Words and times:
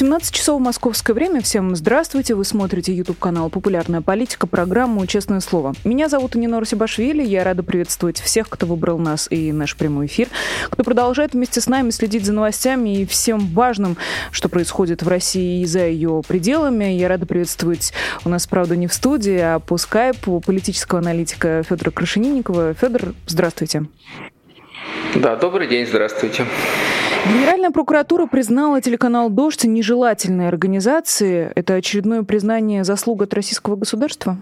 17 0.00 0.34
часов 0.34 0.58
московское 0.62 1.12
время. 1.12 1.42
Всем 1.42 1.76
здравствуйте. 1.76 2.34
Вы 2.34 2.46
смотрите 2.46 2.90
YouTube-канал 2.94 3.50
«Популярная 3.50 4.00
политика», 4.00 4.46
программу 4.46 5.04
«Честное 5.04 5.40
слово». 5.40 5.74
Меня 5.84 6.08
зовут 6.08 6.34
Нинора 6.36 6.64
Сибашвили. 6.64 7.22
Я 7.22 7.44
рада 7.44 7.62
приветствовать 7.62 8.18
всех, 8.18 8.48
кто 8.48 8.64
выбрал 8.64 8.96
нас 8.98 9.26
и 9.30 9.52
наш 9.52 9.76
прямой 9.76 10.06
эфир, 10.06 10.28
кто 10.70 10.84
продолжает 10.84 11.34
вместе 11.34 11.60
с 11.60 11.66
нами 11.66 11.90
следить 11.90 12.24
за 12.24 12.32
новостями 12.32 13.02
и 13.02 13.04
всем 13.04 13.40
важным, 13.48 13.98
что 14.30 14.48
происходит 14.48 15.02
в 15.02 15.08
России 15.08 15.60
и 15.60 15.66
за 15.66 15.86
ее 15.86 16.22
пределами. 16.26 16.84
Я 16.84 17.08
рада 17.08 17.26
приветствовать 17.26 17.92
у 18.24 18.30
нас, 18.30 18.46
правда, 18.46 18.76
не 18.76 18.86
в 18.86 18.94
студии, 18.94 19.38
а 19.38 19.58
по 19.58 19.76
скайпу 19.76 20.40
политического 20.40 21.00
аналитика 21.00 21.62
Федора 21.68 21.90
Крашенинникова. 21.90 22.72
Федор, 22.72 23.12
здравствуйте. 23.26 23.84
Да, 25.14 25.36
добрый 25.36 25.68
день, 25.68 25.86
здравствуйте. 25.86 26.46
Генеральная 27.26 27.70
прокуратура 27.70 28.26
признала 28.26 28.80
телеканал 28.80 29.30
«Дождь» 29.30 29.64
нежелательной 29.64 30.48
организацией. 30.48 31.52
Это 31.54 31.74
очередное 31.74 32.22
признание 32.22 32.82
заслуг 32.84 33.22
от 33.22 33.34
российского 33.34 33.76
государства? 33.76 34.38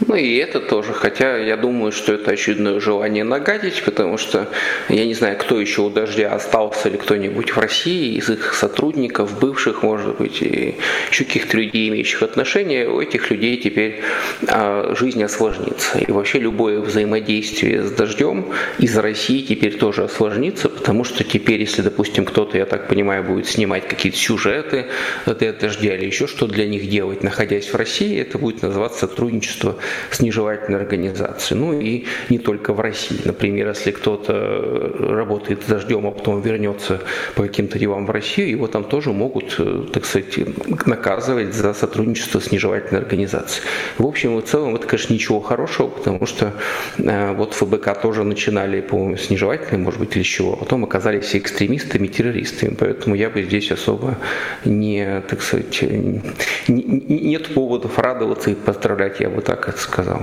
Ну 0.00 0.14
и 0.14 0.36
это 0.36 0.60
тоже, 0.60 0.92
хотя 0.92 1.38
я 1.38 1.56
думаю, 1.56 1.90
что 1.90 2.12
это 2.12 2.32
очередное 2.32 2.80
желание 2.80 3.24
нагадить, 3.24 3.82
потому 3.82 4.18
что 4.18 4.48
я 4.90 5.06
не 5.06 5.14
знаю, 5.14 5.38
кто 5.38 5.58
еще 5.58 5.82
у 5.82 5.90
«Дождя» 5.90 6.34
остался 6.34 6.88
или 6.88 6.96
кто-нибудь 6.98 7.50
в 7.50 7.58
России 7.58 8.16
из 8.16 8.28
их 8.28 8.54
сотрудников, 8.54 9.38
бывших, 9.38 9.82
может 9.82 10.18
быть, 10.18 10.42
и 10.42 10.76
еще 11.10 11.24
каких-то 11.24 11.56
людей, 11.56 11.88
имеющих 11.88 12.22
отношения, 12.22 12.88
у 12.88 13.00
этих 13.00 13.30
людей 13.30 13.56
теперь 13.56 14.02
а, 14.48 14.94
жизнь 14.98 15.22
осложнится. 15.24 15.98
И 15.98 16.12
вообще 16.12 16.40
любое 16.40 16.80
взаимодействие 16.80 17.82
с 17.82 17.90
«Дождем» 17.90 18.52
из 18.78 18.96
России 18.98 19.40
теперь 19.40 19.78
тоже 19.78 20.04
осложнится, 20.04 20.68
потому 20.68 21.04
что 21.04 21.24
теперь, 21.24 21.60
если, 21.60 21.80
допустим, 21.80 22.26
кто-то, 22.26 22.58
я 22.58 22.66
так 22.66 22.88
понимаю, 22.88 23.24
будет 23.24 23.46
снимать 23.46 23.88
какие-то 23.88 24.18
сюжеты 24.18 24.86
для 25.24 25.52
«Дождя» 25.54 25.96
или 25.96 26.04
еще 26.04 26.26
что 26.26 26.46
для 26.46 26.66
них 26.66 26.88
делать, 26.90 27.22
находясь 27.22 27.72
в 27.72 27.74
России, 27.76 28.20
это 28.20 28.36
будет 28.36 28.60
называться 28.60 29.00
сотрудничество 29.06 29.78
с 30.10 30.20
нежелательной 30.20 30.78
организацией. 30.78 31.60
Ну 31.60 31.78
и 31.78 32.06
не 32.28 32.38
только 32.38 32.72
в 32.72 32.80
России. 32.80 33.20
Например, 33.24 33.68
если 33.68 33.90
кто-то 33.90 34.94
работает 34.98 35.62
с 35.62 35.66
дождем, 35.66 36.06
а 36.06 36.10
потом 36.10 36.40
вернется 36.40 37.00
по 37.34 37.42
каким-то 37.42 37.78
делам 37.78 38.06
в 38.06 38.10
Россию, 38.10 38.50
его 38.50 38.66
там 38.66 38.84
тоже 38.84 39.12
могут, 39.12 39.56
э, 39.58 39.84
так 39.92 40.04
сказать, 40.04 40.38
наказывать 40.86 41.54
за 41.54 41.74
сотрудничество 41.74 42.40
с 42.40 42.52
нежелательной 42.52 43.00
организацией. 43.00 43.66
В 43.98 44.06
общем 44.06 44.36
в 44.36 44.42
целом 44.42 44.76
это, 44.76 44.86
конечно, 44.86 45.14
ничего 45.14 45.40
хорошего, 45.40 45.88
потому 45.88 46.26
что 46.26 46.52
э, 46.98 47.32
вот 47.32 47.54
ФБК 47.54 48.00
тоже 48.00 48.24
начинали, 48.24 48.80
по-моему, 48.80 49.16
с 49.16 49.30
нежелательной, 49.30 49.82
может 49.82 50.00
быть, 50.00 50.16
или 50.16 50.22
с 50.22 50.26
чего, 50.26 50.54
а 50.54 50.56
потом 50.56 50.84
оказались 50.84 51.24
все 51.24 51.38
экстремистами, 51.38 52.06
террористами. 52.06 52.74
Поэтому 52.78 53.14
я 53.14 53.30
бы 53.30 53.42
здесь 53.42 53.70
особо 53.70 54.18
не, 54.64 55.22
так 55.28 55.42
сказать, 55.42 55.82
не, 55.82 56.82
нет 57.08 57.54
поводов 57.54 57.98
радоваться 57.98 58.50
и 58.50 58.54
поздравлять, 58.54 59.20
я 59.20 59.30
бы 59.30 59.42
так 59.42 59.68
сказал. 59.78 60.22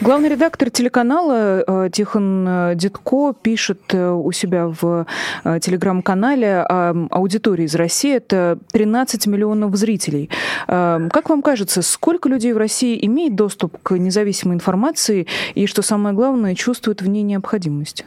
Главный 0.00 0.28
редактор 0.28 0.70
телеканала 0.70 1.64
э, 1.66 1.90
Тихон 1.90 2.46
э, 2.46 2.74
Дедко 2.74 3.32
пишет 3.32 3.80
э, 3.92 4.10
у 4.10 4.30
себя 4.32 4.66
в 4.66 5.06
телеграм-канале 5.44 6.60
о 6.60 7.06
аудитории 7.10 7.64
из 7.64 7.74
России. 7.74 8.16
Это 8.16 8.58
13 8.72 9.26
миллионов 9.26 9.74
зрителей. 9.76 10.30
Как 10.66 11.28
вам 11.28 11.42
кажется, 11.42 11.82
сколько 11.82 12.28
людей 12.28 12.52
в 12.52 12.58
России 12.58 12.98
имеет 13.06 13.34
доступ 13.34 13.80
к 13.82 13.96
независимой 13.96 14.56
информации 14.56 15.26
и, 15.54 15.66
что 15.66 15.82
самое 15.82 16.14
главное, 16.14 16.54
чувствует 16.54 17.02
в 17.02 17.08
ней 17.08 17.22
необходимость? 17.22 18.04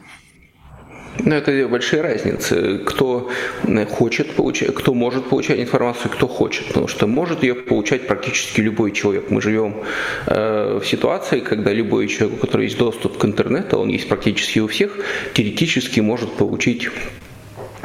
Но 1.24 1.34
это 1.34 1.68
большие 1.68 2.02
разницы. 2.02 2.78
Кто 2.86 3.28
э, 3.64 3.86
хочет 3.86 4.34
получать, 4.34 4.74
кто 4.74 4.94
может 4.94 5.28
получать 5.28 5.60
информацию, 5.60 6.10
кто 6.10 6.28
хочет. 6.28 6.68
Потому 6.68 6.88
что 6.88 7.06
может 7.06 7.42
ее 7.42 7.54
получать 7.54 8.06
практически 8.06 8.60
любой 8.60 8.92
человек. 8.92 9.30
Мы 9.30 9.40
живем 9.40 9.82
э, 10.26 10.78
в 10.82 10.86
ситуации, 10.86 11.40
когда 11.40 11.72
любой 11.72 12.08
человек, 12.08 12.38
у 12.38 12.40
которого 12.40 12.62
есть 12.62 12.78
доступ 12.78 13.18
к 13.18 13.24
интернету, 13.24 13.78
он 13.78 13.88
есть 13.88 14.08
практически 14.08 14.60
у 14.60 14.68
всех, 14.68 14.96
теоретически 15.34 16.00
может 16.00 16.32
получить 16.32 16.88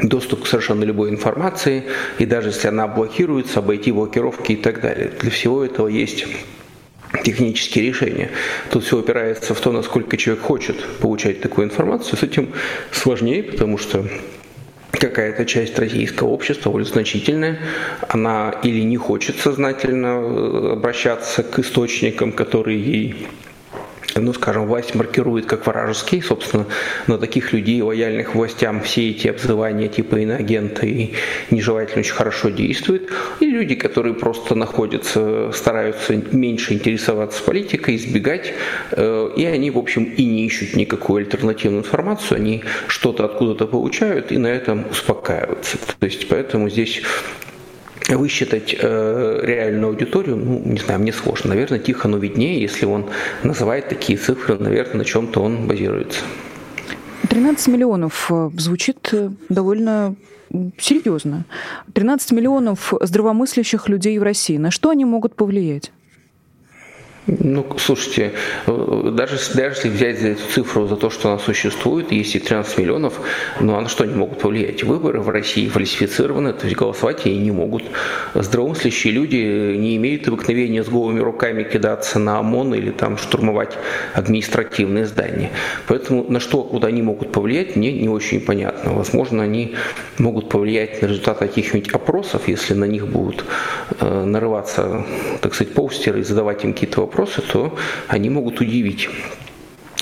доступ 0.01 0.44
к 0.44 0.47
совершенно 0.47 0.83
любой 0.83 1.09
информации, 1.09 1.83
и 2.19 2.25
даже 2.25 2.50
если 2.50 2.67
она 2.67 2.88
блокируется, 2.88 3.59
обойти 3.59 3.91
блокировки 3.91 4.53
и 4.53 4.55
так 4.55 4.81
далее. 4.81 5.11
Для 5.19 5.31
всего 5.31 5.63
этого 5.63 5.88
есть 5.88 6.25
технические 7.24 7.88
решения. 7.88 8.29
Тут 8.72 8.84
все 8.84 9.00
опирается 9.00 9.53
в 9.53 9.59
то, 9.59 9.72
насколько 9.72 10.18
человек 10.18 10.44
хочет 10.44 10.84
получать 11.00 11.41
такую 11.41 11.66
информацию. 11.66 12.18
С 12.18 12.24
этим 12.24 12.50
сложнее, 12.91 13.44
потому 13.44 13.78
что 13.78 14.06
какая-то 14.91 15.46
часть 15.46 15.78
российского 15.79 16.29
общества, 16.29 16.72
более 16.72 16.88
значительная, 16.88 17.59
она 18.07 18.56
или 18.63 18.81
не 18.81 18.97
хочет 18.97 19.38
сознательно 19.38 20.22
э, 20.22 20.72
обращаться 20.74 21.44
к 21.44 21.59
источникам, 21.59 22.31
которые 22.31 22.81
ей 22.81 23.28
ну, 24.22 24.34
скажем, 24.34 24.68
власть 24.68 24.96
маркирует 24.96 25.46
как 25.46 25.66
вражеский, 25.66 26.22
собственно, 26.22 26.66
на 27.07 27.18
таких 27.18 27.53
людей, 27.53 27.81
лояльных 27.81 28.35
властям, 28.35 28.81
все 28.81 29.09
эти 29.09 29.28
обзывания 29.28 29.88
типа 29.88 30.18
иноагента 30.18 30.85
и 30.85 31.13
нежелательно 31.50 32.00
очень 32.00 32.13
хорошо 32.13 32.50
действуют, 32.50 33.09
и 33.40 33.46
люди, 33.46 33.75
которые 33.75 34.13
просто 34.13 34.56
находятся, 34.56 35.51
стараются 35.53 36.16
меньше 36.31 36.74
интересоваться 36.74 37.44
политикой, 37.44 37.96
избегать, 37.96 38.53
э, 38.91 39.29
и 39.35 39.46
они, 39.46 39.72
в 39.72 39.78
общем, 39.78 40.03
и 40.03 40.25
не 40.25 40.45
ищут 40.45 40.75
никакую 40.75 41.25
альтернативную 41.25 41.81
информацию, 41.84 42.38
они 42.38 42.63
что-то 42.88 43.25
откуда-то 43.25 43.68
получают 43.68 44.31
и 44.31 44.38
на 44.38 44.47
этом 44.47 44.85
успокаиваются. 44.90 45.78
То 46.00 46.06
есть 46.06 46.28
поэтому 46.28 46.69
здесь 46.69 47.01
высчитать 48.09 48.75
э, 48.77 49.39
реальную 49.43 49.89
аудиторию, 49.89 50.35
ну, 50.35 50.61
не 50.65 50.79
знаю, 50.79 50.99
мне 50.99 51.13
сложно. 51.13 51.49
Наверное, 51.49 51.79
Тихону 51.79 52.17
виднее, 52.17 52.61
если 52.61 52.85
он 52.85 53.09
называет 53.43 53.89
такие 53.89 54.17
цифры, 54.17 54.57
наверное, 54.57 54.97
на 54.97 55.05
чем-то 55.05 55.41
он 55.41 55.67
базируется. 55.67 56.19
13 57.29 57.67
миллионов 57.67 58.27
э, 58.29 58.49
звучит 58.57 59.09
э, 59.13 59.29
довольно 59.49 60.15
серьезно. 60.77 61.45
13 61.93 62.31
миллионов 62.31 62.93
здравомыслящих 63.01 63.89
людей 63.89 64.17
в 64.19 64.23
России. 64.23 64.57
На 64.57 64.71
что 64.71 64.89
они 64.89 65.05
могут 65.05 65.35
повлиять? 65.35 65.91
Ну, 67.25 67.66
слушайте, 67.78 68.34
э, 68.67 69.11
даже, 69.13 69.38
даже 69.53 69.75
если 69.75 69.89
взять 69.89 70.19
за 70.19 70.28
эту 70.29 70.41
цифру, 70.51 70.88
за 70.88 70.97
то, 70.97 71.09
что 71.09 71.29
она 71.29 71.39
существует, 71.39 72.11
есть 72.11 72.35
и 72.35 72.39
13 72.39 72.79
миллионов, 72.79 73.22
но 73.61 73.79
на 73.79 73.88
что 73.88 74.03
они 74.03 74.13
могут 74.13 74.39
повлиять? 74.39 74.84
Выборы 74.84 75.22
в 75.22 75.29
России 75.29 75.69
фальсифицированы, 75.69 76.51
то 76.51 76.66
есть 76.66 76.75
голосовать 76.75 77.25
они 77.25 77.38
не 77.38 77.51
могут. 77.51 77.83
Здравомыслящие 78.33 79.13
люди 79.13 79.38
не 79.38 79.95
имеют 79.95 80.28
обыкновения 80.28 80.83
с 80.83 80.89
голыми 80.89 81.22
руками 81.22 81.63
кидаться 81.63 82.19
на 82.19 82.39
ОМОН 82.39 82.75
или 82.75 82.91
там 82.91 83.17
штурмовать 83.17 83.78
административные 84.13 85.06
здания. 85.06 85.51
Поэтому 85.88 86.25
на 86.29 86.41
что, 86.41 86.62
куда 86.63 86.89
они 86.89 87.01
могут 87.01 87.31
повлиять, 87.31 87.78
мне 87.78 87.94
не 87.94 88.09
очень 88.09 88.41
понятно. 88.41 88.91
Возможно, 88.95 89.44
они 89.44 89.75
могут 90.17 90.50
повлиять 90.50 91.01
на 91.01 91.06
результаты 91.06 91.47
каких-нибудь 91.47 91.94
опросов, 91.94 92.50
если 92.50 92.73
на 92.73 92.85
них 92.85 93.07
будут 93.07 93.45
э, 94.01 94.25
нарываться, 94.25 95.06
так 95.39 95.56
сказать, 95.56 95.73
постеры 95.73 96.19
и 96.19 96.23
задавать 96.23 96.66
им 96.66 96.73
какие-то 96.73 97.00
вопросы 97.00 97.12
вопросы, 97.13 97.41
то 97.41 97.78
они 98.07 98.29
могут 98.29 98.59
удивить 98.59 99.07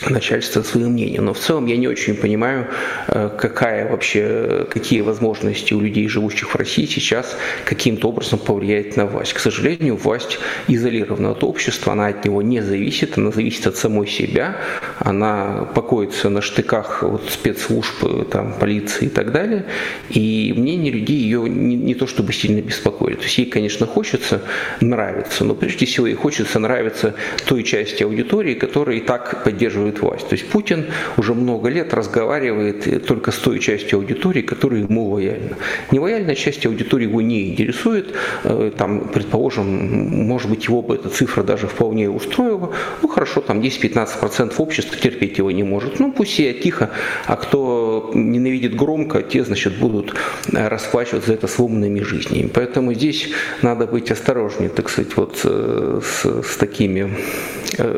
начальство 0.09 0.63
своим 0.63 0.93
мнением. 0.93 1.25
Но 1.25 1.33
в 1.33 1.39
целом 1.39 1.65
я 1.65 1.77
не 1.77 1.87
очень 1.87 2.15
понимаю, 2.15 2.67
э, 3.07 3.29
какая 3.37 3.89
вообще, 3.89 4.65
какие 4.69 5.01
возможности 5.01 5.73
у 5.73 5.79
людей, 5.79 6.07
живущих 6.07 6.53
в 6.53 6.55
России, 6.55 6.85
сейчас 6.85 7.37
каким-то 7.65 8.09
образом 8.09 8.39
повлиять 8.39 8.97
на 8.97 9.05
власть. 9.05 9.33
К 9.33 9.39
сожалению, 9.39 9.95
власть 9.95 10.39
изолирована 10.67 11.31
от 11.31 11.43
общества, 11.43 11.93
она 11.93 12.07
от 12.07 12.25
него 12.25 12.41
не 12.41 12.61
зависит, 12.61 13.17
она 13.17 13.31
зависит 13.31 13.67
от 13.67 13.77
самой 13.77 14.07
себя, 14.07 14.57
она 14.99 15.69
покоится 15.75 16.29
на 16.29 16.41
штыках 16.41 17.03
вот, 17.03 17.29
спецслужб, 17.29 18.29
там, 18.29 18.53
полиции 18.53 19.05
и 19.05 19.09
так 19.09 19.31
далее, 19.31 19.65
и 20.09 20.53
мнение 20.55 20.91
людей 20.91 21.17
ее 21.17 21.47
не, 21.47 21.75
не 21.75 21.95
то 21.95 22.07
чтобы 22.07 22.33
сильно 22.33 22.61
беспокоит. 22.61 23.19
То 23.19 23.23
есть 23.25 23.37
ей, 23.37 23.47
конечно, 23.47 23.85
хочется 23.85 24.41
нравиться, 24.79 25.43
но 25.43 25.53
прежде 25.55 25.85
всего 25.85 26.07
ей 26.07 26.15
хочется 26.15 26.59
нравиться 26.59 27.15
той 27.45 27.63
части 27.63 28.03
аудитории, 28.03 28.55
которая 28.55 28.97
и 28.97 29.01
так 29.01 29.43
поддерживает 29.43 29.90
поддерживает 29.91 30.01
власть. 30.01 30.27
То 30.29 30.35
есть 30.35 30.49
Путин 30.49 30.85
уже 31.17 31.33
много 31.33 31.69
лет 31.69 31.93
разговаривает 31.93 33.05
только 33.05 33.31
с 33.31 33.37
той 33.37 33.59
частью 33.59 33.99
аудитории, 33.99 34.41
которая 34.41 34.81
ему 34.81 35.09
лояльна. 35.09 35.57
Нелояльная 35.91 36.35
часть 36.35 36.65
аудитории 36.65 37.07
его 37.07 37.21
не 37.21 37.51
интересует. 37.51 38.13
Э, 38.43 38.71
там, 38.77 39.09
предположим, 39.13 40.27
может 40.27 40.49
быть, 40.49 40.65
его 40.65 40.81
бы 40.81 40.95
эта 40.95 41.09
цифра 41.09 41.43
даже 41.43 41.67
вполне 41.67 42.09
устроила. 42.09 42.71
Ну 43.01 43.07
хорошо, 43.07 43.41
там 43.41 43.61
10-15% 43.61 44.53
общества 44.57 44.97
терпеть 44.97 45.37
его 45.37 45.51
не 45.51 45.63
может. 45.63 45.99
Ну 45.99 46.11
пусть 46.11 46.39
я 46.39 46.53
тихо, 46.53 46.89
а 47.25 47.35
кто 47.35 48.11
ненавидит 48.13 48.75
громко, 48.75 49.21
те, 49.21 49.43
значит, 49.43 49.77
будут 49.79 50.15
расплачиваться 50.51 51.27
за 51.27 51.33
это 51.33 51.47
сломанными 51.47 52.01
жизнями. 52.01 52.49
Поэтому 52.53 52.93
здесь 52.93 53.29
надо 53.61 53.87
быть 53.87 54.11
осторожнее, 54.11 54.69
так 54.69 54.89
сказать, 54.89 55.17
вот 55.17 55.37
с, 55.37 56.25
с 56.25 56.57
такими 56.57 57.11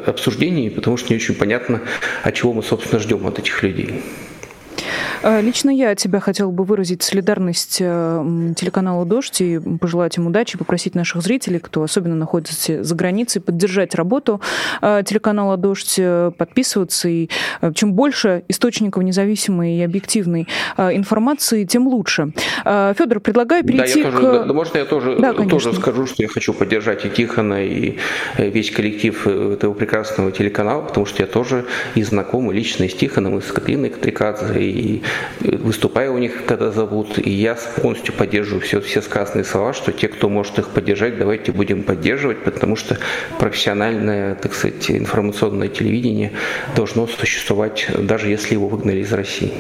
обсуждениями, 0.05 0.69
потому 0.69 0.97
что 0.97 1.09
не 1.09 1.15
очень 1.17 1.35
понятно, 1.35 1.81
а 2.23 2.31
чего 2.31 2.53
мы, 2.53 2.63
собственно, 2.63 2.99
ждем 2.99 3.25
от 3.27 3.39
этих 3.39 3.61
людей. 3.63 4.01
А, 5.23 5.39
лично 5.39 5.69
я 5.69 5.91
от 5.91 5.99
тебя 5.99 6.19
хотела 6.19 6.51
бы 6.51 6.65
выразить 6.65 7.01
солидарность 7.01 7.77
э, 7.79 8.53
телеканалу 8.57 9.05
«Дождь» 9.05 9.39
и 9.39 9.57
пожелать 9.79 10.17
им 10.17 10.27
удачи, 10.27 10.57
попросить 10.57 10.95
наших 10.95 11.21
зрителей, 11.21 11.59
кто 11.59 11.81
особенно 11.81 12.15
находится 12.15 12.83
за 12.83 12.95
границей, 12.95 13.41
поддержать 13.41 13.95
работу 13.95 14.41
э, 14.81 15.01
телеканала 15.05 15.55
«Дождь», 15.55 15.95
э, 15.97 16.31
подписываться. 16.37 17.07
И 17.07 17.29
чем 17.73 17.93
больше 17.93 18.43
источников 18.49 19.01
независимой 19.03 19.77
и 19.77 19.81
объективной 19.81 20.47
информации, 20.77 21.63
тем 21.63 21.87
лучше. 21.87 22.33
Федор, 22.63 23.19
предлагаю 23.19 23.63
перейти 23.63 24.03
да, 24.03 24.09
я 24.09 24.11
к... 24.11 24.21
Тоже, 24.21 24.43
да, 24.45 24.53
можно 24.53 24.77
я 24.77 24.85
тоже, 24.85 25.17
да, 25.19 25.33
тоже 25.33 25.73
скажу, 25.73 26.05
что 26.05 26.21
я 26.21 26.27
хочу 26.27 26.53
поддержать 26.53 27.05
и 27.05 27.09
Тихона, 27.09 27.63
и 27.63 27.97
весь 28.37 28.71
коллектив 28.71 29.25
этого 29.27 29.73
прекрасного 29.73 30.31
телеканала, 30.31 30.81
потому 30.81 31.05
что 31.05 31.23
я 31.23 31.27
тоже 31.27 31.65
и 31.95 32.03
знакомый 32.03 32.55
лично 32.55 32.83
и 32.83 32.89
с 32.89 32.93
Тихоном, 32.93 33.37
и 33.37 33.41
с 33.41 33.51
Катриной 33.51 33.89
Катрикадзе, 33.89 34.61
и 34.61 35.03
выступаю 35.39 36.13
у 36.13 36.17
них, 36.17 36.45
когда 36.45 36.71
зовут, 36.71 37.17
и 37.17 37.29
я 37.29 37.55
полностью 37.81 38.13
поддерживаю 38.13 38.61
все, 38.61 38.81
все 38.81 39.01
сказанные 39.01 39.45
слова, 39.45 39.73
что 39.73 39.91
те, 39.91 40.07
кто 40.07 40.29
может 40.29 40.59
их 40.59 40.69
поддержать, 40.69 41.17
давайте 41.17 41.51
будем 41.51 41.83
поддерживать, 41.83 42.43
потому 42.43 42.75
что 42.75 42.97
профессиональное, 43.39 44.35
так 44.35 44.53
сказать, 44.53 44.89
информационное 44.91 45.67
телевидение 45.67 46.31
должно 46.75 47.07
существовать, 47.07 47.87
даже 47.97 48.29
если 48.29 48.53
его 48.53 48.67
выгнали 48.67 48.99
из 48.99 49.11
России. 49.11 49.53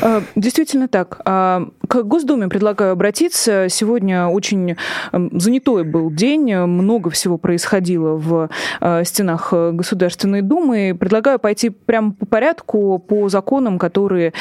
А, 0.00 0.22
действительно 0.36 0.88
так. 0.88 1.20
А, 1.24 1.68
к 1.86 2.02
Госдуме 2.02 2.48
предлагаю 2.48 2.92
обратиться. 2.92 3.68
Сегодня 3.68 4.26
очень 4.26 4.76
занятой 5.12 5.84
был 5.84 6.10
день, 6.10 6.54
много 6.54 7.10
всего 7.10 7.38
происходило 7.38 8.14
в 8.14 8.50
а, 8.80 9.04
стенах 9.04 9.52
Государственной 9.52 10.42
Думы. 10.42 10.96
Предлагаю 10.98 11.38
пойти 11.38 11.70
прямо 11.70 12.12
по 12.12 12.26
порядку, 12.26 12.98
по 12.98 13.28
законам, 13.28 13.78
которые 13.78 14.32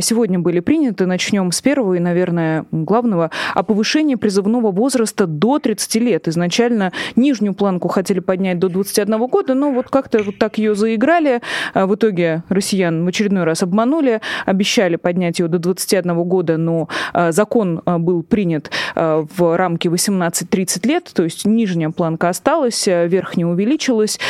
сегодня 0.00 0.38
были 0.38 0.60
приняты. 0.60 1.06
Начнем 1.06 1.52
с 1.52 1.60
первого 1.60 1.94
и, 1.94 1.98
наверное, 2.00 2.64
главного, 2.70 3.30
о 3.54 3.62
повышении 3.62 4.14
призывного 4.14 4.70
возраста 4.70 5.26
до 5.26 5.58
30 5.58 5.94
лет. 5.96 6.28
Изначально 6.28 6.92
нижнюю 7.16 7.54
планку 7.54 7.88
хотели 7.88 8.20
поднять 8.20 8.58
до 8.58 8.68
21 8.68 9.26
года, 9.26 9.54
но 9.54 9.72
вот 9.72 9.88
как-то 9.88 10.22
вот 10.22 10.38
так 10.38 10.58
ее 10.58 10.74
заиграли. 10.74 11.40
В 11.74 11.94
итоге 11.94 12.44
россиян 12.48 13.04
в 13.04 13.08
очередной 13.08 13.44
раз 13.44 13.62
обманули, 13.62 14.20
обещали 14.62 14.94
поднять 14.94 15.40
ее 15.40 15.48
до 15.48 15.58
21 15.58 16.22
года, 16.22 16.56
но 16.56 16.88
а, 17.12 17.32
закон 17.32 17.82
а, 17.84 17.98
был 17.98 18.22
принят 18.22 18.70
а, 18.94 19.26
в 19.36 19.56
рамке 19.56 19.88
18-30 19.88 20.86
лет, 20.86 21.10
то 21.12 21.24
есть 21.24 21.44
нижняя 21.44 21.90
планка 21.90 22.28
осталась, 22.28 22.86
верхняя 22.86 23.48
увеличилась. 23.48 24.20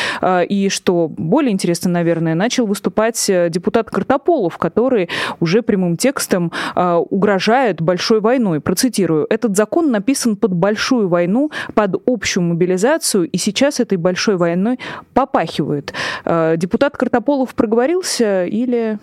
И 0.49 0.69
что 0.71 1.09
более 1.09 1.53
интересно, 1.53 1.91
наверное, 1.91 2.35
начал 2.35 2.67
выступать 2.67 3.31
депутат 3.51 3.91
Картополов, 3.91 4.57
который 4.57 5.11
уже 5.41 5.63
прямым 5.63 5.97
текстом 5.97 6.51
угрожает 6.75 7.83
большой 7.83 8.21
войной. 8.21 8.61
Процитирую. 8.61 9.27
Этот 9.29 9.57
закон 9.57 9.91
написан 9.91 10.37
под 10.37 10.55
большую 10.55 11.09
войну, 11.09 11.51
под 11.75 11.97
общую 12.07 12.45
мобилизацию, 12.45 13.29
и 13.29 13.37
сейчас 13.37 13.81
этой 13.81 13.99
большой 13.99 14.37
войной 14.37 14.79
попахивает. 15.13 15.93
Депутат 16.25 16.97
Картополов 16.97 17.55
проговорился 17.55 18.47
или 18.47 18.99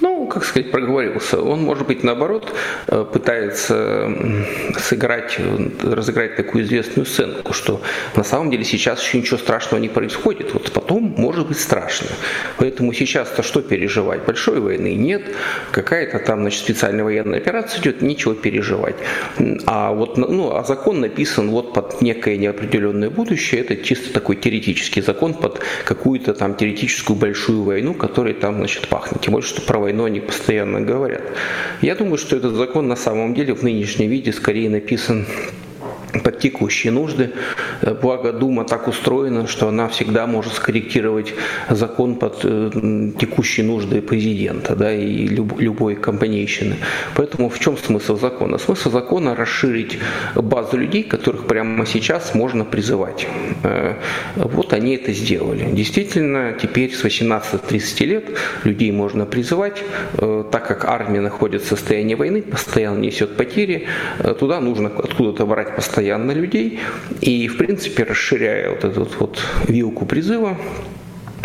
ну, 0.00 0.26
как 0.26 0.44
сказать, 0.44 0.70
проговорился. 0.70 1.40
Он, 1.40 1.62
может 1.62 1.86
быть, 1.86 2.02
наоборот, 2.04 2.52
э, 2.86 3.04
пытается 3.12 4.10
сыграть, 4.78 5.38
разыграть 5.82 6.36
такую 6.36 6.64
известную 6.64 7.06
сценку, 7.06 7.52
что 7.52 7.82
на 8.16 8.24
самом 8.24 8.50
деле 8.50 8.64
сейчас 8.64 9.02
еще 9.02 9.18
ничего 9.18 9.38
страшного 9.38 9.80
не 9.80 9.88
происходит. 9.88 10.52
Вот 10.54 10.72
потом 10.72 11.14
может 11.16 11.48
быть 11.48 11.58
страшно. 11.58 12.08
Поэтому 12.58 12.92
сейчас-то 12.92 13.42
что 13.42 13.62
переживать? 13.62 14.24
Большой 14.24 14.60
войны 14.60 14.94
нет, 14.94 15.22
какая-то 15.72 16.18
там, 16.18 16.40
значит, 16.40 16.60
специальная 16.60 17.04
военная 17.04 17.38
операция 17.38 17.80
идет, 17.80 18.02
ничего 18.02 18.34
переживать. 18.34 18.96
А 19.66 19.92
вот, 19.92 20.16
ну, 20.16 20.54
а 20.54 20.64
закон 20.64 21.00
написан 21.00 21.50
вот 21.50 21.72
под 21.74 22.02
некое 22.02 22.36
неопределенное 22.36 23.10
будущее, 23.10 23.60
это 23.60 23.76
чисто 23.76 24.12
такой 24.12 24.36
теоретический 24.36 25.02
закон 25.02 25.34
под 25.34 25.60
какую-то 25.84 26.34
там 26.34 26.54
теоретическую 26.54 27.16
большую 27.16 27.62
войну, 27.62 27.94
которая 27.94 28.34
там, 28.34 28.56
значит, 28.56 28.88
пахнет. 28.88 29.20
Тем 29.20 29.32
больше 29.32 29.49
что 29.50 29.60
про 29.60 29.78
войну 29.78 30.04
они 30.04 30.20
постоянно 30.20 30.80
говорят. 30.80 31.22
Я 31.82 31.94
думаю, 31.96 32.16
что 32.16 32.36
этот 32.36 32.54
закон 32.54 32.88
на 32.88 32.96
самом 32.96 33.34
деле 33.34 33.54
в 33.54 33.62
нынешнем 33.62 34.08
виде 34.08 34.32
скорее 34.32 34.70
написан 34.70 35.26
под 36.24 36.38
текущие 36.38 36.92
нужды. 36.92 37.30
Э, 37.82 37.94
благо 37.94 38.32
Дума 38.32 38.64
так 38.64 38.88
устроена, 38.88 39.46
что 39.46 39.68
она 39.68 39.88
всегда 39.88 40.26
может 40.26 40.54
скорректировать 40.54 41.34
закон 41.68 42.16
под 42.16 42.40
э, 42.44 43.12
текущие 43.18 43.66
нужды 43.66 44.00
президента 44.02 44.74
да, 44.76 44.92
и 44.92 45.26
люб, 45.26 45.60
любой 45.60 45.96
компанейщины. 45.96 46.76
Поэтому 47.14 47.48
в 47.48 47.58
чем 47.58 47.76
смысл 47.76 48.18
закона? 48.18 48.58
Смысл 48.58 48.90
закона 48.90 49.34
расширить 49.34 49.98
базу 50.34 50.76
людей, 50.76 51.02
которых 51.02 51.46
прямо 51.46 51.86
сейчас 51.86 52.34
можно 52.34 52.64
призывать. 52.64 53.26
Э, 53.62 53.94
вот 54.36 54.72
они 54.72 54.96
это 54.96 55.12
сделали. 55.12 55.68
Действительно, 55.72 56.54
теперь 56.60 56.92
с 56.92 57.04
18-30 57.04 58.04
лет 58.04 58.24
людей 58.64 58.92
можно 58.92 59.26
призывать, 59.26 59.82
так 60.16 60.66
как 60.66 60.84
армия 60.84 61.20
находится 61.20 61.76
в 61.76 61.78
состоянии 61.78 62.14
войны, 62.14 62.42
постоянно 62.42 62.98
несет 62.98 63.36
потери, 63.36 63.86
туда 64.38 64.60
нужно 64.60 64.88
откуда-то 64.88 65.46
брать 65.46 65.76
постоянно 65.76 65.99
постоянно 66.00 66.32
людей, 66.32 66.80
и, 67.20 67.46
в 67.46 67.58
принципе, 67.58 68.04
расширяя 68.04 68.70
вот 68.70 68.84
эту 68.84 69.06
вот 69.18 69.38
вилку 69.68 70.06
призыва, 70.06 70.56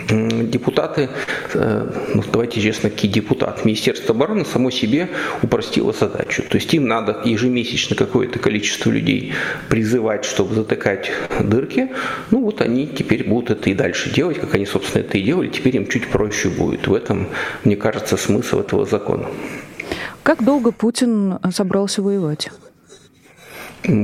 депутаты, 0.09 1.09
э, 1.53 1.91
ну, 2.13 2.23
давайте 2.31 2.61
честно, 2.61 2.89
какие 2.89 3.11
депутат, 3.11 3.65
Министерство 3.65 4.15
обороны 4.15 4.45
само 4.45 4.71
себе 4.71 5.09
упростило 5.41 5.91
задачу. 5.91 6.43
То 6.49 6.55
есть 6.57 6.73
им 6.73 6.87
надо 6.87 7.21
ежемесячно 7.25 7.97
какое-то 7.97 8.39
количество 8.39 8.91
людей 8.91 9.33
призывать, 9.67 10.23
чтобы 10.23 10.55
затыкать 10.55 11.11
дырки. 11.41 11.89
Ну 12.31 12.41
вот 12.41 12.61
они 12.61 12.87
теперь 12.87 13.27
будут 13.27 13.49
это 13.49 13.69
и 13.69 13.73
дальше 13.73 14.09
делать, 14.09 14.39
как 14.39 14.55
они, 14.55 14.65
собственно, 14.65 15.01
это 15.01 15.17
и 15.17 15.21
делали. 15.21 15.49
Теперь 15.49 15.75
им 15.75 15.87
чуть 15.87 16.07
проще 16.07 16.49
будет. 16.49 16.87
В 16.87 16.93
этом, 16.93 17.27
мне 17.65 17.75
кажется, 17.75 18.15
смысл 18.15 18.59
этого 18.59 18.85
закона. 18.85 19.27
Как 20.23 20.43
долго 20.43 20.71
Путин 20.71 21.39
собрался 21.51 22.01
воевать? 22.01 22.49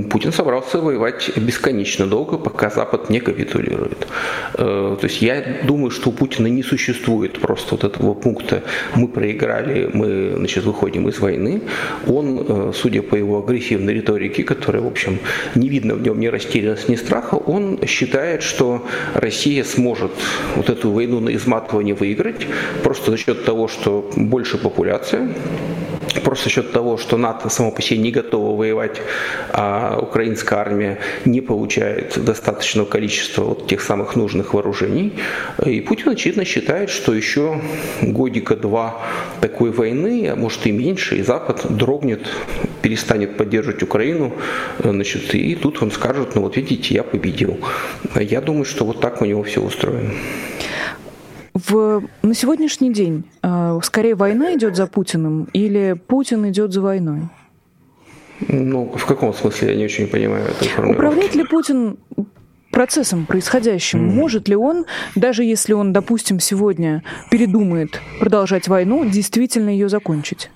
Путин 0.09 0.31
собрался 0.31 0.79
воевать 0.79 1.31
бесконечно 1.37 2.05
долго, 2.05 2.37
пока 2.37 2.69
Запад 2.69 3.09
не 3.09 3.19
капитулирует. 3.19 4.07
Э, 4.53 4.97
то 4.99 5.07
есть 5.07 5.21
я 5.21 5.43
думаю, 5.63 5.89
что 5.91 6.09
у 6.09 6.13
Путина 6.13 6.47
не 6.47 6.63
существует 6.63 7.39
просто 7.39 7.75
вот 7.75 7.83
этого 7.83 8.13
пункта 8.13 8.63
«мы 8.95 9.07
проиграли, 9.07 9.89
мы 9.93 10.33
значит, 10.37 10.65
выходим 10.65 11.07
из 11.09 11.19
войны». 11.19 11.61
Он, 12.07 12.45
э, 12.47 12.71
судя 12.75 13.01
по 13.01 13.15
его 13.15 13.39
агрессивной 13.39 13.93
риторике, 13.93 14.43
которая, 14.43 14.83
в 14.83 14.87
общем, 14.87 15.19
не 15.55 15.69
видно 15.69 15.95
в 15.95 16.01
нем 16.01 16.19
ни 16.19 16.27
растерянности, 16.27 16.91
ни 16.91 16.95
страха, 16.95 17.35
он 17.35 17.79
считает, 17.87 18.43
что 18.43 18.85
Россия 19.13 19.63
сможет 19.63 20.11
вот 20.55 20.69
эту 20.69 20.91
войну 20.91 21.19
на 21.19 21.33
изматывание 21.35 21.95
выиграть 21.95 22.45
просто 22.83 23.11
за 23.11 23.17
счет 23.17 23.45
того, 23.45 23.67
что 23.67 24.09
больше 24.15 24.57
популяция, 24.57 25.29
просто 26.19 26.45
за 26.45 26.49
счет 26.49 26.71
того, 26.71 26.97
что 26.97 27.17
НАТО 27.17 27.49
само 27.49 27.71
по 27.71 27.81
себе 27.81 27.99
не 27.99 28.11
готово 28.11 28.57
воевать, 28.57 29.01
а 29.49 29.99
украинская 30.01 30.59
армия 30.59 30.99
не 31.25 31.41
получает 31.41 32.23
достаточного 32.23 32.85
количества 32.85 33.43
вот 33.43 33.67
тех 33.67 33.81
самых 33.81 34.15
нужных 34.15 34.53
вооружений. 34.53 35.13
И 35.65 35.81
Путин, 35.81 36.09
очевидно, 36.09 36.45
считает, 36.45 36.89
что 36.89 37.13
еще 37.13 37.61
годика 38.01 38.55
два 38.55 39.01
такой 39.41 39.71
войны, 39.71 40.29
а 40.31 40.35
может 40.35 40.65
и 40.65 40.71
меньше, 40.71 41.17
и 41.17 41.23
Запад 41.23 41.65
дрогнет, 41.69 42.27
перестанет 42.81 43.37
поддерживать 43.37 43.83
Украину, 43.83 44.33
значит, 44.83 45.33
и 45.35 45.55
тут 45.55 45.81
он 45.81 45.91
скажет, 45.91 46.35
ну 46.35 46.41
вот 46.41 46.57
видите, 46.57 46.95
я 46.95 47.03
победил. 47.03 47.59
Я 48.15 48.41
думаю, 48.41 48.65
что 48.65 48.85
вот 48.85 48.99
так 48.99 49.21
у 49.21 49.25
него 49.25 49.43
все 49.43 49.61
устроено. 49.61 50.11
В, 51.53 52.03
на 52.21 52.33
сегодняшний 52.33 52.93
день 52.93 53.25
э, 53.43 53.79
скорее 53.83 54.15
война 54.15 54.53
идет 54.55 54.75
за 54.75 54.87
Путиным 54.87 55.49
или 55.53 55.93
Путин 55.93 56.49
идет 56.49 56.71
за 56.71 56.81
войной? 56.81 57.23
Ну, 58.47 58.91
в 58.95 59.05
каком 59.05 59.33
смысле 59.33 59.71
я 59.71 59.75
не 59.75 59.85
очень 59.85 60.07
понимаю 60.07 60.45
этой 60.45 60.67
формулировки. 60.69 61.05
Управляет 61.05 61.35
ли 61.35 61.43
Путин 61.45 61.97
процессом 62.71 63.25
происходящим? 63.25 63.99
Mm. 63.99 64.13
Может 64.13 64.47
ли 64.47 64.55
он, 64.55 64.85
даже 65.15 65.43
если 65.43 65.73
он, 65.73 65.93
допустим, 65.93 66.39
сегодня 66.39 67.03
передумает 67.29 68.01
продолжать 68.19 68.67
войну, 68.67 69.05
действительно 69.05 69.69
ее 69.69 69.89
закончить? 69.89 70.49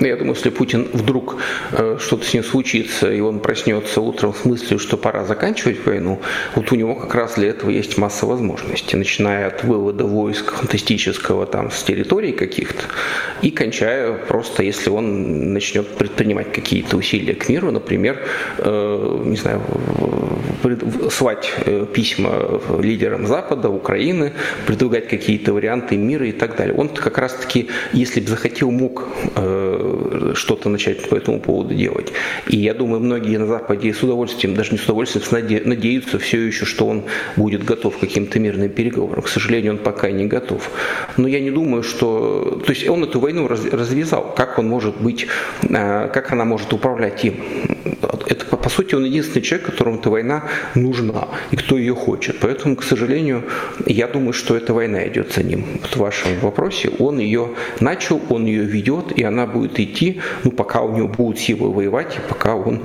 Ну, 0.00 0.06
я 0.06 0.16
думаю, 0.16 0.34
если 0.34 0.50
Путин 0.50 0.88
вдруг 0.92 1.36
э, 1.72 1.98
что-то 2.00 2.24
с 2.24 2.32
ним 2.32 2.42
случится, 2.42 3.12
и 3.12 3.20
он 3.20 3.40
проснется 3.40 4.00
утром 4.00 4.34
с 4.34 4.44
мыслью, 4.44 4.78
что 4.78 4.96
пора 4.96 5.24
заканчивать 5.24 5.84
войну, 5.84 6.20
вот 6.54 6.72
у 6.72 6.74
него 6.74 6.94
как 6.94 7.14
раз 7.14 7.34
для 7.34 7.48
этого 7.48 7.70
есть 7.70 7.98
масса 7.98 8.24
возможностей, 8.26 8.96
начиная 8.96 9.48
от 9.48 9.62
вывода 9.62 10.04
войск 10.04 10.54
фантастического 10.54 11.46
там 11.46 11.70
с 11.70 11.82
территорий 11.82 12.32
каких-то, 12.32 12.84
и 13.42 13.50
кончая 13.50 14.14
просто, 14.14 14.62
если 14.62 14.88
он 14.88 15.52
начнет 15.52 15.86
предпринимать 15.86 16.52
какие-то 16.52 16.96
усилия 16.96 17.34
к 17.34 17.48
миру, 17.50 17.70
например, 17.70 18.22
э, 18.58 19.22
не 19.24 19.36
знаю, 19.36 19.60
слать 21.10 21.52
э, 21.66 21.86
письма 21.92 22.60
лидерам 22.80 23.26
Запада, 23.26 23.68
Украины, 23.68 24.32
предлагать 24.66 25.08
какие-то 25.08 25.52
варианты 25.52 25.96
мира 25.96 26.26
и 26.26 26.32
так 26.32 26.56
далее. 26.56 26.74
Он 26.74 26.88
как 26.88 27.18
раз-таки, 27.18 27.68
если 27.92 28.20
бы 28.20 28.28
захотел, 28.28 28.70
мог 28.70 29.08
э, 29.36 29.73
что-то 30.34 30.68
начать 30.68 31.08
по 31.08 31.14
этому 31.14 31.40
поводу 31.40 31.74
делать. 31.74 32.12
И 32.48 32.56
я 32.56 32.74
думаю, 32.74 33.00
многие 33.00 33.36
на 33.36 33.46
Западе 33.46 33.92
с 33.92 34.02
удовольствием, 34.02 34.54
даже 34.54 34.72
не 34.72 34.78
с 34.78 34.84
удовольствием, 34.84 35.24
надеются 35.64 36.18
все 36.18 36.40
еще, 36.40 36.64
что 36.64 36.86
он 36.86 37.04
будет 37.36 37.64
готов 37.64 37.96
к 37.96 38.00
каким-то 38.00 38.38
мирным 38.38 38.68
переговорам. 38.68 39.22
К 39.22 39.28
сожалению, 39.28 39.72
он 39.72 39.78
пока 39.78 40.10
не 40.10 40.26
готов. 40.26 40.70
Но 41.16 41.28
я 41.28 41.40
не 41.40 41.50
думаю, 41.50 41.82
что... 41.82 42.62
То 42.64 42.72
есть 42.72 42.88
он 42.88 43.04
эту 43.04 43.20
войну 43.20 43.48
развязал. 43.48 44.34
Как 44.36 44.58
он 44.58 44.68
может 44.68 45.00
быть, 45.00 45.26
э, 45.62 46.08
как 46.08 46.32
она 46.32 46.44
может 46.44 46.72
управлять 46.72 47.24
им? 47.24 47.34
Это, 48.26 48.44
по 48.64 48.70
сути, 48.70 48.94
он 48.94 49.04
единственный 49.04 49.42
человек, 49.42 49.66
которому 49.66 49.98
эта 49.98 50.08
война 50.08 50.44
нужна 50.74 51.28
и 51.50 51.56
кто 51.56 51.76
ее 51.76 51.94
хочет. 51.94 52.40
Поэтому, 52.40 52.76
к 52.76 52.82
сожалению, 52.82 53.42
я 53.84 54.08
думаю, 54.08 54.32
что 54.32 54.56
эта 54.56 54.72
война 54.72 55.06
идет 55.06 55.34
за 55.34 55.42
ним. 55.42 55.66
Вот 55.82 55.96
в 55.96 55.96
вашем 55.98 56.40
вопросе 56.40 56.88
он 56.98 57.18
ее 57.18 57.50
начал, 57.80 58.22
он 58.30 58.46
ее 58.46 58.64
ведет, 58.64 59.12
и 59.18 59.22
она 59.22 59.46
будет 59.46 59.78
идти, 59.78 60.22
ну, 60.44 60.50
пока 60.50 60.80
у 60.80 60.96
него 60.96 61.08
будут 61.08 61.38
силы 61.38 61.70
воевать, 61.70 62.16
и 62.16 62.20
пока 62.26 62.54
он 62.54 62.80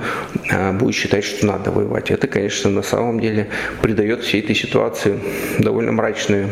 а, 0.50 0.74
будет 0.74 0.94
считать, 0.94 1.24
что 1.24 1.46
надо 1.46 1.70
воевать. 1.70 2.10
Это, 2.10 2.26
конечно, 2.26 2.68
на 2.70 2.82
самом 2.82 3.18
деле 3.18 3.48
придает 3.80 4.22
всей 4.22 4.42
этой 4.42 4.54
ситуации 4.54 5.18
довольно 5.58 5.92
мрачную 5.92 6.50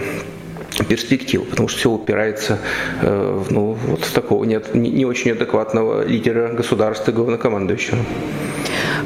перспективу, 0.88 1.44
потому 1.44 1.68
что 1.68 1.78
все 1.78 1.90
упирается 1.90 2.58
э, 3.02 3.44
ну, 3.50 3.72
вот 3.72 4.04
в 4.04 4.12
такого 4.12 4.44
не, 4.44 4.60
не 4.74 5.04
очень 5.04 5.32
адекватного 5.32 6.06
лидера 6.06 6.48
государства, 6.48 7.12
главнокомандующего. 7.12 7.98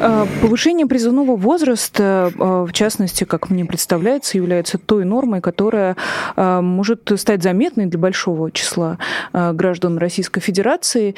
Э, 0.00 0.26
повышение 0.40 0.86
призывного 0.86 1.36
возраста, 1.36 2.32
э, 2.34 2.64
в 2.68 2.72
частности, 2.72 3.24
как 3.24 3.50
мне 3.50 3.64
представляется, 3.64 4.38
является 4.38 4.78
той 4.78 5.04
нормой, 5.04 5.40
которая 5.40 5.96
э, 6.36 6.60
может 6.60 7.12
стать 7.16 7.42
заметной 7.42 7.86
для 7.86 7.98
большого 7.98 8.50
числа 8.50 8.98
граждан 9.32 9.98
Российской 9.98 10.40
Федерации. 10.40 11.14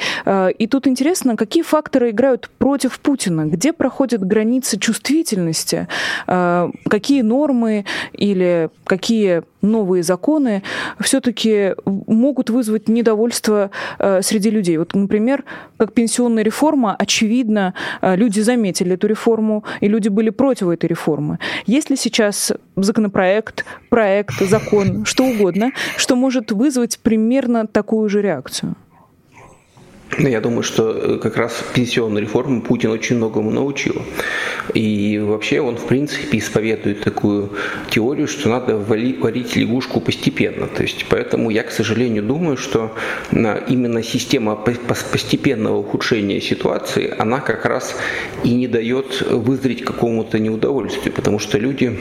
И 0.57 0.67
тут 0.67 0.87
интересно, 0.87 1.35
какие 1.35 1.63
факторы 1.63 2.11
играют 2.11 2.49
против 2.57 2.99
Путина, 2.99 3.45
где 3.45 3.73
проходят 3.73 4.25
границы 4.25 4.77
чувствительности, 4.79 5.87
какие 6.25 7.21
нормы 7.21 7.85
или 8.13 8.69
какие 8.85 9.43
новые 9.61 10.03
законы 10.03 10.63
все-таки 10.99 11.73
могут 11.85 12.49
вызвать 12.49 12.87
недовольство 12.87 13.71
среди 14.21 14.49
людей. 14.49 14.77
Вот, 14.77 14.93
например, 14.93 15.43
как 15.77 15.93
пенсионная 15.93 16.43
реформа, 16.43 16.95
очевидно, 16.97 17.73
люди 18.01 18.41
заметили, 18.41 18.64
заметили 18.65 18.95
эту 18.95 19.07
реформу, 19.07 19.63
и 19.81 19.87
люди 19.87 20.09
были 20.09 20.31
против 20.31 20.69
этой 20.69 20.87
реформы. 20.87 21.37
Есть 21.67 21.89
ли 21.89 21.95
сейчас 21.95 22.53
законопроект, 22.75 23.65
проект, 23.89 24.39
закон, 24.49 25.05
что 25.05 25.23
угодно, 25.23 25.71
что 25.97 26.15
может 26.15 26.51
вызвать 26.51 26.99
примерно 26.99 27.67
такую 27.67 28.09
же 28.09 28.21
реакцию? 28.21 28.75
Я 30.17 30.39
думаю, 30.39 30.63
что 30.63 30.91
э, 30.91 31.17
как 31.17 31.35
раз 31.35 31.63
пенсионной 31.73 32.21
реформы 32.21 32.61
Путин 32.61 32.91
очень 32.91 33.17
многому 33.17 33.51
научил. 33.51 34.01
И 34.73 35.19
вообще 35.19 35.59
он, 35.59 35.75
в 35.75 35.85
принципе, 35.87 36.37
исповедует 36.37 37.03
такую 37.03 37.49
теорию, 37.89 38.27
что 38.27 38.49
надо 38.49 38.77
варить 38.77 39.55
лягушку 39.55 39.99
постепенно. 39.99 40.67
То 40.67 40.83
есть, 40.83 41.05
поэтому 41.09 41.49
я, 41.49 41.63
к 41.63 41.71
сожалению, 41.71 42.23
думаю, 42.23 42.55
что 42.55 42.95
именно 43.31 44.03
система 44.03 44.55
постепенного 44.55 45.77
ухудшения 45.77 46.39
ситуации, 46.39 47.13
она 47.17 47.39
как 47.39 47.65
раз 47.65 47.95
и 48.43 48.53
не 48.53 48.67
дает 48.67 49.21
вызреть 49.21 49.83
какому-то 49.83 50.39
неудовольствию, 50.39 51.13
потому 51.13 51.39
что 51.39 51.57
люди 51.57 51.99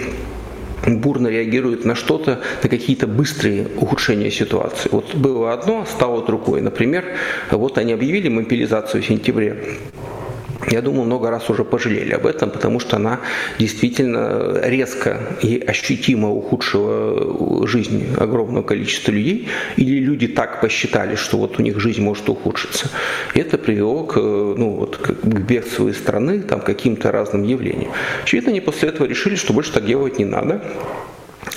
бурно 0.86 1.28
реагирует 1.28 1.84
на 1.84 1.94
что-то, 1.94 2.40
на 2.62 2.68
какие-то 2.68 3.06
быстрые 3.06 3.66
ухудшения 3.76 4.30
ситуации. 4.30 4.88
Вот 4.92 5.14
было 5.14 5.52
одно, 5.52 5.84
стало 5.86 6.24
другое. 6.24 6.62
Например, 6.62 7.04
вот 7.50 7.78
они 7.78 7.92
объявили 7.92 8.28
мобилизацию 8.28 9.02
в 9.02 9.06
сентябре 9.06 9.78
я 10.70 10.82
думаю, 10.82 11.04
много 11.04 11.30
раз 11.30 11.50
уже 11.50 11.64
пожалели 11.64 12.12
об 12.12 12.26
этом, 12.26 12.50
потому 12.50 12.80
что 12.80 12.96
она 12.96 13.20
действительно 13.58 14.61
резко 14.62 15.20
и 15.42 15.62
ощутимо 15.66 16.30
ухудшила 16.30 17.66
жизнь 17.66 18.06
огромного 18.18 18.62
количества 18.62 19.12
людей, 19.12 19.49
или 19.76 19.99
люди 19.99 20.28
так 20.28 20.61
посчитали, 20.61 21.16
что 21.16 21.38
вот 21.38 21.58
у 21.58 21.62
них 21.62 21.78
жизнь 21.78 22.02
может 22.02 22.28
ухудшиться. 22.28 22.90
И 23.34 23.40
это 23.40 23.58
привело 23.58 24.04
к, 24.04 24.16
ну, 24.16 24.70
вот, 24.70 24.96
к 24.96 25.25
бегству 25.25 25.88
из 25.88 25.99
страны, 25.99 26.40
там, 26.40 26.61
каким-то 26.61 27.12
разным 27.12 27.42
явлениям. 27.42 27.92
Очевидно, 28.23 28.50
они 28.50 28.61
после 28.61 28.88
этого 28.88 29.06
решили, 29.06 29.37
что 29.37 29.52
больше 29.52 29.73
так 29.73 29.87
делать 29.87 30.18
не 30.18 30.25
надо 30.25 30.62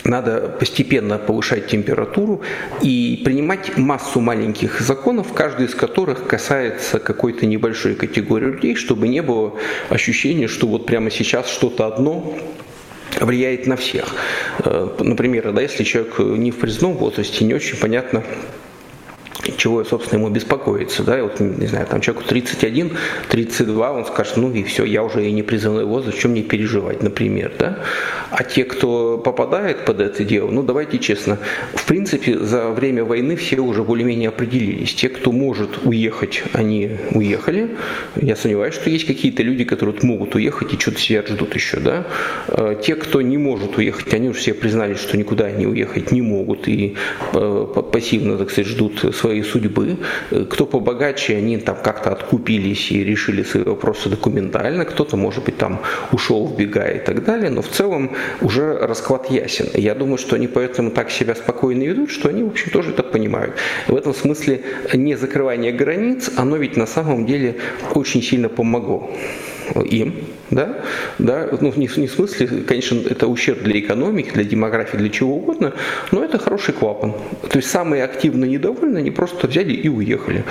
надо 0.06 0.56
постепенно 0.60 1.18
повышать 1.18 1.68
температуру 1.68 2.42
и 2.82 3.22
принимать 3.24 3.78
массу 3.78 4.20
маленьких 4.20 4.82
законов, 4.82 5.34
каждый 5.34 5.68
из 5.68 5.76
которых 5.76 6.28
касается 6.28 7.00
какой-то 7.00 7.46
небольшой 7.46 7.96
категории 7.96 8.46
людей, 8.46 8.76
чтобы 8.76 9.08
не 9.08 9.22
было 9.22 9.54
ощущения, 9.90 10.48
что 10.48 10.68
вот 10.68 10.86
прямо 10.86 11.12
сейчас 11.12 11.50
что-то 11.50 11.88
одно 11.88 12.38
влияет 13.20 13.68
на 13.68 13.78
всех. 13.78 14.16
Э, 14.60 14.90
например, 15.00 15.52
да, 15.52 15.62
если 15.62 15.84
человек 15.84 16.20
не 16.20 16.52
в 16.52 16.58
призывном 16.58 16.98
возрасте, 16.98 17.46
не 17.46 17.54
очень 17.54 17.78
понятно, 17.78 18.24
чего, 19.58 19.84
собственно, 19.84 20.20
ему 20.20 20.30
беспокоиться, 20.30 21.04
да, 21.04 21.18
и 21.18 21.22
вот, 21.22 21.40
не 21.40 21.68
знаю, 21.68 21.88
там 21.88 22.02
человеку 22.02 22.28
31, 22.28 22.92
32, 23.30 23.92
он 23.92 24.06
скажет, 24.06 24.38
ну 24.38 24.52
и 24.52 24.64
все, 24.64 24.86
я 24.86 25.04
уже 25.04 25.26
и 25.26 25.32
не 25.32 25.44
призывной 25.44 25.86
возраст, 25.86 26.18
чем 26.20 26.32
мне 26.32 26.44
переживать, 26.44 27.04
например, 27.04 27.52
да, 27.58 27.80
а 28.30 28.44
те, 28.44 28.64
кто 28.64 29.18
попадает 29.18 29.86
под 29.86 30.00
это 30.00 30.24
дело, 30.24 30.52
ну 30.52 30.64
давайте 30.64 31.00
честно, 31.00 31.40
в 31.74 31.86
принципе, 31.86 32.38
за 32.38 32.70
время 32.70 33.04
войны 33.04 33.36
все 33.36 33.60
уже 33.60 33.84
более-менее 33.84 34.30
определились, 34.30 34.94
те, 34.94 35.10
кто 35.10 35.32
может 35.32 35.86
уехать, 35.86 36.44
они 36.54 36.92
уехали, 37.12 37.76
я 38.16 38.36
сомневаюсь, 38.36 38.76
что 38.76 38.90
есть 38.90 39.06
какие-то 39.06 39.44
люди, 39.44 39.64
которые 39.64 39.96
вот 39.96 40.04
могут 40.04 40.36
уехать 40.36 40.74
и 40.74 40.80
что-то 40.80 41.00
сидят, 41.00 41.28
ждут 41.30 41.56
еще, 41.56 41.80
да, 41.80 42.06
а 42.48 42.76
те, 42.76 42.96
кто 42.96 43.22
не 43.22 43.38
может 43.38 43.78
уехать, 43.78 44.14
они 44.14 44.30
уже 44.30 44.40
все 44.40 44.54
признали, 44.54 44.94
что 44.94 45.18
никуда 45.18 45.46
они 45.46 45.66
уехать 45.66 46.12
не 46.12 46.22
могут 46.22 46.68
и 46.68 46.96
э, 47.34 47.84
пассивно, 47.92 48.38
так 48.38 48.52
сказать, 48.52 48.70
ждут 48.70 49.16
свои 49.16 49.42
судьбы. 49.48 49.98
Э, 50.32 50.46
кто 50.50 50.66
побогаче, 50.66 51.38
они 51.38 51.58
там 51.58 51.78
как-то 51.84 52.12
откупились 52.12 52.92
и 52.92 53.04
решили 53.04 53.44
свои 53.44 53.64
вопросы 53.64 54.10
документально, 54.10 54.86
кто-то, 54.86 55.18
может 55.18 55.44
быть, 55.46 55.58
там 55.58 55.80
ушел, 56.12 56.48
вбегая 56.48 56.96
и 56.98 57.06
так 57.06 57.24
далее, 57.24 57.50
но 57.50 57.62
в 57.62 57.70
целом 57.70 58.12
уже 58.42 58.78
расклад 58.78 59.32
ясен. 59.32 59.68
Я 59.74 59.96
думаю, 59.96 60.18
что 60.18 60.36
они 60.36 60.48
поэтому 60.48 60.92
так 60.92 61.12
себя 61.12 61.36
спокойно 61.36 61.84
ведут, 61.84 62.12
что 62.12 62.30
они, 62.30 62.44
в 62.44 62.48
общем, 62.48 62.72
тоже 62.72 62.92
это 62.92 63.04
понимают. 63.04 63.56
В 63.88 63.96
этом 63.96 64.14
смысле 64.14 64.62
не 64.94 65.16
закрывание 65.16 65.72
границ, 65.72 66.32
оно 66.38 66.58
ведь 66.58 66.78
на 66.78 66.88
самом 66.88 67.26
деле 67.26 67.56
очень 67.94 68.22
сильно 68.22 68.50
помогло 68.50 69.10
им, 69.76 70.16
да, 70.50 70.82
да, 71.18 71.50
ну, 71.60 71.74
не, 71.76 71.90
не 71.98 72.08
в 72.08 72.12
смысле, 72.12 72.48
конечно, 72.68 73.02
это 73.10 73.28
ущерб 73.28 73.64
для 73.64 73.80
экономики, 73.80 74.32
для 74.34 74.44
демографии, 74.44 74.98
для 74.98 75.10
чего 75.10 75.36
угодно, 75.36 75.74
но 76.12 76.24
это 76.24 76.40
хороший 76.40 76.74
клапан. 76.74 77.14
То 77.50 77.58
есть 77.58 77.70
самые 77.70 78.04
активно 78.04 78.46
недовольны, 78.46 79.00
они 79.00 79.12
просто 79.12 79.48
взяли 79.48 79.74
и 79.74 79.90
уехали. 79.90 80.44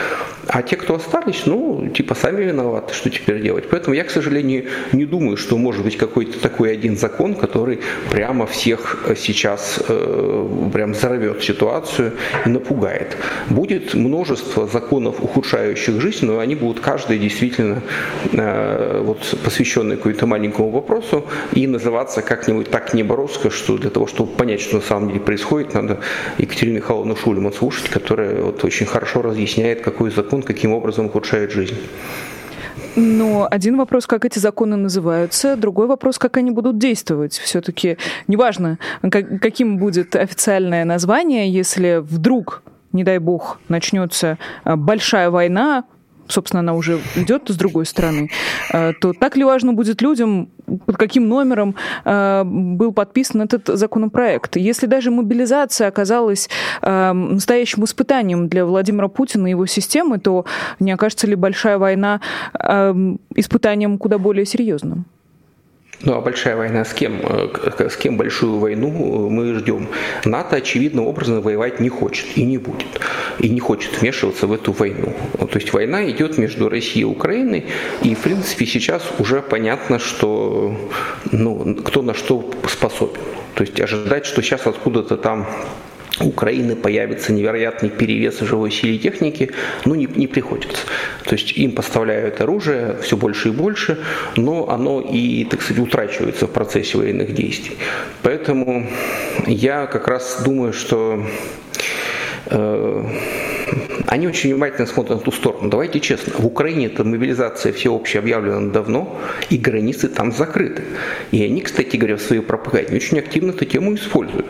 А 0.49 0.63
те, 0.63 0.77
кто 0.77 0.95
остались, 0.95 1.47
ну, 1.47 1.89
типа, 1.89 2.15
сами 2.15 2.45
виноваты, 2.45 2.95
что 2.95 3.11
теперь 3.11 3.41
делать. 3.43 3.69
Поэтому 3.71 3.95
я, 3.97 4.05
к 4.05 4.11
сожалению, 4.11 4.67
не 4.93 5.05
думаю, 5.05 5.37
что 5.37 5.57
может 5.57 5.83
быть 5.83 5.97
какой-то 5.97 6.39
такой 6.39 6.73
один 6.73 6.97
закон, 6.97 7.35
который 7.35 7.81
прямо 8.11 8.47
всех 8.47 9.07
сейчас 9.17 9.81
э, 9.89 10.71
прям 10.73 10.93
взорвет 10.93 11.43
ситуацию 11.43 12.13
и 12.45 12.49
напугает. 12.49 13.17
Будет 13.49 13.95
множество 13.95 14.67
законов, 14.67 15.17
ухудшающих 15.21 16.01
жизнь, 16.01 16.27
но 16.27 16.39
они 16.39 16.55
будут 16.55 16.81
каждый 16.81 17.19
действительно 17.19 17.83
э, 18.33 19.03
вот, 19.07 19.39
посвященный 19.45 19.97
какому-то 19.97 20.27
маленькому 20.27 20.71
вопросу 20.71 21.25
и 21.53 21.67
называться 21.67 22.23
как-нибудь 22.23 22.71
так 22.71 22.95
небороско, 22.95 23.51
что 23.51 23.79
для 23.79 23.91
того, 23.91 24.07
чтобы 24.07 24.33
понять, 24.33 24.61
что 24.61 24.77
на 24.77 24.83
самом 24.83 25.09
деле 25.09 25.21
происходит, 25.21 25.75
надо 25.75 26.01
Екатерину 26.39 26.77
Михайловну 26.77 27.17
Шульман 27.17 27.53
слушать, 27.53 27.89
которая 27.89 28.43
вот 28.43 28.65
очень 28.65 28.87
хорошо 28.87 29.23
разъясняет, 29.23 29.81
какой 29.81 30.11
закон 30.11 30.43
каким 30.43 30.73
образом 30.73 31.07
ухудшает 31.07 31.53
жизнь. 31.53 31.77
Но 32.97 33.47
один 33.51 33.77
вопрос, 33.77 34.07
как 34.07 34.25
эти 34.25 34.39
законы 34.39 34.77
называются, 34.77 35.57
другой 35.57 35.87
вопрос, 35.87 36.19
как 36.19 36.39
они 36.39 36.51
будут 36.51 36.79
действовать. 36.79 37.35
Все-таки 37.35 37.99
неважно, 38.27 38.79
как, 39.11 39.41
каким 39.41 39.77
будет 39.77 40.17
официальное 40.17 40.85
название, 40.85 41.51
если 41.51 41.99
вдруг, 42.03 42.63
не 42.93 43.05
дай 43.05 43.19
бог, 43.19 43.61
начнется 43.69 44.39
большая 44.65 45.29
война, 45.29 45.85
собственно, 46.29 46.61
она 46.61 46.75
уже 46.75 47.01
идет 47.15 47.45
с 47.49 47.57
другой 47.57 47.87
стороны, 47.87 48.31
то 48.73 49.13
так 49.13 49.37
ли 49.37 49.45
важно 49.45 49.73
будет 49.73 50.03
людям, 50.03 50.49
под 50.87 50.97
каким 50.97 51.29
номером 51.29 51.75
был 52.05 52.93
подписан 52.93 53.43
этот 53.43 53.69
законопроект? 53.69 54.57
Если 54.57 54.87
даже 54.87 55.11
мобилизация 55.11 55.89
оказалась 55.89 56.49
настоящим 56.83 57.85
испытанием 57.85 58.49
для 58.49 58.65
Владимира 58.65 59.09
Путина 59.09 59.47
и 59.47 59.51
его 59.51 59.67
системы, 59.67 60.19
то 60.19 60.45
не 60.81 60.93
окажется 60.93 61.27
ли 61.27 61.35
большая 61.35 61.79
война 61.79 62.21
испытанием 63.35 63.99
куда 63.99 64.19
более 64.19 64.47
серьезным? 64.47 65.07
Ну 66.03 66.15
а 66.15 66.21
большая 66.21 66.57
война 66.57 66.85
с 66.85 66.93
кем? 66.93 67.21
Э, 67.23 67.89
с 67.89 67.97
кем 67.97 68.17
большую 68.17 68.59
войну 68.59 69.31
мы 69.31 69.55
ждем? 69.55 69.89
НАТО, 70.25 70.57
очевидным 70.57 71.07
образом, 71.07 71.41
воевать 71.41 71.81
не 71.81 71.89
хочет 71.89 72.27
и 72.37 72.45
не 72.45 72.59
будет. 72.59 72.87
И 73.39 73.49
не 73.49 73.61
хочет 73.61 74.01
вмешиваться 74.01 74.47
в 74.47 74.53
эту 74.53 74.73
войну. 74.73 75.15
То 75.39 75.59
есть 75.59 75.73
война 75.73 76.09
идет 76.11 76.39
между 76.39 76.69
Россией 76.69 77.03
и 77.03 77.05
Украиной, 77.05 77.67
и 78.03 78.15
в 78.15 78.19
принципе 78.19 78.67
сейчас 78.67 79.03
уже 79.19 79.41
понятно, 79.41 79.99
что 79.99 80.77
ну, 81.33 81.75
кто 81.77 82.03
на 82.03 82.15
что 82.15 82.51
способен. 82.69 83.21
То 83.55 83.63
есть 83.63 83.81
ожидать, 83.81 84.27
что 84.27 84.43
сейчас 84.43 84.67
откуда-то 84.67 85.17
там 85.17 85.47
Украины 86.21 86.77
появится 86.77 87.33
невероятный 87.33 87.91
перевес 87.91 88.41
живой 88.41 88.71
силы 88.71 88.99
техники, 88.99 89.51
ну 89.85 89.95
не, 89.95 90.07
не 90.07 90.27
приходится. 90.27 90.87
То 91.25 91.35
есть 91.35 91.53
им 91.53 91.73
поставляют 91.73 92.41
оружие 92.41 92.97
все 93.03 93.17
больше 93.17 93.49
и 93.49 93.53
больше, 93.53 93.99
но 94.37 94.71
оно 94.71 95.01
и, 95.01 95.45
так 95.45 95.63
сказать, 95.63 95.83
утрачивается 95.83 96.47
в 96.47 96.51
процессе 96.51 96.97
военных 96.97 97.35
действий. 97.35 97.77
Поэтому 98.23 98.87
я 99.47 99.87
как 99.87 100.09
раз 100.09 100.43
думаю, 100.45 100.73
что 100.73 101.23
э, 102.47 103.05
они 104.07 104.29
очень 104.29 104.51
внимательно 104.51 104.87
смотрят 104.87 105.19
на 105.19 105.25
ту 105.25 105.33
сторону. 105.33 105.69
Давайте 105.69 106.01
честно, 106.01 106.33
в 106.39 106.47
Украине 106.47 106.87
эта 106.87 107.05
мобилизация 107.05 107.73
всеобщая 107.73 108.21
объявлена 108.21 108.71
давно, 108.71 109.21
и 109.51 109.57
границы 109.57 110.09
там 110.09 110.33
закрыты. 110.33 110.85
И 111.33 111.43
они, 111.43 111.61
кстати 111.61 111.97
говоря, 111.97 112.17
в 112.17 112.23
своей 112.23 112.43
пропаганде 112.43 112.95
очень 112.95 113.19
активно 113.19 113.51
эту 113.51 113.65
тему 113.65 113.95
используют. 113.95 114.47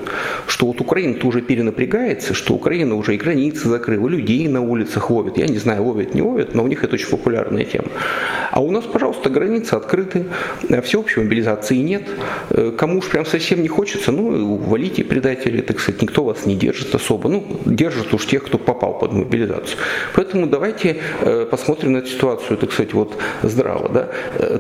Что 0.47 0.67
вот 0.67 0.81
Украина-то 0.81 1.27
уже 1.27 1.41
перенапрягается, 1.41 2.35
что 2.35 2.55
Украина 2.55 2.95
уже 2.95 3.15
и 3.15 3.19
границы 3.19 3.69
закрыла, 3.69 4.09
людей 4.09 4.47
на 4.49 4.61
улицах 4.61 5.11
ловит. 5.11 5.39
Я 5.39 5.47
не 5.47 5.59
знаю, 5.59 5.85
ловят, 5.85 6.15
не 6.15 6.23
ловят, 6.23 6.55
но 6.55 6.63
у 6.63 6.67
них 6.67 6.85
это 6.85 6.95
очень 6.95 7.09
популярная 7.09 7.65
тема. 7.65 7.89
А 8.51 8.61
у 8.61 8.71
нас, 8.71 8.85
пожалуйста, 8.85 9.31
границы 9.31 9.75
открыты, 9.75 10.27
всеобщей 10.83 11.21
мобилизации 11.21 11.77
нет. 11.77 12.03
Э, 12.51 12.73
кому 12.77 12.99
уж 12.99 13.09
прям 13.09 13.27
совсем 13.27 13.63
не 13.63 13.69
хочется, 13.69 14.13
ну, 14.13 14.57
валите 14.57 15.05
предатели, 15.05 15.61
так 15.61 15.81
сказать, 15.81 16.03
никто 16.03 16.25
вас 16.25 16.47
не 16.47 16.57
держит 16.57 16.95
особо. 16.95 17.29
Ну, 17.29 17.61
держит 17.65 18.13
уж 18.15 18.27
тех, 18.27 18.45
кто 18.45 18.59
попал 18.59 18.99
под 18.99 19.13
мобилизацию. 19.13 19.46
Поэтому 20.15 20.47
давайте 20.47 20.97
э, 21.21 21.47
посмотрим 21.51 21.93
на 21.93 21.99
эту 21.99 22.09
ситуацию, 22.09 22.57
так 22.57 22.73
сказать, 22.73 22.93
вот 22.93 23.17
здраво. 23.43 23.89
Да? 23.89 24.09
Э, 24.35 24.59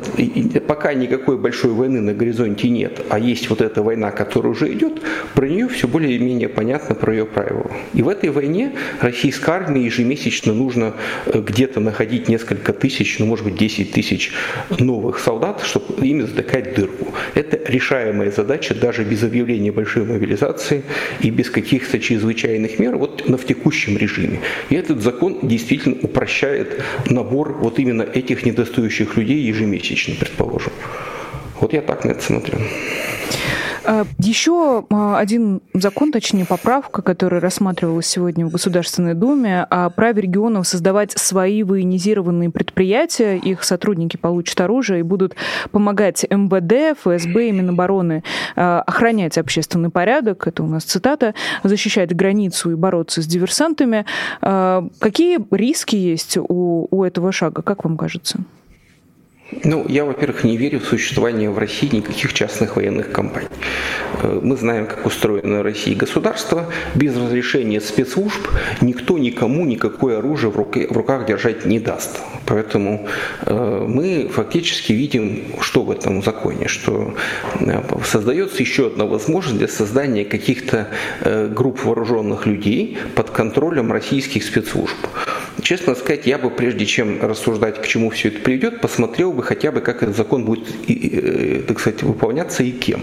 пока 0.66 0.94
никакой 0.94 1.38
большой 1.38 1.72
войны 1.72 2.00
на 2.00 2.14
горизонте 2.14 2.68
нет, 2.68 3.00
а 3.08 3.18
есть 3.18 3.50
вот 3.50 3.60
эта 3.60 3.82
война, 3.82 4.10
которая 4.10 4.52
уже 4.52 4.72
идет, 4.72 5.02
про 5.34 5.48
нее 5.48 5.68
все 5.68 5.88
более-менее 5.88 6.48
понятно, 6.48 6.94
про 6.94 7.12
ее 7.12 7.26
правила. 7.26 7.70
И 7.94 8.02
в 8.02 8.08
этой 8.08 8.30
войне 8.30 8.72
российской 9.00 9.50
армии 9.50 9.82
ежемесячно 9.82 10.54
нужно 10.54 10.94
э, 11.26 11.40
где-то 11.40 11.80
находить 11.80 12.28
несколько 12.28 12.72
тысяч, 12.72 13.18
ну 13.18 13.26
может 13.26 13.44
быть 13.44 13.56
10 13.56 13.92
тысяч 13.92 14.32
новых 14.78 15.18
солдат, 15.18 15.62
чтобы 15.62 16.06
ими 16.06 16.22
затыкать 16.22 16.74
дырку. 16.74 17.12
Это 17.34 17.58
решаемая 17.70 18.30
задача 18.30 18.74
даже 18.74 19.04
без 19.04 19.22
объявления 19.22 19.72
большой 19.72 20.04
мобилизации 20.04 20.82
и 21.20 21.30
без 21.30 21.50
каких-то 21.50 21.98
чрезвычайных 21.98 22.78
мер 22.78 22.96
вот 22.96 23.28
на 23.28 23.36
в 23.36 23.44
текущем 23.44 23.96
режиме. 23.96 24.40
И 24.76 24.78
этот 24.78 25.00
закон 25.00 25.38
действительно 25.40 25.96
упрощает 26.02 26.84
набор 27.08 27.56
вот 27.62 27.78
именно 27.78 28.02
этих 28.02 28.44
недостающих 28.44 29.16
людей 29.16 29.38
ежемесячно, 29.38 30.16
предположим. 30.20 30.74
Вот 31.58 31.72
я 31.72 31.80
так 31.80 32.04
на 32.04 32.10
это 32.10 32.22
смотрю. 32.22 32.58
А, 33.86 34.04
Еще 34.18 34.84
а, 34.90 35.18
один 35.18 35.62
закон, 35.72 36.10
точнее 36.10 36.44
поправка, 36.44 37.02
которая 37.02 37.40
рассматривалась 37.40 38.06
сегодня 38.06 38.44
в 38.44 38.50
Государственной 38.50 39.14
Думе, 39.14 39.62
о 39.62 39.90
праве 39.90 40.22
регионов 40.22 40.66
создавать 40.66 41.12
свои 41.12 41.62
военизированные 41.62 42.50
предприятия. 42.50 43.36
Их 43.36 43.62
сотрудники 43.62 44.16
получат 44.16 44.60
оружие 44.60 45.00
и 45.00 45.02
будут 45.02 45.36
помогать 45.70 46.26
МВД, 46.28 46.98
ФСБ 46.98 47.48
и 47.48 47.52
Минобороны 47.52 48.24
а, 48.56 48.82
охранять 48.82 49.38
общественный 49.38 49.90
порядок, 49.90 50.48
это 50.48 50.64
у 50.64 50.66
нас 50.66 50.82
цитата, 50.82 51.34
защищать 51.62 52.14
границу 52.14 52.72
и 52.72 52.74
бороться 52.74 53.22
с 53.22 53.26
диверсантами. 53.26 54.04
Какие 54.40 55.38
риски 55.54 55.96
есть 55.96 56.36
у, 56.36 56.88
у 56.90 57.04
этого 57.04 57.32
шага, 57.32 57.62
как 57.62 57.84
вам 57.84 57.96
кажется? 57.96 58.40
Ну, 59.52 59.86
я, 59.88 60.04
во-первых, 60.04 60.42
не 60.42 60.56
верю 60.56 60.80
в 60.80 60.86
существование 60.86 61.50
в 61.50 61.58
России 61.58 61.88
никаких 61.92 62.32
частных 62.32 62.74
военных 62.74 63.12
компаний. 63.12 63.48
Э, 64.22 64.40
мы 64.42 64.56
знаем, 64.56 64.86
как 64.86 65.06
устроено 65.06 65.60
в 65.60 65.62
России 65.62 65.94
государство. 65.94 66.66
Без 66.96 67.16
разрешения 67.16 67.80
спецслужб 67.80 68.48
никто 68.80 69.18
никому 69.18 69.64
никакое 69.64 70.18
оружие 70.18 70.50
в, 70.50 70.56
руках 70.56 71.26
держать 71.26 71.64
не 71.64 71.78
даст. 71.78 72.20
Поэтому 72.46 73.06
э, 73.42 73.84
мы 73.86 74.28
фактически 74.32 74.92
видим, 74.92 75.44
что 75.60 75.82
в 75.82 75.92
этом 75.92 76.24
законе, 76.24 76.66
что 76.66 77.14
э, 77.60 77.82
создается 78.04 78.62
еще 78.62 78.88
одна 78.88 79.04
возможность 79.04 79.58
для 79.58 79.68
создания 79.68 80.24
каких-то 80.24 80.88
групп 81.50 81.84
вооруженных 81.84 82.46
людей 82.46 82.98
под 83.14 83.30
контролем 83.30 83.92
российских 83.92 84.42
спецслужб. 84.42 84.96
Честно 85.62 85.94
сказать, 85.94 86.26
я 86.26 86.38
бы, 86.38 86.50
прежде 86.50 86.86
чем 86.86 87.20
рассуждать, 87.22 87.80
к 87.80 87.86
чему 87.86 88.10
все 88.10 88.28
это 88.28 88.40
приведет, 88.40 88.80
посмотрел 88.80 89.32
бы 89.36 89.42
хотя 89.42 89.70
бы, 89.70 89.80
как 89.80 90.02
этот 90.02 90.16
закон 90.16 90.44
будет, 90.44 90.66
э, 90.88 91.62
так 91.66 91.78
сказать, 91.78 92.02
выполняться 92.02 92.62
и 92.62 92.72
кем. 92.72 93.02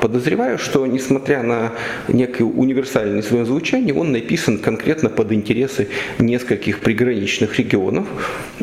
Подозреваю, 0.00 0.58
что, 0.58 0.86
несмотря 0.86 1.42
на 1.42 1.72
некое 2.08 2.44
универсальное 2.44 3.22
свое 3.22 3.44
звучание, 3.44 3.94
он 3.94 4.10
написан 4.12 4.58
конкретно 4.58 5.10
под 5.10 5.32
интересы 5.32 5.88
нескольких 6.18 6.80
приграничных 6.80 7.58
регионов, 7.58 8.06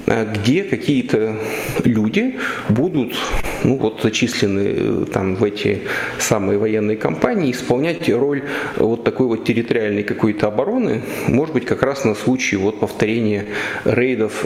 э, 0.08 0.26
где 0.34 0.64
какие-то 0.64 1.38
люди 1.86 2.40
будут, 2.70 3.16
ну 3.64 3.78
вот, 3.78 4.02
зачислены 4.04 4.74
э, 4.76 5.06
там 5.14 5.36
в 5.36 5.44
эти 5.44 5.82
самые 6.20 6.58
военные 6.58 6.98
компании, 6.98 7.52
исполнять 7.52 8.10
роль 8.10 8.44
вот 8.78 9.04
такой 9.04 9.28
вот 9.28 9.46
территориальной 9.46 10.04
какой-то 10.04 10.48
обороны, 10.48 11.02
может 11.28 11.54
быть, 11.54 11.66
как 11.66 11.84
раз 11.84 12.04
на 12.06 12.16
случай 12.16 12.58
вот 12.58 12.80
повторения 12.80 13.46
рейдов, 13.86 14.44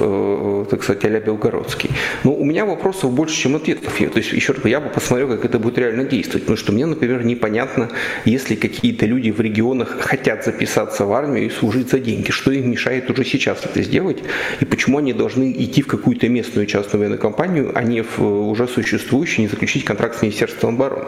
так 0.69 0.83
сказать, 0.83 1.05
а-ля 1.05 1.19
Белгородский. 1.19 1.89
Но 2.23 2.33
у 2.33 2.43
меня 2.43 2.64
вопросов 2.65 3.11
больше, 3.11 3.35
чем 3.35 3.55
ответов. 3.55 3.93
То 3.97 4.17
есть, 4.19 4.31
еще 4.33 4.53
раз, 4.53 4.65
я 4.65 4.79
бы 4.79 4.89
посмотрел, 4.89 5.29
как 5.29 5.45
это 5.45 5.59
будет 5.59 5.77
реально 5.77 6.03
действовать. 6.03 6.43
Потому 6.43 6.57
что 6.57 6.71
мне, 6.71 6.85
например, 6.85 7.23
непонятно, 7.23 7.89
если 8.25 8.55
какие-то 8.55 9.05
люди 9.05 9.31
в 9.31 9.39
регионах 9.39 9.97
хотят 9.99 10.45
записаться 10.45 11.05
в 11.05 11.13
армию 11.13 11.45
и 11.45 11.49
служить 11.49 11.89
за 11.89 11.99
деньги, 11.99 12.31
что 12.31 12.51
им 12.51 12.71
мешает 12.71 13.09
уже 13.09 13.23
сейчас 13.23 13.63
это 13.63 13.81
сделать, 13.81 14.17
и 14.59 14.65
почему 14.65 14.97
они 14.97 15.13
должны 15.13 15.51
идти 15.51 15.81
в 15.81 15.87
какую-то 15.87 16.29
местную 16.29 16.65
частную 16.67 16.99
военную 16.99 17.19
компанию, 17.19 17.71
а 17.75 17.83
не 17.83 18.01
в 18.01 18.21
уже 18.21 18.67
существующую, 18.67 19.45
не 19.45 19.47
заключить 19.47 19.85
контракт 19.85 20.19
с 20.19 20.21
Министерством 20.21 20.75
обороны. 20.75 21.05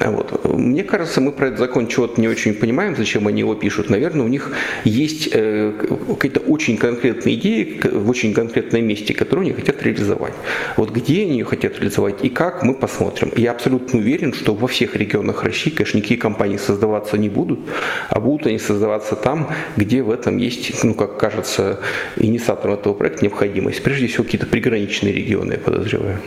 А 0.00 0.10
вот. 0.10 0.44
Мне 0.44 0.84
кажется, 0.84 1.20
мы 1.20 1.32
про 1.32 1.48
этот 1.48 1.58
закон 1.58 1.86
чего-то 1.86 2.20
не 2.20 2.28
очень 2.28 2.54
понимаем, 2.54 2.96
зачем 2.96 3.26
они 3.26 3.40
его 3.40 3.54
пишут. 3.54 3.90
Наверное, 3.90 4.24
у 4.24 4.28
них 4.28 4.52
есть 4.84 5.28
э, 5.32 5.72
какие-то 6.08 6.40
очень 6.40 6.76
конкретные 6.76 7.36
идеи 7.36 7.80
в 7.82 8.10
очень 8.10 8.34
конкретном 8.34 8.84
месте, 8.84 9.14
которые 9.14 9.46
они 9.46 9.52
хотят 9.54 9.82
реализовать. 9.82 10.34
Вот 10.76 10.90
где 10.90 11.22
они 11.22 11.38
ее 11.38 11.44
хотят 11.44 11.78
реализовать 11.78 12.24
и 12.24 12.28
как, 12.28 12.62
мы 12.62 12.74
посмотрим. 12.74 13.32
Я 13.36 13.52
абсолютно 13.52 13.98
уверен, 13.98 14.32
что 14.32 14.54
во 14.54 14.68
всех 14.68 14.96
регионах 14.96 15.42
России, 15.42 15.70
конечно, 15.70 15.98
никакие 15.98 16.20
компании 16.20 16.56
создаваться 16.56 17.16
не 17.18 17.28
будут, 17.28 17.60
а 18.08 18.20
будут 18.20 18.46
они 18.46 18.58
создаваться 18.58 19.16
там, 19.16 19.48
где 19.76 20.02
в 20.02 20.10
этом 20.10 20.36
есть, 20.36 20.84
ну, 20.84 20.94
как 20.94 21.18
кажется, 21.18 21.80
инициатором 22.16 22.74
этого 22.74 22.94
проекта 22.94 23.24
необходимость. 23.24 23.82
Прежде 23.82 24.06
всего, 24.06 24.24
какие-то 24.24 24.46
приграничные 24.46 25.12
регионы, 25.12 25.52
я 25.52 25.58
подозреваю. 25.58 26.18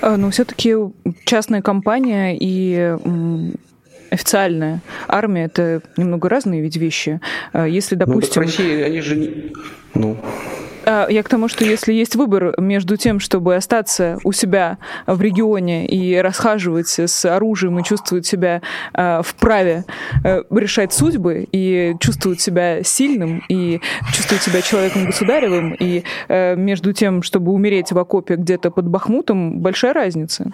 А, 0.00 0.16
но 0.16 0.30
все-таки 0.30 0.74
частная 1.24 1.62
компания 1.62 2.36
и 2.38 2.96
официальная 4.10 4.80
армия 5.08 5.44
это 5.44 5.82
немного 5.96 6.28
разные 6.28 6.62
ведь 6.62 6.76
вещи. 6.76 7.20
А, 7.52 7.66
если, 7.66 7.94
допустим... 7.94 8.42
Ну, 8.42 8.48
так 8.48 8.54
в 8.54 8.58
России 8.58 8.82
они 8.82 9.00
же 9.00 9.16
не... 9.16 9.52
Ну, 9.94 10.16
а, 10.86 11.06
я 11.08 11.22
к 11.22 11.28
тому, 11.28 11.48
что 11.48 11.64
если 11.64 11.92
есть 11.92 12.16
выбор 12.16 12.54
между 12.58 12.96
тем, 12.96 13.20
чтобы 13.20 13.56
остаться 13.56 14.18
у 14.24 14.32
себя 14.32 14.78
в 15.06 15.20
регионе 15.20 15.86
и 15.86 16.16
расхаживать 16.16 16.88
с 16.88 17.24
оружием 17.24 17.78
и 17.78 17.84
чувствовать 17.84 18.26
себя 18.26 18.62
а, 18.92 19.22
вправе 19.22 19.84
э, 20.24 20.42
решать 20.50 20.92
судьбы 20.92 21.46
и 21.50 21.94
чувствовать 22.00 22.40
себя 22.40 22.82
сильным 22.82 23.42
и 23.48 23.80
чувствовать 24.12 24.42
себя 24.42 24.62
человеком 24.62 25.06
государевым, 25.06 25.74
и 25.74 26.04
э, 26.28 26.56
между 26.56 26.92
тем, 26.92 27.22
чтобы 27.22 27.52
умереть 27.52 27.92
в 27.92 27.98
окопе 27.98 28.36
где-то 28.36 28.70
под 28.70 28.86
Бахмутом, 28.86 29.60
большая 29.60 29.92
разница. 29.92 30.52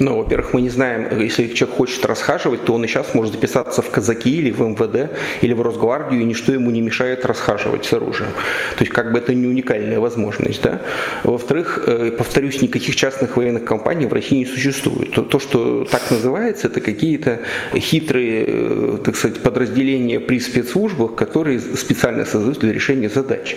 Ну, 0.00 0.16
во-первых, 0.16 0.54
мы 0.54 0.62
не 0.62 0.70
знаем, 0.70 1.20
если 1.20 1.48
человек 1.48 1.76
хочет 1.76 2.04
расхаживать, 2.06 2.64
то 2.64 2.74
он 2.74 2.84
и 2.84 2.86
сейчас 2.86 3.14
может 3.14 3.32
записаться 3.32 3.82
в 3.82 3.90
казаки 3.90 4.30
или 4.30 4.52
в 4.52 4.60
МВД 4.60 5.10
или 5.42 5.52
в 5.52 5.62
Росгвардию, 5.62 6.20
и 6.20 6.24
ничто 6.24 6.52
ему 6.52 6.70
не 6.70 6.80
мешает 6.80 7.26
расхаживать 7.26 7.84
с 7.84 7.92
оружием. 7.92 8.30
То 8.76 8.84
есть 8.84 8.92
как 8.92 9.12
бы 9.12 9.18
это 9.18 9.34
не 9.34 9.46
уникальная 9.48 9.98
возможность. 9.98 10.62
Да? 10.62 10.82
Во-вторых, 11.24 11.82
э, 11.86 12.12
повторюсь, 12.16 12.62
никаких 12.62 12.94
частных 12.94 13.36
военных 13.36 13.64
компаний 13.64 14.06
в 14.06 14.12
России 14.12 14.36
не 14.36 14.46
существует. 14.46 15.10
То, 15.10 15.22
то 15.22 15.40
что 15.40 15.84
так 15.84 16.08
называется, 16.12 16.68
это 16.68 16.80
какие-то 16.80 17.40
хитрые, 17.74 18.44
э, 18.46 18.98
так 19.04 19.16
сказать, 19.16 19.40
подразделения 19.40 20.20
при 20.20 20.38
спецслужбах, 20.38 21.16
которые 21.16 21.58
специально 21.58 22.24
создают 22.24 22.60
для 22.60 22.72
решения 22.72 23.08
задач. 23.08 23.56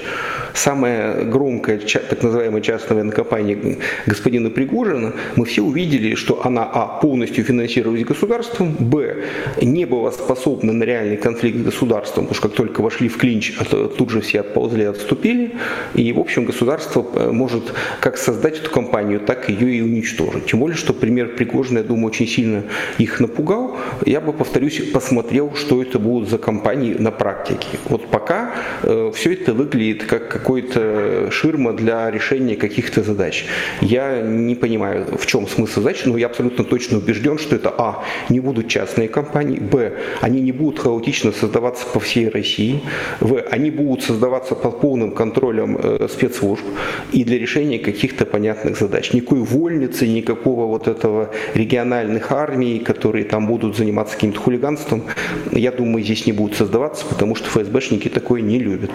Самая 0.55 1.23
громкая, 1.23 1.77
так 1.77 2.23
называемая 2.23 2.61
частная 2.61 2.95
военная 2.95 3.15
компания 3.15 3.77
господина 4.07 4.49
Пригожина, 4.49 5.13
мы 5.35 5.45
все 5.45 5.61
увидели, 5.61 6.15
что 6.15 6.30
что 6.31 6.45
она, 6.45 6.63
а, 6.63 6.99
полностью 7.01 7.43
финансировалась 7.43 8.03
государством, 8.03 8.75
б, 8.79 9.25
не 9.61 9.85
была 9.85 10.11
способна 10.11 10.71
на 10.71 10.83
реальный 10.85 11.17
конфликт 11.17 11.57
с 11.57 11.63
государством, 11.63 12.25
потому 12.25 12.35
что 12.35 12.47
как 12.47 12.57
только 12.57 12.81
вошли 12.81 13.09
в 13.09 13.17
клинч, 13.17 13.53
тут 13.97 14.09
же 14.09 14.21
все 14.21 14.39
отползли, 14.39 14.85
отступили, 14.85 15.51
и, 15.93 16.13
в 16.13 16.19
общем, 16.19 16.45
государство 16.45 17.05
э, 17.15 17.31
может 17.31 17.73
как 17.99 18.17
создать 18.17 18.59
эту 18.59 18.71
компанию, 18.71 19.19
так 19.19 19.49
ее 19.49 19.75
и 19.75 19.81
уничтожить. 19.81 20.45
Тем 20.45 20.59
более, 20.59 20.77
что 20.77 20.93
пример 20.93 21.35
Пригожина, 21.35 21.79
я 21.79 21.83
думаю, 21.83 22.07
очень 22.07 22.27
сильно 22.27 22.63
их 22.97 23.19
напугал. 23.19 23.77
Я 24.05 24.21
бы, 24.21 24.31
повторюсь, 24.31 24.81
посмотрел, 24.93 25.51
что 25.55 25.81
это 25.81 25.99
будут 25.99 26.29
за 26.29 26.37
компании 26.37 26.93
на 26.93 27.11
практике. 27.11 27.67
Вот 27.89 28.07
пока 28.07 28.53
э, 28.83 29.11
все 29.13 29.33
это 29.33 29.53
выглядит 29.53 30.05
как 30.05 30.29
какой-то 30.29 31.29
ширма 31.31 31.73
для 31.73 32.09
решения 32.09 32.55
каких-то 32.55 33.03
задач. 33.03 33.45
Я 33.81 34.21
не 34.21 34.55
понимаю, 34.55 35.05
в 35.17 35.25
чем 35.25 35.47
смысл 35.47 35.81
задач, 35.81 36.05
но 36.05 36.17
я 36.21 36.27
абсолютно 36.27 36.63
точно 36.63 36.97
убежден, 36.97 37.37
что 37.37 37.55
это 37.55 37.73
а. 37.77 38.03
не 38.29 38.39
будут 38.39 38.67
частные 38.67 39.07
компании, 39.07 39.59
б. 39.59 39.97
они 40.21 40.41
не 40.41 40.51
будут 40.51 40.79
хаотично 40.79 41.31
создаваться 41.31 41.85
по 41.93 41.99
всей 41.99 42.29
России, 42.29 42.81
в. 43.19 43.41
они 43.51 43.71
будут 43.71 44.03
создаваться 44.03 44.55
под 44.55 44.79
полным 44.79 45.11
контролем 45.11 45.77
э, 45.81 46.07
спецслужб 46.09 46.63
и 47.11 47.23
для 47.23 47.39
решения 47.39 47.79
каких-то 47.79 48.25
понятных 48.25 48.77
задач. 48.77 49.13
Никакой 49.13 49.39
вольницы, 49.39 50.07
никакого 50.07 50.67
вот 50.67 50.87
этого 50.87 51.31
региональных 51.55 52.31
армий, 52.31 52.79
которые 52.79 53.25
там 53.25 53.47
будут 53.47 53.75
заниматься 53.75 54.15
каким-то 54.15 54.39
хулиганством, 54.39 55.03
я 55.51 55.71
думаю, 55.71 56.03
здесь 56.03 56.27
не 56.27 56.33
будут 56.33 56.55
создаваться, 56.55 57.05
потому 57.05 57.35
что 57.35 57.49
ФСБшники 57.49 58.09
такое 58.09 58.41
не 58.41 58.59
любят. 58.59 58.91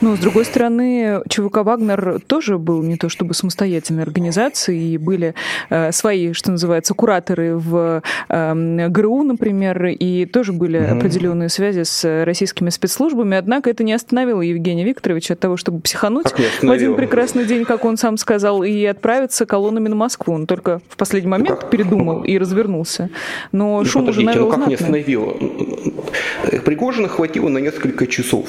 Но, 0.00 0.16
с 0.16 0.18
другой 0.18 0.44
стороны, 0.44 1.22
ЧВК 1.28 1.58
«Вагнер» 1.58 2.20
тоже 2.26 2.58
был 2.58 2.82
не 2.82 2.96
то 2.96 3.08
чтобы 3.08 3.34
самостоятельной 3.34 4.02
организацией, 4.02 4.94
и 4.94 4.98
были 4.98 5.34
э, 5.70 5.92
свои, 5.92 6.32
что 6.32 6.50
называется, 6.50 6.94
кураторы 6.94 7.56
в 7.56 8.02
э, 8.28 8.88
ГРУ, 8.88 9.22
например, 9.22 9.86
и 9.86 10.26
тоже 10.26 10.52
были 10.52 10.78
угу. 10.78 10.96
определенные 10.96 11.48
связи 11.48 11.82
с 11.84 12.24
российскими 12.24 12.70
спецслужбами, 12.70 13.36
однако 13.36 13.70
это 13.70 13.84
не 13.84 13.92
остановило 13.92 14.40
Евгения 14.40 14.84
Викторовича 14.84 15.34
от 15.34 15.40
того, 15.40 15.56
чтобы 15.56 15.80
психануть 15.80 16.34
в 16.62 16.70
один 16.70 16.94
прекрасный 16.96 17.44
день, 17.44 17.64
как 17.64 17.84
он 17.84 17.96
сам 17.96 18.16
сказал, 18.16 18.62
и 18.62 18.84
отправиться 18.84 19.46
колоннами 19.46 19.88
на 19.88 19.96
Москву. 19.96 20.34
Он 20.34 20.46
только 20.46 20.80
в 20.88 20.96
последний 20.96 21.30
момент 21.30 21.60
ну, 21.62 21.68
передумал 21.68 22.24
и 22.24 22.38
развернулся. 22.38 23.10
Но 23.52 23.78
ну, 23.78 23.84
шум 23.84 24.08
уже 24.08 24.22
навел 24.22 24.46
ну 24.46 24.50
как 24.50 24.66
не 24.66 24.74
остановило? 24.74 25.34
Пригожина 26.64 27.08
хватило 27.08 27.48
на 27.48 27.58
несколько 27.58 28.06
часов. 28.06 28.48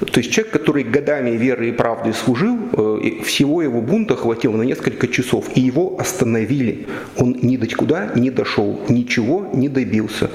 То 0.00 0.20
есть 0.20 0.32
человек, 0.32 0.52
который 0.52 0.84
годами 0.84 1.30
веры 1.30 1.68
и 1.68 1.72
правды 1.72 2.12
служил, 2.12 2.58
э, 2.72 3.22
всего 3.24 3.62
его 3.62 3.80
бунта 3.80 4.16
хватило 4.16 4.56
на 4.56 4.62
несколько 4.62 5.08
часов, 5.08 5.46
и 5.54 5.60
его 5.60 5.96
остановили. 5.98 6.86
Он 7.18 7.36
ни 7.42 7.56
до 7.56 7.66
куда 7.74 8.10
не 8.14 8.30
дошел, 8.30 8.80
ничего 8.88 9.48
не 9.52 9.68
добился. 9.68 10.30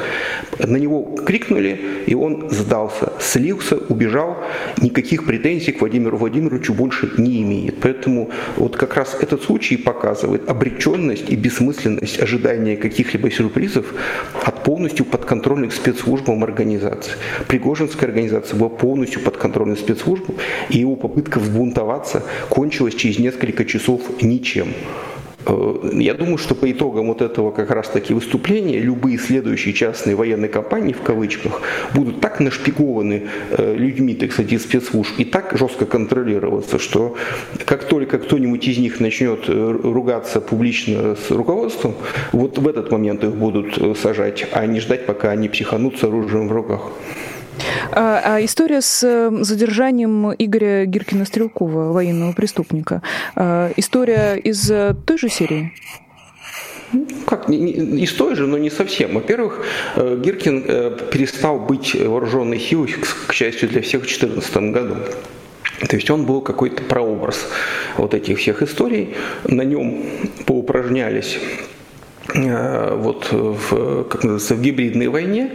На 0.59 0.77
него 0.77 1.03
крикнули, 1.25 1.79
и 2.05 2.15
он 2.15 2.49
сдался, 2.49 3.13
слился, 3.19 3.77
убежал, 3.77 4.37
никаких 4.81 5.25
претензий 5.25 5.71
к 5.71 5.79
Владимиру 5.81 6.17
Владимировичу 6.17 6.73
больше 6.73 7.11
не 7.17 7.41
имеет. 7.41 7.79
Поэтому 7.81 8.29
вот 8.57 8.77
как 8.77 8.95
раз 8.95 9.17
этот 9.19 9.43
случай 9.43 9.77
показывает 9.77 10.49
обреченность 10.49 11.29
и 11.29 11.35
бессмысленность 11.35 12.21
ожидания 12.21 12.77
каких-либо 12.77 13.31
сюрпризов 13.31 13.93
от 14.43 14.63
полностью 14.63 15.05
подконтрольных 15.05 15.73
спецслужбам 15.73 16.43
организаций. 16.43 16.64
Пригожинская 17.47 18.09
организация 18.09 18.57
была 18.57 18.69
полностью 18.69 19.21
подконтрольной 19.21 19.77
спецслужбам, 19.77 20.35
и 20.69 20.79
его 20.79 20.95
попытка 20.95 21.39
взбунтоваться 21.39 22.23
кончилась 22.49 22.95
через 22.95 23.19
несколько 23.19 23.65
часов 23.65 24.01
ничем. 24.21 24.73
Э, 25.45 25.89
я 25.93 26.13
думаю, 26.13 26.37
что 26.37 26.55
по 26.55 26.71
итогам 26.71 27.07
вот 27.07 27.21
этого 27.21 27.51
как 27.51 27.71
раз 27.71 27.89
таки 27.89 28.13
выступления 28.13 28.79
любые 28.79 29.17
следующие 29.17 29.73
частные 29.73 30.15
военные 30.15 30.49
компании, 30.49 30.93
в 30.93 31.01
кавычках, 31.01 31.61
будут 31.93 32.21
так 32.21 32.39
нашпигованы 32.39 33.27
э, 33.51 33.75
людьми, 33.75 34.15
так 34.15 34.31
сказать, 34.31 34.51
из 34.53 34.63
спецслужб 34.63 35.19
и 35.19 35.25
так 35.25 35.57
жестко 35.57 35.85
контролироваться, 35.85 36.79
что 36.79 37.15
как 37.65 37.85
только 37.85 38.17
кто-нибудь 38.17 38.67
из 38.67 38.77
них 38.77 38.99
начнет 38.99 39.45
э, 39.47 39.79
ругаться 39.83 40.41
публично 40.41 41.15
с 41.15 41.31
руководством, 41.31 41.95
вот 42.31 42.57
в 42.57 42.67
этот 42.67 42.91
момент 42.91 43.23
их 43.23 43.35
будут 43.35 43.97
сажать, 43.97 44.47
а 44.51 44.65
не 44.65 44.79
ждать, 44.79 45.05
пока 45.05 45.31
они 45.31 45.49
психанут 45.49 45.99
с 45.99 46.03
оружием 46.03 46.47
в 46.47 46.51
руках. 46.51 46.91
А, 47.91 48.21
а 48.23 48.45
история 48.45 48.81
с 48.81 49.03
э, 49.03 49.31
задержанием 49.43 50.33
Игоря 50.37 50.85
Гиркина-Стрелкова, 50.85 51.91
военного 51.91 52.33
преступника, 52.33 53.01
а, 53.35 53.71
история 53.75 54.35
из 54.35 54.69
э, 54.69 54.95
той 55.05 55.17
же 55.17 55.29
серии? 55.29 55.73
Как, 57.25 57.49
из 57.49 58.13
той 58.13 58.35
же, 58.35 58.47
но 58.47 58.57
не 58.57 58.69
совсем. 58.69 59.15
Во-первых, 59.15 59.65
э, 59.95 60.19
Гиркин 60.23 60.63
перестал 61.11 61.59
быть 61.59 61.95
вооруженной 61.95 62.59
силой, 62.59 62.95
к, 63.27 63.33
счастью 63.33 63.69
для 63.69 63.81
всех, 63.81 64.03
в 64.03 64.05
2014 64.05 64.57
году. 64.71 64.95
То 65.89 65.95
есть 65.95 66.09
он 66.09 66.25
был 66.25 66.41
какой-то 66.41 66.83
прообраз 66.83 67.47
вот 67.97 68.13
этих 68.13 68.39
всех 68.39 68.61
историй. 68.61 69.15
На 69.43 69.63
нем 69.63 70.05
поупражнялись 70.45 71.37
Э, 71.37 71.74
вот 72.33 73.31
в, 73.31 74.03
как 74.05 74.23
называется, 74.23 74.55
в 74.55 74.61
гибридной 74.61 75.07
войне, 75.07 75.51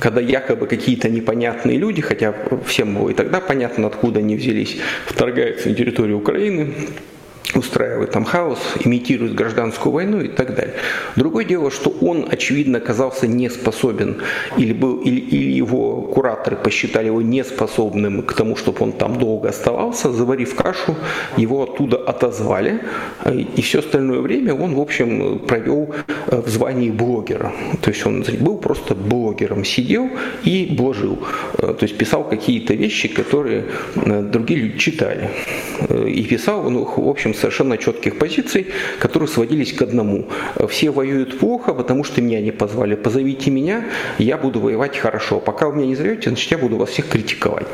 когда 0.00 0.20
якобы 0.20 0.66
какие-то 0.66 1.08
непонятные 1.08 1.78
люди, 1.78 2.02
хотя 2.02 2.34
всем 2.66 2.94
было 2.94 3.10
и 3.10 3.14
тогда 3.14 3.40
понятно, 3.40 3.86
откуда 3.86 4.20
они 4.20 4.36
взялись, 4.36 4.76
вторгаются 5.06 5.70
на 5.70 5.74
территорию 5.74 6.18
Украины, 6.18 6.74
устраивает 7.54 8.10
там 8.10 8.24
хаос, 8.24 8.58
имитирует 8.84 9.34
гражданскую 9.34 9.92
войну 9.92 10.20
и 10.20 10.28
так 10.28 10.54
далее. 10.54 10.74
Другое 11.16 11.44
дело, 11.44 11.70
что 11.70 11.90
он, 12.00 12.26
очевидно, 12.30 12.78
оказался 12.78 13.26
не 13.26 13.48
способен, 13.50 14.18
или, 14.56 14.72
был, 14.72 15.00
или, 15.00 15.20
или 15.20 15.52
его 15.52 16.02
кураторы 16.02 16.56
посчитали 16.56 17.06
его 17.06 17.22
неспособным 17.22 18.22
к 18.22 18.34
тому, 18.34 18.56
чтобы 18.56 18.82
он 18.82 18.92
там 18.92 19.18
долго 19.18 19.48
оставался, 19.48 20.12
заварив 20.12 20.54
кашу, 20.54 20.96
его 21.36 21.62
оттуда 21.62 21.96
отозвали, 21.96 22.80
и 23.56 23.62
все 23.62 23.80
остальное 23.80 24.20
время 24.20 24.54
он, 24.54 24.74
в 24.74 24.80
общем, 24.80 25.40
провел 25.40 25.94
э, 26.26 26.40
в 26.40 26.48
звании 26.48 26.90
блогера. 26.90 27.52
То 27.82 27.90
есть 27.90 28.06
он 28.06 28.24
был 28.40 28.58
просто 28.58 28.94
блогером, 28.94 29.64
сидел 29.64 30.08
и 30.44 30.74
блажил, 30.76 31.18
э, 31.58 31.74
то 31.78 31.82
есть 31.82 31.98
писал 31.98 32.24
какие-то 32.24 32.74
вещи, 32.74 33.08
которые 33.08 33.64
э, 33.96 34.22
другие 34.22 34.60
люди 34.60 34.78
читали. 34.78 35.30
И 36.06 36.24
писал, 36.24 36.70
ну, 36.70 36.84
в 36.84 37.08
общем, 37.08 37.29
совершенно 37.34 37.78
четких 37.78 38.18
позиций, 38.18 38.66
которые 38.98 39.28
сводились 39.28 39.72
к 39.72 39.82
одному. 39.82 40.28
Все 40.68 40.90
воюют 40.90 41.38
плохо, 41.38 41.74
потому 41.74 42.04
что 42.04 42.22
меня 42.22 42.40
не 42.40 42.52
позвали. 42.52 42.94
Позовите 42.94 43.50
меня, 43.50 43.84
я 44.18 44.36
буду 44.36 44.60
воевать 44.60 44.96
хорошо. 44.96 45.40
Пока 45.40 45.68
вы 45.68 45.76
меня 45.76 45.86
не 45.86 45.96
зовете, 45.96 46.30
значит, 46.30 46.50
я 46.50 46.58
буду 46.58 46.76
вас 46.76 46.90
всех 46.90 47.08
критиковать. 47.08 47.66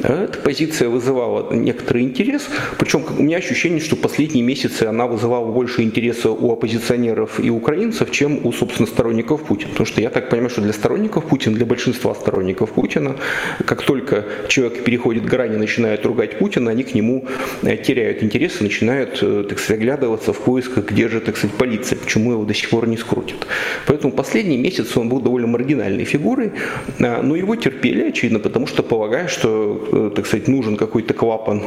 Эта 0.00 0.38
позиция 0.42 0.88
вызывала 0.88 1.52
некоторый 1.52 2.02
интерес, 2.02 2.48
причем 2.78 3.04
у 3.18 3.22
меня 3.22 3.38
ощущение, 3.38 3.80
что 3.80 3.96
последние 3.96 4.44
месяцы 4.44 4.84
она 4.84 5.06
вызывала 5.06 5.50
больше 5.50 5.82
интереса 5.82 6.30
у 6.30 6.52
оппозиционеров 6.52 7.40
и 7.40 7.50
украинцев, 7.50 8.10
чем 8.10 8.44
у, 8.44 8.52
собственно, 8.52 8.86
сторонников 8.86 9.42
Путина. 9.42 9.70
Потому 9.70 9.86
что 9.86 10.00
я 10.00 10.10
так 10.10 10.28
понимаю, 10.28 10.50
что 10.50 10.60
для 10.60 10.72
сторонников 10.72 11.24
Путина, 11.24 11.56
для 11.56 11.66
большинства 11.66 12.14
сторонников 12.14 12.72
Путина, 12.72 13.16
как 13.64 13.82
только 13.82 14.24
человек 14.48 14.84
переходит 14.84 15.24
грани, 15.24 15.56
начинает 15.56 16.04
ругать 16.04 16.38
Путина, 16.38 16.70
они 16.70 16.82
к 16.82 16.94
нему 16.94 17.26
э, 17.62 17.76
теряют 17.76 18.22
интерес 18.22 18.60
и 18.60 18.64
начинают 18.64 18.99
начинают, 19.00 19.22
э, 19.22 19.48
так 19.48 19.58
сказать, 19.58 19.80
оглядываться 19.80 20.32
в 20.32 20.38
поисках, 20.38 20.90
где 20.90 21.08
же, 21.08 21.20
так 21.20 21.36
сказать, 21.36 21.56
полиция, 21.56 21.98
почему 21.98 22.32
его 22.32 22.44
до 22.44 22.54
сих 22.54 22.70
пор 22.70 22.88
не 22.88 22.96
скрутит. 22.96 23.46
Поэтому 23.86 24.12
последний 24.12 24.58
месяц 24.58 24.96
он 24.96 25.08
был 25.08 25.20
довольно 25.20 25.46
маргинальной 25.46 26.04
фигурой, 26.04 26.52
а, 27.00 27.22
но 27.22 27.36
его 27.36 27.56
терпели, 27.56 28.08
очевидно, 28.08 28.38
потому 28.38 28.66
что 28.66 28.82
полагая, 28.82 29.28
что, 29.28 29.88
э, 29.92 30.10
так 30.16 30.26
сказать, 30.26 30.48
нужен 30.48 30.76
какой-то 30.76 31.14
клапан 31.14 31.62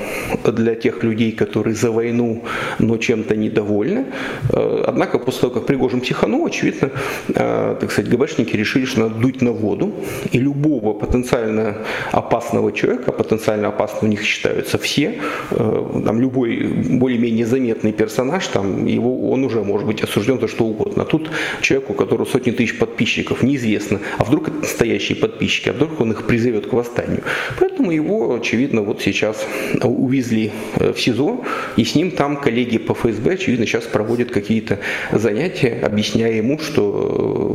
для 0.45 0.75
тех 0.75 1.03
людей, 1.03 1.31
которые 1.31 1.75
за 1.75 1.91
войну, 1.91 2.43
но 2.79 2.97
чем-то 2.97 3.35
недовольны. 3.35 4.05
Э, 4.49 4.83
однако 4.87 5.19
после 5.19 5.41
того, 5.41 5.53
как 5.53 5.65
Пригожин 5.65 6.01
психанул, 6.01 6.45
очевидно, 6.45 6.89
так 7.33 7.91
сказать, 7.91 8.11
ГБшники 8.11 8.57
решили, 8.57 8.85
что 8.85 9.01
надо 9.01 9.15
дуть 9.15 9.41
на 9.41 9.51
воду, 9.51 9.93
и 10.33 10.39
любого 10.39 10.93
потенциально 10.93 11.75
опасного 12.11 12.71
человека, 12.71 13.11
потенциально 13.11 13.67
опасным 13.67 14.03
у 14.03 14.07
них 14.07 14.23
считаются 14.23 14.77
все, 14.77 15.13
там 15.49 16.21
любой 16.21 16.63
более 16.83 17.19
более-менее 17.23 17.45
заметный 17.45 17.93
персонаж, 17.93 18.47
там 18.47 18.85
его, 18.85 19.31
он 19.31 19.43
уже 19.43 19.63
может 19.63 19.87
быть 19.87 20.03
осужден 20.03 20.39
за 20.39 20.47
что 20.47 20.65
угодно. 20.65 21.03
А 21.03 21.05
тут 21.05 21.29
человек, 21.61 21.89
у 21.89 21.93
которого 21.93 22.25
сотни 22.25 22.51
тысяч 22.51 22.77
подписчиков, 22.77 23.43
неизвестно, 23.43 23.99
а 24.17 24.23
вдруг 24.23 24.49
это 24.49 24.57
настоящие 24.57 25.15
подписчики, 25.15 25.69
а 25.69 25.73
вдруг 25.73 26.01
он 26.01 26.11
их 26.11 26.23
призовет 26.23 26.67
к 26.67 26.73
восстанию. 26.73 27.21
Поэтому 27.59 27.91
его, 27.91 28.35
очевидно, 28.35 28.81
вот 28.81 29.01
сейчас 29.01 29.47
увезли 29.81 30.51
э, 30.75 30.91
в 30.91 30.99
СИЗО, 30.99 31.45
и 31.77 31.85
с 31.85 31.95
ним 31.95 32.11
там 32.11 32.37
коллеги 32.37 32.77
по 32.77 32.93
ФСБ, 32.93 33.33
очевидно, 33.33 33.65
сейчас 33.65 33.85
проводят 33.85 34.31
какие-то 34.31 34.79
занятия, 35.11 35.79
объясняя 35.83 36.33
ему, 36.33 36.59
что 36.59 36.91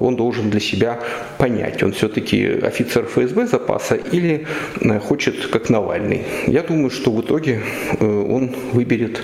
он 0.02 0.16
должен 0.16 0.50
для 0.50 0.60
себя 0.60 1.00
понять, 1.38 1.82
он 1.82 1.92
все-таки 1.92 2.46
офицер 2.62 3.04
ФСБ 3.04 3.46
запаса 3.46 3.98
или 4.12 4.46
э, 4.80 5.00
хочет 5.00 5.46
как 5.46 5.68
Навальный. 5.68 6.22
Я 6.46 6.62
думаю, 6.62 6.90
что 6.90 7.12
в 7.12 7.20
итоге 7.20 7.60
э, 8.00 8.06
он 8.06 8.50
выберет 8.72 9.20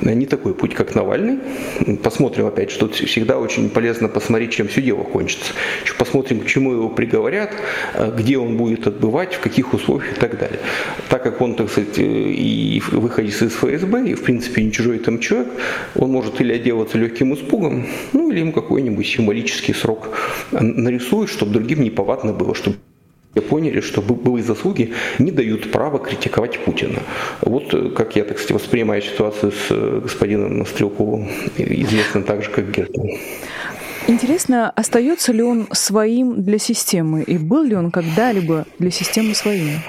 не 0.00 0.26
такой 0.26 0.54
путь, 0.54 0.74
как 0.74 0.94
Навальный. 0.94 1.38
Посмотрим 2.02 2.46
опять, 2.46 2.70
что 2.70 2.88
всегда 2.88 3.38
очень 3.38 3.70
полезно 3.70 4.08
посмотреть, 4.08 4.52
чем 4.52 4.68
все 4.68 4.82
дело 4.82 5.02
кончится. 5.02 5.52
Посмотрим, 5.98 6.40
к 6.40 6.46
чему 6.46 6.72
его 6.72 6.88
приговорят, 6.88 7.52
э, 7.94 8.12
где 8.16 8.38
он 8.38 8.56
будет 8.56 8.86
отбывать, 8.86 9.34
в 9.34 9.40
каких 9.40 9.74
условиях 9.74 10.16
и 10.16 10.20
так 10.20 10.38
далее. 10.38 10.60
Так 11.08 11.22
как 11.22 11.40
он, 11.40 11.54
так 11.54 11.70
сказать, 11.70 11.98
и 11.98 12.82
выходец 12.92 13.42
из 13.42 13.52
ФСБ, 13.52 14.10
и 14.10 14.14
в 14.14 14.22
принципе 14.22 14.62
не 14.62 14.72
чужой 14.72 14.98
там 14.98 15.18
человек, 15.18 15.48
он 15.94 16.10
может 16.10 16.40
или 16.40 16.52
отделаться 16.52 16.98
легким 16.98 17.34
испугом, 17.34 17.86
ну 18.12 18.30
или 18.30 18.40
ему 18.40 18.52
какой-нибудь 18.52 19.06
символический 19.06 19.74
срок 19.74 20.16
нарисует, 20.52 21.30
чтобы 21.30 21.52
другим 21.52 21.82
неповадно 21.82 22.32
было, 22.32 22.54
чтобы 22.54 22.76
поняли, 23.42 23.80
что 23.80 24.00
былые 24.00 24.44
заслуги 24.44 24.92
не 25.18 25.30
дают 25.30 25.70
права 25.70 25.98
критиковать 25.98 26.58
Путина. 26.64 27.00
Вот 27.40 27.74
э, 27.74 27.90
как 27.90 28.16
я, 28.16 28.24
так 28.24 28.38
сказать, 28.38 28.62
воспринимаю 28.62 29.02
ситуацию 29.02 29.52
с 29.52 29.66
э, 29.70 30.00
господином 30.02 30.66
Стрелковым, 30.66 31.28
известным 31.56 32.24
также 32.24 32.50
как 32.50 32.70
Геркин. 32.70 33.18
Интересно, 34.06 34.70
остается 34.70 35.32
ли 35.32 35.42
он 35.42 35.66
своим 35.72 36.42
для 36.42 36.58
системы, 36.58 37.22
и 37.22 37.38
был 37.38 37.62
ли 37.62 37.74
он 37.74 37.90
когда-либо 37.90 38.66
для 38.78 38.90
системы 38.90 39.34
своим? 39.34 39.80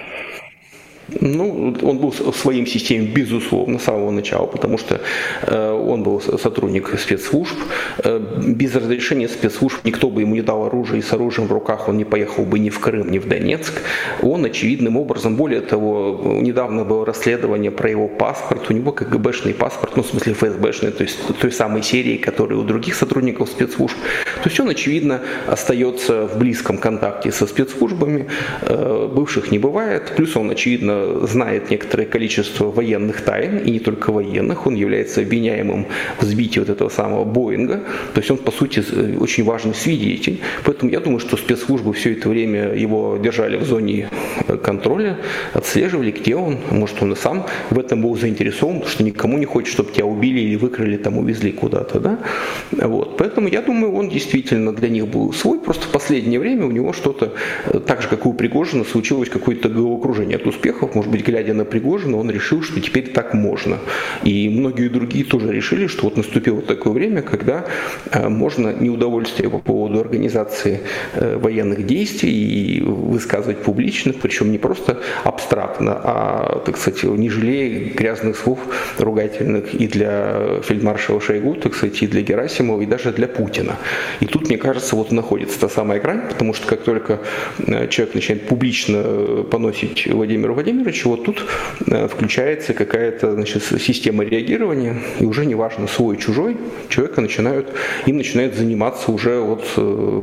Ну, 1.08 1.76
он 1.84 1.98
был 2.00 2.12
в 2.12 2.36
своей 2.36 2.65
системе, 2.65 3.06
безусловно, 3.08 3.78
с 3.80 3.84
самого 3.84 4.12
начала, 4.12 4.48
потому 4.48 4.78
что 4.78 5.00
э, 5.44 5.72
он 5.72 6.04
был 6.04 6.20
сотрудник 6.20 7.00
спецслужб. 7.00 7.56
Э, 8.04 8.20
без 8.48 8.76
разрешения 8.76 9.28
спецслужб 9.28 9.86
никто 9.86 10.10
бы 10.10 10.22
ему 10.22 10.36
не 10.36 10.41
дал 10.41 10.65
оружие, 10.65 11.00
и 11.00 11.02
с 11.04 11.13
оружием 11.13 11.48
в 11.48 11.52
руках 11.52 11.89
он 11.89 11.98
не 11.98 12.06
поехал 12.06 12.44
бы 12.44 12.58
ни 12.58 12.70
в 12.70 12.80
Крым, 12.80 13.12
ни 13.12 13.20
в 13.20 13.28
Донецк. 13.28 13.74
Он 14.22 14.46
очевидным 14.46 14.98
образом, 14.98 15.36
более 15.36 15.62
того, 15.62 16.39
недавно 16.41 16.84
было 16.84 17.06
расследование 17.06 17.72
про 17.72 17.89
его 17.89 18.08
паспорт, 18.08 18.70
у 18.70 18.74
него 18.74 18.91
КГБшный 18.91 19.54
паспорт, 19.54 19.96
ну, 19.96 20.04
в 20.04 20.08
смысле 20.08 20.34
ФСБшный, 20.34 20.91
то 20.91 21.04
есть 21.04 21.20
той 21.39 21.52
самой 21.52 21.84
серии, 21.84 22.18
которая 22.18 22.58
у 22.58 22.63
других 22.63 22.96
сотрудников 22.96 23.50
спецслужб. 23.50 23.96
То 24.44 24.50
есть 24.50 24.60
он, 24.60 24.70
очевидно, 24.70 25.22
остается 25.48 26.28
в 26.28 26.39
близком 26.39 26.78
контакте 26.78 27.32
со 27.32 27.46
спецслужбами, 27.46 28.28
э, 28.62 29.10
бывших 29.13 29.52
не 29.52 29.60
бывает, 29.60 30.13
плюс 30.15 30.36
он, 30.36 30.50
очевидно, 30.50 30.94
знает 31.27 31.69
некоторое 31.69 32.05
количество 32.05 32.71
военных 32.71 33.21
тайн, 33.21 33.60
и 33.60 33.71
не 33.71 33.79
только 33.79 34.12
военных, 34.12 34.67
он 34.67 34.75
является 34.75 35.21
обвиняемым 35.21 35.88
в 36.19 36.23
сбитии 36.23 36.60
вот 36.60 36.69
этого 36.69 36.89
самого 36.89 37.23
Боинга, 37.23 37.84
то 38.13 38.19
есть 38.19 38.31
он, 38.31 38.38
по 38.38 38.51
сути, 38.51 38.84
очень 39.19 39.43
важный 39.43 39.73
свидетель, 39.73 40.39
поэтому 40.63 40.91
я 40.91 40.99
думаю, 40.99 41.19
что 41.19 41.38
спецслужбы 41.38 41.93
все 41.93 42.13
это 42.13 42.29
время 42.29 42.73
его 42.73 43.17
держали 43.17 43.58
в 43.58 43.63
зоне 43.63 44.10
э, 44.47 44.58
контроля, 44.58 45.17
отслеживали, 45.53 46.12
где 46.12 46.36
он, 46.36 46.58
может, 46.71 47.01
он 47.01 47.13
и 47.13 47.15
сам 47.15 47.45
в 47.69 47.79
этом 47.79 48.01
был 48.01 48.15
заинтересован, 48.15 48.75
потому 48.75 48.91
что 48.91 49.03
никому 49.03 49.38
не 49.38 49.45
хочет, 49.45 49.73
чтобы 49.73 49.91
тебя 49.91 50.05
убили 50.05 50.39
или 50.39 50.55
выкрали, 50.55 50.97
там, 50.97 51.17
увезли 51.17 51.51
куда-то, 51.51 51.99
да, 51.99 52.19
вот, 52.71 53.17
поэтому 53.17 53.47
я 53.47 53.62
думаю, 53.62 53.93
он 53.93 54.10
действительно 54.10 54.73
для 54.73 54.89
них 54.89 55.08
был 55.08 55.34
свой, 55.34 55.60
просто 55.60 55.88
в 55.88 55.91
последнее 55.91 56.39
время 56.39 56.65
у 56.65 56.71
него 56.71 56.93
что-то, 56.93 57.34
э, 57.65 57.79
так 57.79 58.01
же, 58.01 58.08
как 58.08 58.25
и 58.25 58.27
у 58.27 58.34
Пригожина, 58.34 58.84
случилось 58.84 59.29
какое-то 59.29 59.69
головокружение 59.69 60.38
от 60.38 60.47
успеха, 60.47 60.85
Чехов, 60.86 60.95
может 60.95 61.12
быть, 61.12 61.26
глядя 61.26 61.54
на 61.54 61.65
Пригожина, 61.65 62.17
он 62.17 62.30
решил, 62.30 62.62
что 62.62 62.80
теперь 62.80 63.12
так 63.12 63.34
можно. 63.34 63.80
И 64.24 64.50
многие 64.50 64.89
другие 64.89 65.26
тоже 65.26 65.52
решили, 65.52 65.88
что 65.88 66.04
вот 66.04 66.17
наступило 66.17 66.62
такое 66.62 66.93
время, 66.93 67.21
когда 67.21 67.65
э, 68.12 68.30
можно 68.30 68.74
неудовольствие 68.74 69.50
по 69.50 69.60
поводу 69.60 70.00
организации 70.00 70.82
э, 71.13 71.38
военных 71.38 71.86
действий 71.86 72.32
и 72.32 72.82
высказывать 72.82 73.63
публично, 73.63 74.13
причем 74.13 74.52
не 74.52 74.58
просто 74.58 75.00
абстрактно, 75.24 76.00
а, 76.04 76.62
так 76.65 76.78
сказать, 76.78 77.04
не 77.04 77.30
жалея 77.30 77.93
грязных 77.93 78.38
слов 78.38 78.60
ругательных 79.00 79.74
и 79.74 79.88
для 79.88 80.62
фельдмаршала 80.63 81.21
Шойгу, 81.21 81.56
так 81.56 81.74
сказать, 81.76 82.04
и 82.04 82.08
для 82.08 82.21
Герасимова, 82.21 82.82
и 82.82 82.86
даже 82.86 83.12
для 83.12 83.28
Путина. 83.28 83.78
И 84.19 84.26
тут, 84.26 84.50
мне 84.50 84.58
кажется, 84.58 84.95
вот 84.95 85.12
находится 85.12 85.60
та 85.60 85.69
самая 85.69 86.00
грань, 86.00 86.21
потому 86.30 86.54
что 86.54 86.67
как 86.67 86.84
только 86.84 87.19
э, 87.67 87.88
человек 87.88 88.15
начинает 88.15 88.48
публично 88.48 89.04
поносить 89.50 90.08
Владимира 90.08 90.54
Владимировича, 90.76 90.76
Владимирович, 90.76 91.06
вот 91.06 91.24
тут 91.24 91.46
э, 91.88 92.08
включается 92.08 92.74
какая-то 92.74 93.34
значит, 93.34 93.64
система 93.64 94.24
реагирования, 94.24 94.98
и 95.20 95.26
уже 95.26 95.46
неважно, 95.46 95.88
свой, 95.88 96.18
чужой, 96.18 96.58
человека 96.90 97.22
начинают, 97.22 97.74
им 98.06 98.18
начинают 98.18 98.56
заниматься 98.56 99.12
уже 99.12 99.40
вот 99.40 99.66
э, 99.78 100.22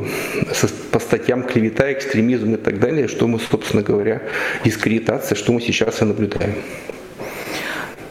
по 0.90 0.98
статьям 0.98 1.44
клевета, 1.44 1.92
экстремизм 1.92 2.54
и 2.54 2.56
так 2.56 2.78
далее, 2.78 3.08
что 3.08 3.26
мы, 3.26 3.38
собственно 3.38 3.82
говоря, 3.82 4.22
дискредитация, 4.64 5.36
что 5.36 5.52
мы 5.52 5.60
сейчас 5.60 6.02
и 6.02 6.04
наблюдаем. 6.04 6.54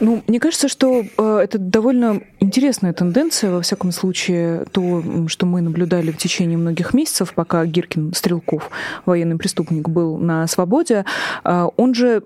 Ну, 0.01 0.23
мне 0.27 0.39
кажется, 0.39 0.67
что 0.67 1.03
э, 1.15 1.39
это 1.43 1.59
довольно 1.59 2.21
интересная 2.39 2.91
тенденция, 2.91 3.51
во 3.51 3.61
всяком 3.61 3.91
случае, 3.91 4.65
то, 4.71 5.03
что 5.27 5.45
мы 5.45 5.61
наблюдали 5.61 6.09
в 6.09 6.17
течение 6.17 6.57
многих 6.57 6.95
месяцев, 6.95 7.33
пока 7.35 7.63
Гиркин 7.67 8.15
Стрелков, 8.15 8.71
военный 9.05 9.37
преступник, 9.37 9.87
был 9.87 10.17
на 10.17 10.47
свободе. 10.47 11.05
Э, 11.43 11.67
он 11.77 11.93
же 11.93 12.23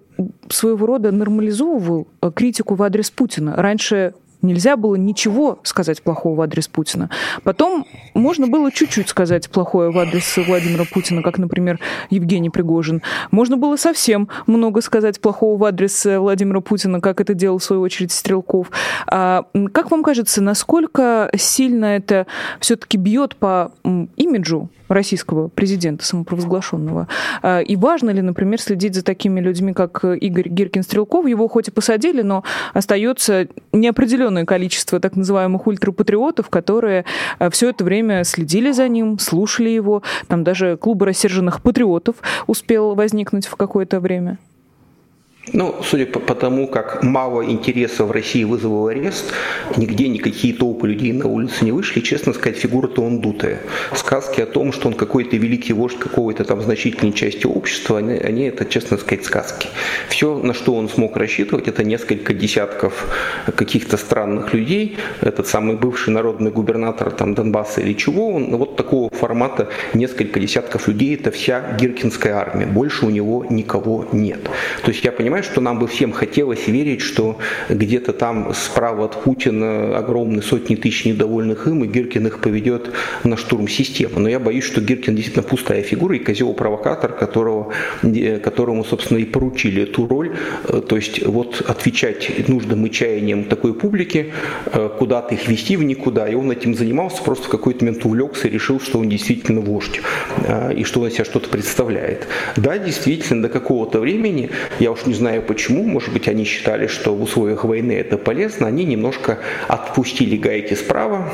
своего 0.49 0.85
рода 0.85 1.11
нормализовывал 1.11 2.07
э, 2.21 2.31
критику 2.33 2.75
в 2.75 2.81
адрес 2.81 3.11
Путина. 3.11 3.57
Раньше 3.57 4.13
Нельзя 4.45 4.77
было 4.77 4.95
ничего 4.95 5.59
сказать 5.63 6.01
плохого 6.01 6.35
в 6.35 6.41
адрес 6.41 6.67
Путина. 6.67 7.09
Потом 7.43 7.85
можно 8.13 8.47
было 8.47 8.71
чуть-чуть 8.71 9.09
сказать 9.09 9.49
плохое 9.49 9.91
в 9.91 9.97
адрес 9.97 10.37
Владимира 10.37 10.85
Путина, 10.85 11.23
как, 11.23 11.37
например, 11.37 11.79
Евгений 12.09 12.49
Пригожин. 12.49 13.01
Можно 13.31 13.57
было 13.57 13.75
совсем 13.75 14.29
много 14.45 14.81
сказать 14.81 15.19
плохого 15.19 15.57
в 15.57 15.63
адрес 15.63 16.05
Владимира 16.05 16.61
Путина, 16.61 17.01
как 17.01 17.21
это 17.21 17.33
делал, 17.33 17.57
в 17.57 17.63
свою 17.63 17.81
очередь, 17.81 18.11
Стрелков. 18.11 18.69
А 19.07 19.45
как 19.73 19.91
вам 19.91 20.03
кажется, 20.03 20.41
насколько 20.41 21.29
сильно 21.35 21.85
это 21.85 22.27
все-таки 22.59 22.97
бьет 22.97 23.35
по 23.35 23.71
имиджу 24.15 24.69
российского 24.87 25.47
президента 25.47 26.05
самопровозглашенного. 26.05 27.07
А, 27.41 27.59
и 27.59 27.75
важно 27.75 28.09
ли, 28.11 28.21
например, 28.21 28.61
следить 28.61 28.95
за 28.95 29.03
такими 29.03 29.39
людьми, 29.39 29.73
как 29.73 30.03
Игорь 30.03 30.49
Гиркин-Стрелков? 30.49 31.27
Его 31.27 31.47
хоть 31.47 31.67
и 31.67 31.71
посадили, 31.71 32.21
но 32.21 32.43
остается 32.73 33.47
неопределенное 33.71 34.45
количество 34.45 34.99
так 34.99 35.15
называемых 35.15 35.67
ультрапатриотов, 35.67 36.49
которые 36.49 37.05
а, 37.39 37.49
все 37.49 37.69
это 37.69 37.83
время 37.83 38.23
следили 38.23 38.71
за 38.71 38.87
ним, 38.87 39.19
слушали 39.19 39.69
его. 39.69 40.03
Там 40.27 40.43
даже 40.43 40.77
клуб 40.77 41.01
рассерженных 41.03 41.61
патриотов 41.61 42.15
успел 42.47 42.95
возникнуть 42.95 43.47
в 43.47 43.55
какое-то 43.55 43.99
время. 43.99 44.37
Ну, 45.53 45.75
судя 45.83 46.05
по, 46.07 46.33
тому, 46.33 46.67
как 46.67 47.03
мало 47.03 47.45
интереса 47.45 48.03
в 48.03 48.11
России 48.11 48.43
вызвал 48.43 48.87
арест, 48.87 49.31
нигде 49.77 50.07
никакие 50.07 50.53
толпы 50.53 50.87
людей 50.87 51.13
на 51.13 51.27
улице 51.27 51.63
не 51.65 51.71
вышли, 51.71 51.99
честно 51.99 52.33
сказать, 52.33 52.57
фигура-то 52.57 53.03
он 53.03 53.19
дутая. 53.21 53.59
Сказки 53.93 54.41
о 54.41 54.47
том, 54.47 54.73
что 54.73 54.87
он 54.87 54.95
какой-то 54.95 55.37
великий 55.37 55.73
вождь 55.73 55.99
какой-то 55.99 56.43
там 56.45 56.61
значительной 56.61 57.13
части 57.13 57.45
общества, 57.45 57.99
они, 57.99 58.17
они 58.17 58.45
это, 58.45 58.65
честно 58.65 58.97
сказать, 58.97 59.23
сказки. 59.23 59.67
Все, 60.09 60.37
на 60.37 60.53
что 60.53 60.73
он 60.73 60.89
смог 60.89 61.15
рассчитывать, 61.15 61.67
это 61.67 61.83
несколько 61.83 62.33
десятков 62.33 63.05
каких-то 63.55 63.97
странных 63.97 64.53
людей, 64.53 64.97
этот 65.21 65.47
самый 65.47 65.75
бывший 65.75 66.09
народный 66.09 66.51
губернатор 66.51 67.11
там 67.11 67.35
Донбасса 67.35 67.81
или 67.81 67.93
чего, 67.93 68.33
он 68.33 68.57
вот 68.57 68.75
такого 68.75 69.09
формата 69.11 69.69
несколько 69.93 70.39
десятков 70.39 70.87
людей, 70.87 71.15
это 71.15 71.29
вся 71.29 71.77
гиркинская 71.79 72.35
армия, 72.35 72.65
больше 72.65 73.05
у 73.05 73.09
него 73.09 73.45
никого 73.49 74.07
нет. 74.11 74.43
То 74.83 74.91
есть 74.91 75.05
я 75.05 75.11
понимаю, 75.11 75.34
понимаю, 75.35 75.51
что 75.51 75.61
нам 75.61 75.79
бы 75.79 75.87
всем 75.87 76.13
хотелось 76.13 76.67
верить, 76.67 77.01
что 77.01 77.37
где-то 77.67 78.13
там 78.13 78.53
справа 78.53 79.05
от 79.05 79.21
Путина 79.21 79.97
огромные 79.97 80.41
сотни 80.41 80.75
тысяч 80.75 81.03
недовольных 81.03 81.67
им, 81.67 81.83
и 81.83 81.87
Гиркин 81.87 82.27
их 82.27 82.39
поведет 82.39 82.91
на 83.25 83.35
штурм 83.35 83.67
системы. 83.67 84.21
Но 84.21 84.29
я 84.29 84.39
боюсь, 84.39 84.63
что 84.63 84.79
Гиркин 84.79 85.13
действительно 85.13 85.43
пустая 85.43 85.81
фигура 85.81 86.15
и 86.15 86.19
козел-провокатор, 86.19 87.11
которого, 87.11 87.73
которому, 88.43 88.85
собственно, 88.85 89.17
и 89.17 89.25
поручили 89.25 89.83
эту 89.83 90.07
роль. 90.07 90.37
Э, 90.69 90.81
то 90.87 90.95
есть 90.95 91.25
вот 91.25 91.61
отвечать 91.67 92.47
нужным 92.47 92.85
и 92.85 92.89
чаяниям 92.89 93.43
такой 93.43 93.73
публики, 93.73 94.31
э, 94.67 94.89
куда-то 94.97 95.33
их 95.33 95.49
вести 95.49 95.75
в 95.75 95.83
никуда. 95.83 96.29
И 96.29 96.35
он 96.35 96.49
этим 96.49 96.75
занимался, 96.75 97.21
просто 97.23 97.47
в 97.47 97.49
какой-то 97.49 97.83
момент 97.83 98.05
увлекся 98.05 98.47
и 98.47 98.51
решил, 98.51 98.79
что 98.79 98.99
он 98.99 99.09
действительно 99.09 99.59
вождь 99.59 99.99
э, 100.47 100.75
и 100.75 100.85
что 100.85 101.01
он 101.01 101.07
из 101.07 101.15
себя 101.15 101.25
что-то 101.25 101.49
представляет. 101.49 102.25
Да, 102.55 102.77
действительно, 102.77 103.41
до 103.41 103.49
какого-то 103.49 103.99
времени, 103.99 104.49
я 104.79 104.91
уж 104.91 105.05
не 105.05 105.13
знаю, 105.13 105.24
знаю 105.25 105.41
почему, 105.41 105.83
может 105.83 106.13
быть, 106.13 106.27
они 106.27 106.43
считали, 106.43 106.85
что 106.85 107.15
в 107.15 107.23
условиях 107.23 107.63
войны 107.63 107.93
это 107.93 108.15
полезно, 108.17 108.67
они 108.67 108.85
немножко 108.85 109.39
отпустили 109.67 110.37
гайки 110.37 110.75
справа, 110.75 111.31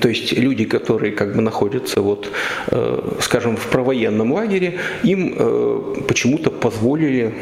то 0.00 0.08
есть 0.08 0.32
люди, 0.32 0.64
которые 0.64 1.12
как 1.12 1.34
бы 1.34 1.42
находятся 1.42 2.00
вот, 2.00 2.30
э, 2.70 3.10
скажем, 3.20 3.56
в 3.56 3.66
провоенном 3.66 4.32
лагере, 4.32 4.78
им 5.02 5.34
э, 5.36 5.94
почему-то 6.08 6.50
позволили 6.50 7.34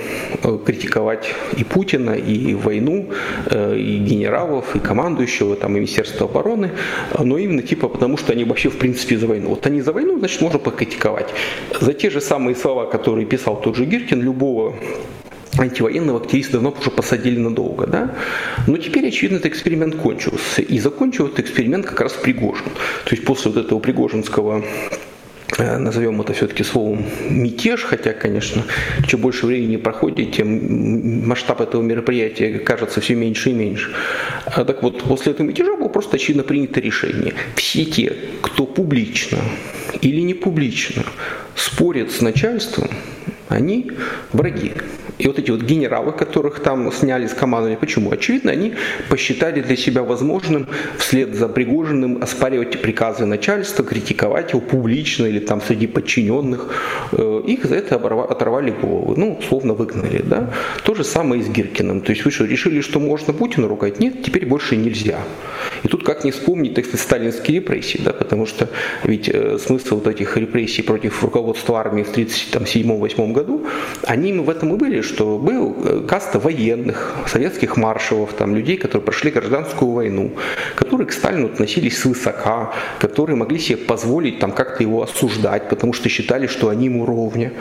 э, 0.43 0.59
критиковать 0.67 1.35
и 1.57 1.65
Путина, 1.65 2.13
и 2.13 2.55
войну, 2.55 3.11
и 3.51 3.99
генералов, 4.09 4.75
и 4.75 4.81
командующего, 4.81 5.55
там, 5.55 5.73
и 5.73 5.75
Министерства 5.75 6.27
обороны, 6.27 6.71
но 7.19 7.39
именно 7.39 7.63
типа 7.63 7.89
потому, 7.89 8.17
что 8.17 8.33
они 8.33 8.45
вообще 8.45 8.71
в 8.71 8.79
принципе 8.79 9.19
за 9.19 9.27
войну. 9.27 9.51
Вот 9.51 9.67
они 9.67 9.83
за 9.83 9.93
войну, 9.93 10.19
значит, 10.19 10.41
можно 10.41 10.59
покритиковать. 10.59 11.29
За 11.81 11.93
те 11.93 12.11
же 12.11 12.21
самые 12.21 12.57
слова, 12.57 12.87
которые 12.87 13.27
писал 13.27 13.61
тот 13.61 13.77
же 13.77 13.85
Гиркин, 13.85 14.23
любого 14.23 14.75
антивоенного 15.59 16.21
активиста 16.21 16.55
давно 16.55 16.75
уже 16.79 16.91
посадили 16.91 17.39
надолго, 17.39 17.87
да? 17.87 18.15
Но 18.67 18.79
теперь, 18.79 19.09
очевидно, 19.09 19.37
этот 19.37 19.47
эксперимент 19.47 19.97
кончился. 19.97 20.63
И 20.63 20.79
закончил 20.79 21.27
этот 21.27 21.41
эксперимент 21.41 21.87
как 21.87 22.01
раз 22.01 22.13
Пригожин. 22.13 22.67
То 23.05 23.11
есть 23.11 23.25
после 23.25 23.51
вот 23.51 23.65
этого 23.65 23.79
пригожинского 23.79 24.65
э, 25.59 25.77
назовем 25.77 26.21
это 26.23 26.33
все-таки 26.33 26.65
словом 26.65 27.05
мятеж, 27.29 27.83
хотя, 27.83 28.15
конечно, 28.15 28.65
чем 29.07 29.21
больше 29.21 29.47
времени 29.47 29.77
проходит, 29.77 30.33
тем 30.33 31.29
масштаб 31.29 31.61
этого 31.61 31.83
мероприятия 31.83 32.59
кажется 32.59 33.01
все 33.01 33.15
меньше 33.15 33.51
и 33.51 33.53
меньше. 33.53 33.91
А 34.47 34.65
так 34.65 34.83
вот, 34.83 35.03
после 35.03 35.33
этого 35.33 35.47
мятежа 35.47 35.77
было 35.77 35.89
просто 35.89 36.17
очевидно 36.17 36.45
принято 36.45 36.81
решение. 36.81 37.35
Все 37.57 37.85
те, 37.85 38.15
кто 38.41 38.65
публично 38.65 39.39
или 40.01 40.21
не 40.21 40.35
публично 40.35 41.05
спорят 41.55 42.11
с 42.11 42.23
начальством, 42.23 42.89
они 43.53 43.93
враги. 44.33 44.73
И 45.19 45.29
вот 45.29 45.39
эти 45.39 45.51
вот 45.51 45.63
генералы, 45.63 46.13
которых 46.13 46.61
там 46.61 46.91
сняли 46.93 47.27
с 47.27 47.35
командования, 47.35 47.79
почему? 47.79 48.11
Очевидно, 48.11 48.51
они 48.51 48.75
посчитали 49.09 49.61
для 49.61 49.77
себя 49.77 50.03
возможным 50.03 50.67
вслед 50.99 51.35
за 51.35 51.49
Пригожиным 51.49 52.23
оспаривать 52.23 52.81
приказы 52.81 53.27
начальства, 53.27 53.85
критиковать 53.85 54.51
его 54.53 54.61
публично 54.61 55.27
или 55.27 55.39
там 55.39 55.61
среди 55.61 55.87
подчиненных. 55.87 56.75
Э, 57.13 57.43
их 57.47 57.65
за 57.65 57.77
это 57.77 57.97
оторвали 57.97 58.71
головы, 58.71 59.15
ну, 59.17 59.39
условно 59.39 59.75
выгнали. 59.75 60.23
Да? 60.23 60.51
То 60.83 60.95
же 60.95 61.05
самое 61.05 61.43
и 61.43 61.45
с 61.45 61.49
Гиркиным. 61.49 62.01
То 62.01 62.11
есть 62.11 62.25
вы 62.25 62.31
что, 62.31 62.45
решили, 62.45 62.81
что 62.81 62.99
можно 62.99 63.33
Путину 63.33 63.69
ругать? 63.69 64.01
Нет, 64.01 64.23
теперь 64.25 64.47
больше 64.47 64.77
нельзя. 64.77 65.19
И 65.83 65.89
тут 65.89 66.05
как 66.05 66.25
не 66.25 66.31
вспомнить, 66.31 66.75
так 66.75 66.85
сказать, 66.85 67.05
сталинские 67.05 67.57
репрессии, 67.57 68.01
да, 68.03 68.13
потому 68.13 68.47
что 68.47 68.69
ведь 69.05 69.29
э, 69.29 69.59
смысл 69.59 69.97
вот 69.97 70.07
этих 70.07 70.37
репрессий 70.37 70.83
против 70.83 71.23
руководства 71.23 71.81
армии 71.81 72.03
в 72.03 72.17
1937-1938 72.17 73.33
году, 73.33 73.67
они 74.05 74.33
в 74.33 74.49
этом 74.49 74.75
и 74.75 74.77
были, 74.77 75.01
что 75.01 75.39
был 75.39 75.77
э, 75.85 76.07
каста 76.09 76.39
военных, 76.39 77.15
советских 77.27 77.77
маршалов, 77.77 78.33
там, 78.35 78.55
людей, 78.55 78.77
которые 78.77 79.05
прошли 79.05 79.31
гражданскую 79.31 79.91
войну, 79.91 80.33
которые 80.77 81.07
к 81.07 81.13
Сталину 81.13 81.47
относились 81.47 81.99
свысока, 81.99 82.73
которые 83.01 83.37
могли 83.37 83.59
себе 83.59 83.79
позволить 83.79 84.39
там 84.39 84.53
как-то 84.53 84.83
его 84.83 85.03
осуждать, 85.03 85.69
потому 85.69 85.93
что 85.93 86.09
считали, 86.09 86.47
что 86.47 86.69
они 86.69 86.87
ему 86.87 87.07
ровня. 87.07 87.53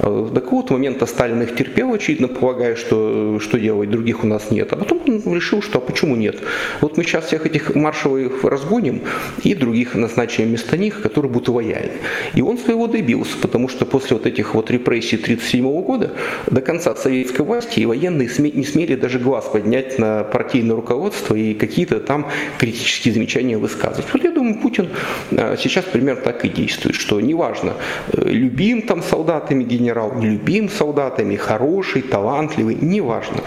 Э, 0.00 0.28
какого-то 0.48 0.72
момента 0.72 1.06
Сталин 1.06 1.42
их 1.42 1.54
терпел, 1.54 1.92
очевидно, 1.92 2.28
полагая, 2.28 2.74
что 2.74 3.38
что 3.40 3.58
делать, 3.58 3.90
других 3.90 4.24
у 4.24 4.26
нас 4.26 4.50
нет. 4.50 4.72
А 4.72 4.76
потом 4.76 5.02
он 5.06 5.34
решил, 5.34 5.62
что 5.62 5.78
а 5.78 5.80
почему 5.80 6.16
нет? 6.16 6.36
Вот 6.80 6.96
мы 6.96 7.04
сейчас 7.04 7.26
всех 7.26 7.46
этих 7.46 7.67
маршалов 7.74 8.44
разгоним 8.44 9.02
и 9.42 9.54
других 9.54 9.94
назначим 9.94 10.46
вместо 10.46 10.76
них, 10.76 11.02
которые 11.02 11.30
будут 11.30 11.48
лояльны. 11.48 11.92
И 12.34 12.42
он 12.42 12.58
своего 12.58 12.86
добился, 12.86 13.36
потому 13.38 13.68
что 13.68 13.86
после 13.86 14.16
вот 14.16 14.26
этих 14.26 14.54
вот 14.54 14.70
репрессий 14.70 15.16
1937 15.16 15.82
года 15.82 16.12
до 16.46 16.60
конца 16.60 16.94
советской 16.94 17.42
власти 17.42 17.80
и 17.80 17.86
военные 17.86 18.28
не 18.38 18.64
смели 18.64 18.94
даже 18.94 19.18
глаз 19.18 19.46
поднять 19.52 19.98
на 19.98 20.24
партийное 20.24 20.76
руководство 20.76 21.34
и 21.34 21.54
какие-то 21.54 22.00
там 22.00 22.26
критические 22.58 23.14
замечания 23.14 23.58
высказывать. 23.58 24.06
Вот 24.12 24.24
я 24.24 24.30
думаю, 24.30 24.56
Путин 24.60 24.90
а, 25.32 25.56
сейчас 25.56 25.84
примерно 25.84 26.22
так 26.22 26.44
и 26.44 26.48
действует, 26.48 26.96
что 26.96 27.20
неважно, 27.20 27.74
э, 28.12 28.30
любим 28.30 28.82
там 28.82 29.02
солдатами 29.02 29.64
генерал, 29.64 30.14
не 30.14 30.30
любим 30.30 30.68
солдатами, 30.68 31.36
хороший, 31.36 32.02
талантливый, 32.02 32.76
неважно 32.80 33.42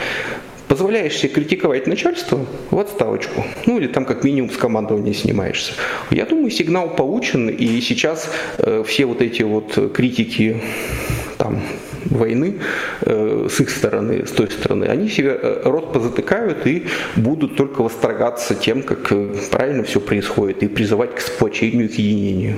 позволяешь 0.72 1.18
себе 1.18 1.34
критиковать 1.34 1.86
начальство 1.86 2.46
в 2.70 2.80
отставочку. 2.80 3.44
Ну 3.66 3.78
или 3.78 3.88
там 3.88 4.06
как 4.06 4.24
минимум 4.24 4.50
с 4.50 4.56
командования 4.56 5.12
снимаешься. 5.12 5.74
Я 6.12 6.26
думаю, 6.26 6.50
сигнал 6.50 6.96
получен, 6.96 7.50
и 7.50 7.82
сейчас 7.82 8.32
э, 8.58 8.82
все 8.88 9.06
вот 9.06 9.22
эти 9.22 9.44
вот 9.44 9.94
критики 9.94 10.62
там, 11.38 11.60
войны 12.06 12.60
э, 13.02 13.48
с 13.50 13.60
их 13.60 13.70
стороны, 13.70 14.26
с 14.26 14.32
той 14.32 14.50
стороны, 14.50 14.86
они 14.86 15.10
себе 15.10 15.38
э, 15.42 15.62
рот 15.66 15.92
позатыкают 15.92 16.66
и 16.66 16.86
будут 17.18 17.58
только 17.58 17.82
восторгаться 17.82 18.56
тем, 18.56 18.82
как 18.82 19.12
э, 19.12 19.36
правильно 19.52 19.84
все 19.84 20.00
происходит, 20.00 20.64
и 20.64 20.70
призывать 20.70 21.16
к 21.16 21.20
сплочению, 21.20 21.90
к 21.90 21.94
единению. 21.96 22.56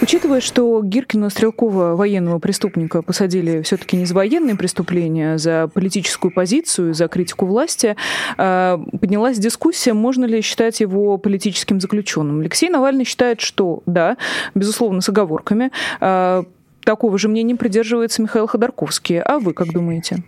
Учитывая, 0.00 0.40
что 0.40 0.80
Гиркина 0.82 1.30
Стрелкова, 1.30 1.94
военного 1.94 2.38
преступника, 2.38 3.02
посадили 3.02 3.62
все-таки 3.62 3.96
не 3.96 4.04
за 4.04 4.14
военные 4.14 4.56
преступления, 4.56 5.34
а 5.34 5.38
за 5.38 5.68
политическую 5.72 6.32
позицию, 6.32 6.94
за 6.94 7.08
критику 7.08 7.46
власти, 7.46 7.96
а, 8.36 8.80
поднялась 9.00 9.38
дискуссия, 9.38 9.92
можно 9.92 10.24
ли 10.24 10.40
считать 10.40 10.80
его 10.80 11.18
политическим 11.18 11.80
заключенным. 11.80 12.40
Алексей 12.40 12.68
Навальный 12.68 13.04
считает, 13.04 13.40
что 13.40 13.82
да, 13.86 14.16
безусловно, 14.54 15.00
с 15.00 15.08
оговорками. 15.08 15.70
А, 16.00 16.44
такого 16.84 17.18
же 17.18 17.28
мнения 17.28 17.56
придерживается 17.56 18.22
Михаил 18.22 18.46
Ходорковский. 18.46 19.20
А 19.20 19.38
вы 19.38 19.52
как 19.52 19.72
думаете? 19.72 20.22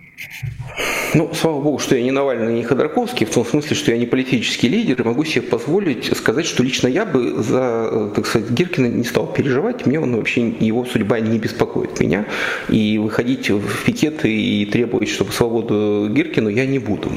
Ну, 1.14 1.30
слава 1.32 1.60
богу, 1.60 1.78
что 1.78 1.94
я 1.94 2.02
не 2.02 2.10
Навальный, 2.10 2.52
не 2.52 2.64
Ходорковский, 2.64 3.24
в 3.24 3.30
том 3.30 3.44
смысле, 3.44 3.76
что 3.76 3.92
я 3.92 3.98
не 3.98 4.06
политический 4.06 4.68
лидер 4.68 5.00
и 5.00 5.04
могу 5.04 5.24
себе 5.24 5.42
позволить 5.42 6.16
сказать, 6.16 6.44
что 6.44 6.64
лично 6.64 6.88
я 6.88 7.04
бы 7.04 7.40
за, 7.40 8.10
так 8.14 8.26
сказать, 8.26 8.50
Гиркина 8.50 8.86
не 8.86 9.04
стал 9.04 9.32
переживать, 9.32 9.86
мне 9.86 10.00
он 10.00 10.16
вообще, 10.16 10.48
его 10.48 10.84
судьба 10.84 11.20
не 11.20 11.38
беспокоит 11.38 12.00
меня, 12.00 12.26
и 12.68 12.98
выходить 12.98 13.50
в 13.50 13.84
пикеты 13.84 14.32
и 14.32 14.66
требовать, 14.66 15.08
чтобы 15.08 15.30
свободу 15.32 16.08
Гиркину 16.10 16.48
я 16.48 16.66
не 16.66 16.80
буду. 16.80 17.12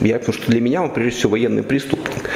Я, 0.00 0.18
потому 0.18 0.34
что 0.34 0.50
для 0.50 0.60
меня 0.60 0.82
он, 0.82 0.90
прежде 0.90 1.18
всего, 1.18 1.32
военный 1.32 1.62
преступник. 1.62 2.30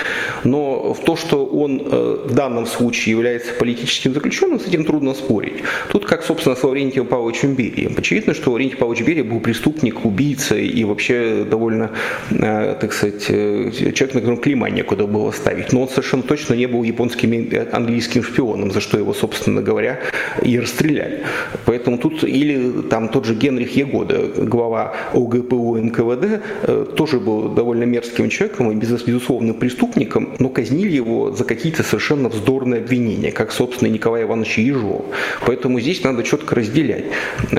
Но 0.45 0.93
в 0.93 1.01
то, 1.01 1.17
что 1.17 1.47
он 1.47 1.83
э, 1.85 2.27
в 2.27 2.35
данном 2.35 2.67
случае 2.67 3.13
является 3.13 3.53
политическим 3.55 4.13
заключенным, 4.15 4.61
с 4.61 4.67
этим 4.67 4.85
трудно 4.85 5.15
спорить. 5.15 5.63
Тут, 5.91 6.05
как, 6.05 6.23
собственно, 6.23 6.55
с 6.55 6.63
Лаврентием 6.63 7.07
Павловичем 7.07 7.55
Берием. 7.55 7.95
Очевидно, 7.97 8.35
что 8.35 8.51
Лаврентий 8.51 8.77
Павлович 8.77 9.03
Берия 9.03 9.25
был 9.25 9.41
преступник, 9.41 10.05
убийца 10.07 10.57
и 10.57 10.85
вообще 10.85 11.45
довольно, 11.49 11.91
э, 12.31 12.77
так 12.81 12.93
сказать, 12.93 13.27
э, 13.29 13.71
человек, 13.73 14.15
на 14.15 14.21
котором 14.21 14.39
клима 14.39 14.71
некуда 14.71 15.07
было 15.07 15.33
ставить. 15.33 15.73
Но 15.73 15.83
он 15.83 15.89
совершенно 15.89 16.23
точно 16.23 16.55
не 16.55 16.67
был 16.67 16.85
японским 16.85 17.33
и 17.33 17.57
английским 17.73 18.23
шпионом, 18.23 18.71
за 18.71 18.81
что 18.81 18.99
его, 18.99 19.15
собственно 19.15 19.63
говоря, 19.63 20.01
и 20.43 20.59
расстреляли. 20.59 21.25
Поэтому 21.65 21.99
тут 21.99 22.25
или 22.25 22.83
там 22.83 23.09
тот 23.09 23.25
же 23.27 23.35
Генрих 23.35 23.77
Егода, 23.77 24.19
глава 24.39 24.95
ОГПУ 25.13 25.77
НКВД, 25.77 26.97
тоже 26.97 27.21
был 27.21 27.49
довольно 27.49 27.85
мерзким 27.85 28.29
человеком 28.29 28.71
и 28.71 28.75
безусловным 28.75 29.55
преступником, 29.55 30.35
но 30.39 30.49
казнили 30.49 30.95
его 30.97 31.33
за 31.33 31.45
какие-то 31.45 31.83
совершенно 31.83 32.29
вздорные 32.29 32.81
обвинения, 32.81 33.33
как, 33.33 33.53
собственно, 33.53 33.89
Николай 33.89 34.23
Иванович 34.23 34.59
Ежов. 34.59 35.05
Поэтому 35.47 35.81
здесь 35.81 36.03
надо 36.05 36.23
четко 36.23 36.55
разделять, 36.55 37.05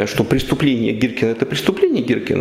что 0.06 0.24
преступление 0.24 0.94
Гиркина– 0.94 1.30
это 1.32 1.46
преступление 1.46 2.04
Гиркина, 2.04 2.37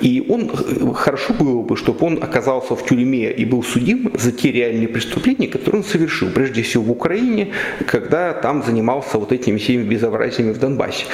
и 0.00 0.24
он 0.28 0.94
хорошо 0.94 1.34
было 1.34 1.62
бы, 1.62 1.76
чтобы 1.76 2.06
он 2.06 2.22
оказался 2.22 2.74
в 2.74 2.84
тюрьме 2.84 3.30
и 3.32 3.44
был 3.44 3.62
судим 3.62 4.12
за 4.14 4.32
те 4.32 4.52
реальные 4.52 4.88
преступления, 4.88 5.48
которые 5.48 5.82
он 5.82 5.84
совершил, 5.84 6.30
прежде 6.30 6.62
всего 6.62 6.84
в 6.84 6.90
Украине, 6.90 7.48
когда 7.86 8.32
там 8.32 8.62
занимался 8.62 9.18
вот 9.18 9.32
этими 9.32 9.58
всеми 9.58 9.82
безобразиями 9.82 10.52
в 10.52 10.58
Донбассе. 10.58 11.06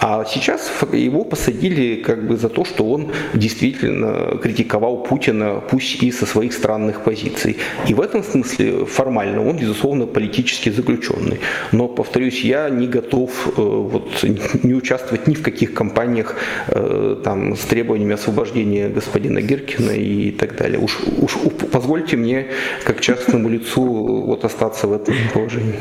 А 0.00 0.24
сейчас 0.24 0.70
его 0.92 1.24
посадили 1.24 2.02
как 2.02 2.26
бы 2.26 2.36
за 2.36 2.48
то, 2.48 2.64
что 2.64 2.84
он 2.84 3.12
действительно 3.34 4.38
критиковал 4.42 5.02
Путина, 5.02 5.62
пусть 5.70 6.02
и 6.02 6.12
со 6.12 6.26
своих 6.26 6.52
странных 6.52 7.04
позиций. 7.04 7.56
И 7.88 7.94
в 7.94 8.00
этом 8.00 8.22
смысле 8.22 8.84
формально 8.86 9.48
он, 9.48 9.56
безусловно, 9.56 10.06
политически 10.06 10.70
заключенный. 10.70 11.40
Но, 11.72 11.88
повторюсь, 11.88 12.44
я 12.44 12.70
не 12.70 12.86
готов 12.86 13.30
э, 13.46 13.62
вот, 13.62 14.24
не 14.62 14.74
участвовать 14.74 15.26
ни 15.26 15.34
в 15.34 15.42
каких 15.42 15.74
кампаниях 15.74 16.36
э, 16.68 17.16
там, 17.24 17.56
требованиями 17.72 18.12
освобождения 18.12 18.90
господина 18.90 19.40
Гиркина 19.40 19.92
и 19.92 20.30
так 20.30 20.56
далее. 20.56 20.78
Уж, 20.78 20.98
уж 21.16 21.38
позвольте 21.72 22.18
мне, 22.18 22.48
как 22.84 23.00
частному 23.00 23.48
лицу, 23.48 23.82
вот 24.26 24.44
остаться 24.44 24.86
в 24.86 24.92
этом 24.92 25.14
положении. 25.32 25.80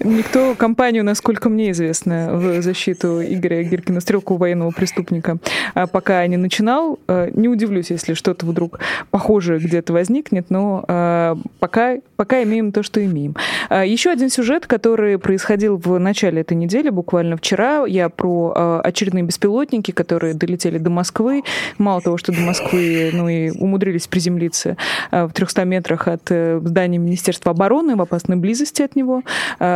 Никто 0.00 0.54
компанию, 0.54 1.04
насколько 1.04 1.48
мне 1.48 1.70
известно, 1.70 2.30
в 2.32 2.62
защиту 2.62 3.22
Игоря 3.22 3.62
Гиркина 3.62 4.00
Стрелкова, 4.00 4.38
военного 4.38 4.70
преступника, 4.70 5.38
а 5.74 5.86
пока 5.86 6.26
не 6.26 6.36
начинал. 6.36 6.98
Э, 7.08 7.30
не 7.34 7.48
удивлюсь, 7.48 7.90
если 7.90 8.14
что-то 8.14 8.46
вдруг 8.46 8.80
похожее 9.10 9.58
где-то 9.58 9.92
возникнет, 9.92 10.46
но 10.50 10.84
э, 10.86 11.36
пока, 11.58 11.96
пока 12.16 12.42
имеем 12.42 12.72
то, 12.72 12.82
что 12.82 13.04
имеем. 13.04 13.36
А, 13.68 13.84
еще 13.84 14.10
один 14.10 14.30
сюжет, 14.30 14.66
который 14.66 15.18
происходил 15.18 15.76
в 15.76 15.98
начале 15.98 16.40
этой 16.40 16.56
недели, 16.56 16.90
буквально 16.90 17.36
вчера. 17.36 17.84
Я 17.86 18.08
про 18.08 18.52
э, 18.54 18.80
очередные 18.84 19.24
беспилотники, 19.24 19.90
которые 19.90 20.34
долетели 20.34 20.78
до 20.78 20.90
Москвы. 20.90 21.42
Мало 21.78 22.00
того, 22.00 22.16
что 22.16 22.32
до 22.32 22.40
Москвы, 22.40 23.10
ну 23.12 23.28
и 23.28 23.50
умудрились 23.50 24.06
приземлиться 24.06 24.76
в 25.10 25.30
300 25.32 25.64
метрах 25.64 26.08
от 26.08 26.22
здания 26.28 26.98
Министерства 26.98 27.52
обороны 27.52 27.96
в 27.96 28.00
опасной 28.02 28.36
близости 28.36 28.82
от 28.82 28.96
него. 28.96 29.22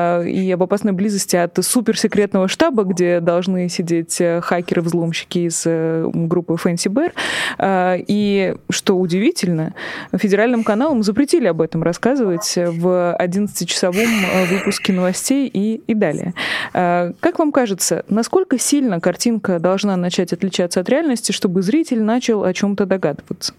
Э, 0.03 0.29
и 0.29 0.51
об 0.53 0.63
опасной 0.63 0.93
близости 0.93 1.37
от 1.37 1.59
суперсекретного 1.61 2.49
штаба, 2.49 2.85
где 2.85 3.21
должны 3.21 3.69
сидеть 3.69 4.21
э, 4.21 4.41
хакеры-взломщики 4.41 5.47
из 5.47 5.63
э, 5.67 6.09
группы 6.13 6.55
Fancy 6.55 6.91
Bear. 6.91 7.13
И, 8.09 8.55
что 8.71 8.97
удивительно, 8.99 9.75
федеральным 10.13 10.65
каналам 10.65 11.03
запретили 11.03 11.47
об 11.47 11.61
этом 11.61 11.83
рассказывать 11.83 12.55
в 12.57 13.17
11-часовом 13.19 14.47
выпуске 14.49 14.93
новостей 14.93 15.49
и, 15.53 15.83
и 15.87 15.95
далее. 15.95 16.35
Как 16.73 17.39
вам 17.39 17.53
кажется, 17.53 18.05
насколько 18.09 18.59
сильно 18.59 19.01
картинка 19.01 19.59
должна 19.59 19.97
начать 19.97 20.33
отличаться 20.33 20.81
от 20.81 20.89
реальности, 20.89 21.33
чтобы 21.33 21.63
зритель 21.63 22.03
начал 22.03 22.45
о 22.45 22.53
чем-то 22.53 22.87
догадываться? 22.87 23.55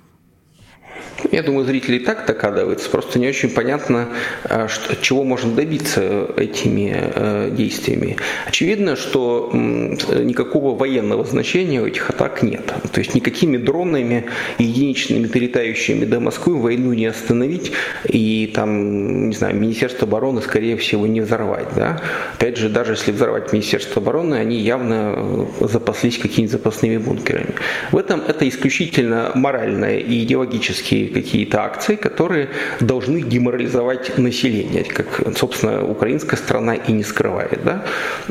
Я 1.32 1.42
думаю, 1.42 1.66
зрители 1.66 1.98
и 1.98 2.00
так 2.00 2.26
догадываются, 2.26 2.90
просто 2.90 3.18
не 3.20 3.28
очень 3.28 3.50
понятно, 3.50 4.10
а, 4.44 4.68
что, 4.68 4.96
чего 4.96 5.24
можно 5.24 5.54
добиться 5.54 6.28
этими 6.38 6.94
э, 6.96 7.50
действиями. 7.52 8.18
Очевидно, 8.46 8.96
что 8.96 9.50
никакого 9.54 10.78
военного 10.78 11.24
значения 11.24 11.82
у 11.82 11.86
этих 11.86 12.10
атак 12.10 12.44
нет. 12.44 12.74
То 12.92 13.00
есть 13.00 13.16
никакими 13.16 13.58
дронами 13.58 14.26
единичными 14.58 15.26
долетающими 15.26 16.06
до 16.06 16.20
Москвы 16.20 16.60
войну 16.60 16.94
не 16.94 17.06
остановить, 17.06 17.72
и 18.08 18.52
там, 18.54 19.30
не 19.30 19.36
знаю, 19.36 19.56
Министерство 19.56 20.08
обороны, 20.08 20.42
скорее 20.42 20.78
всего, 20.78 21.08
не 21.08 21.22
взорвать. 21.22 21.68
Да? 21.76 22.02
Опять 22.36 22.58
же, 22.58 22.70
даже 22.70 22.94
если 22.94 23.12
взорвать 23.12 23.54
Министерство 23.54 24.02
обороны, 24.02 24.36
они 24.36 24.60
явно 24.60 25.14
э, 25.16 25.68
запаслись 25.68 26.18
какими-то 26.18 26.54
запасными 26.54 26.98
бункерами. 26.98 27.56
В 27.92 27.98
этом 27.98 28.22
это 28.28 28.48
исключительно 28.48 29.32
моральное 29.36 30.00
и 30.00 30.14
идеологические 30.84 31.10
какие-то 31.10 31.64
акции, 31.64 31.96
которые 31.96 32.50
должны 32.80 33.22
деморализовать 33.22 34.18
население, 34.18 34.84
как, 34.84 35.22
собственно, 35.38 35.86
украинская 35.86 36.38
страна 36.38 36.76
и 36.76 36.92
не 36.92 37.04
скрывает. 37.04 37.64
Да? 37.64 37.86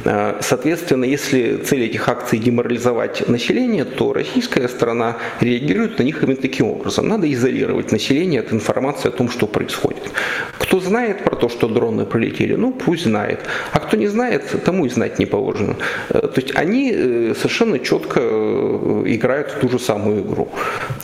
А, 0.04 0.38
соответственно, 0.40 1.04
если 1.04 1.56
цель 1.56 1.84
этих 1.84 2.08
акций 2.08 2.38
деморализовать 2.38 3.28
население, 3.28 3.84
то 3.84 4.12
российская 4.12 4.68
сторона 4.68 5.16
реагирует 5.40 5.98
на 5.98 6.04
них 6.04 6.22
именно 6.22 6.36
таким 6.36 6.66
образом. 6.66 7.08
Надо 7.08 7.26
изолировать 7.32 7.92
население 7.92 8.40
от 8.40 8.52
информации 8.52 9.08
о 9.08 9.12
том, 9.12 9.28
что 9.28 9.46
происходит. 9.46 10.10
Кто 10.58 10.80
знает 10.80 11.24
про 11.24 11.36
то, 11.36 11.48
что 11.48 11.68
дроны 11.68 12.04
пролетели, 12.04 12.56
ну 12.56 12.72
пусть 12.72 13.04
знает. 13.04 13.40
А 13.72 13.78
кто 13.78 13.96
не 13.96 14.08
знает, 14.08 14.42
тому 14.64 14.86
и 14.86 14.88
знать 14.88 15.18
не 15.18 15.26
положено. 15.26 15.76
Э, 16.08 16.20
то 16.20 16.40
есть 16.40 16.56
они 16.56 16.92
э, 16.94 17.34
совершенно 17.36 17.78
четко 17.78 18.20
э, 18.22 19.02
играют 19.06 19.50
в 19.50 19.60
ту 19.60 19.68
же 19.68 19.78
самую 19.78 20.22
игру. 20.22 20.48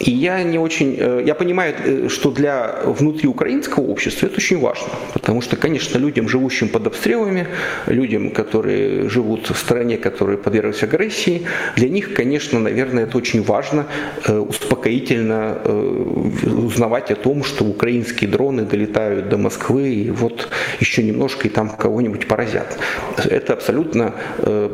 И 0.01 0.11
я 0.11 0.43
не 0.43 0.59
очень, 0.59 0.95
я 1.27 1.35
понимаю, 1.39 1.75
э, 1.79 2.09
что 2.09 2.31
для 2.31 2.81
внутриукраинского 2.85 3.85
общества 3.85 4.27
это 4.27 4.37
очень 4.37 4.59
важно. 4.59 4.89
Потому 5.13 5.41
что, 5.41 5.57
конечно, 5.57 5.99
людям, 5.99 6.29
живущим 6.29 6.69
под 6.69 6.87
обстрелами, 6.87 7.47
людям, 7.87 8.31
которые 8.31 9.09
живут 9.09 9.51
в 9.51 9.57
стране, 9.57 9.97
которая 9.97 10.37
подверглась 10.37 10.83
агрессии, 10.83 11.43
для 11.77 11.89
них, 11.89 12.15
конечно, 12.15 12.59
наверное, 12.59 13.05
это 13.05 13.19
очень 13.19 13.43
важно, 13.43 13.87
э, 14.27 14.39
успокоительно 14.39 15.59
э, 15.65 16.43
узнавать 16.67 17.11
о 17.11 17.15
том, 17.15 17.45
что 17.45 17.65
украинские 17.65 18.31
дроны 18.31 18.63
долетают 18.63 19.29
до 19.29 19.39
Москвы, 19.39 19.89
и 19.89 20.11
вот 20.11 20.49
еще 20.81 21.03
немножко 21.03 21.49
и 21.49 21.51
там 21.51 21.69
кого-нибудь 21.71 22.27
поразят. 22.27 22.79
Это 23.25 23.53
абсолютно 23.53 24.15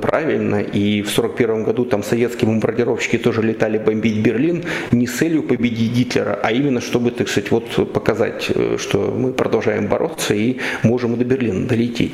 правильно, 0.03 0.57
и 0.57 1.03
в 1.03 1.11
1941 1.11 1.65
году 1.65 1.85
там 1.85 2.03
советские 2.03 2.49
бомбардировщики 2.49 3.19
тоже 3.19 3.43
летали 3.43 3.79
бомбить 3.79 4.19
Берлин 4.19 4.65
не 4.93 5.07
с 5.07 5.19
целью 5.19 5.43
победить 5.43 5.93
Гитлера, 5.93 6.39
а 6.43 6.53
именно 6.55 6.81
чтобы, 6.81 7.11
так 7.11 7.29
сказать, 7.29 7.51
вот 7.51 7.93
показать, 7.93 8.51
э, 8.55 8.77
что 8.79 9.15
мы 9.17 9.33
продолжаем 9.33 9.89
бороться 9.89 10.35
и 10.35 10.59
можем 10.83 11.17
до 11.17 11.25
Берлина 11.25 11.67
долететь. 11.67 12.13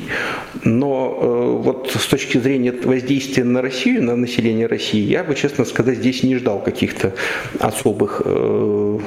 Но 0.63 1.17
э, 1.21 1.63
вот 1.63 1.91
с 1.91 2.05
точки 2.07 2.37
зрения 2.37 2.71
воздействия 2.71 3.43
на 3.43 3.61
Россию, 3.61 4.03
на 4.03 4.15
население 4.15 4.67
России, 4.67 5.01
я 5.01 5.23
бы, 5.23 5.35
честно 5.35 5.65
сказать, 5.65 5.97
здесь 5.97 6.23
не 6.23 6.35
ждал 6.35 6.59
каких-то 6.63 7.13
особых 7.59 8.21
э, 8.25 8.99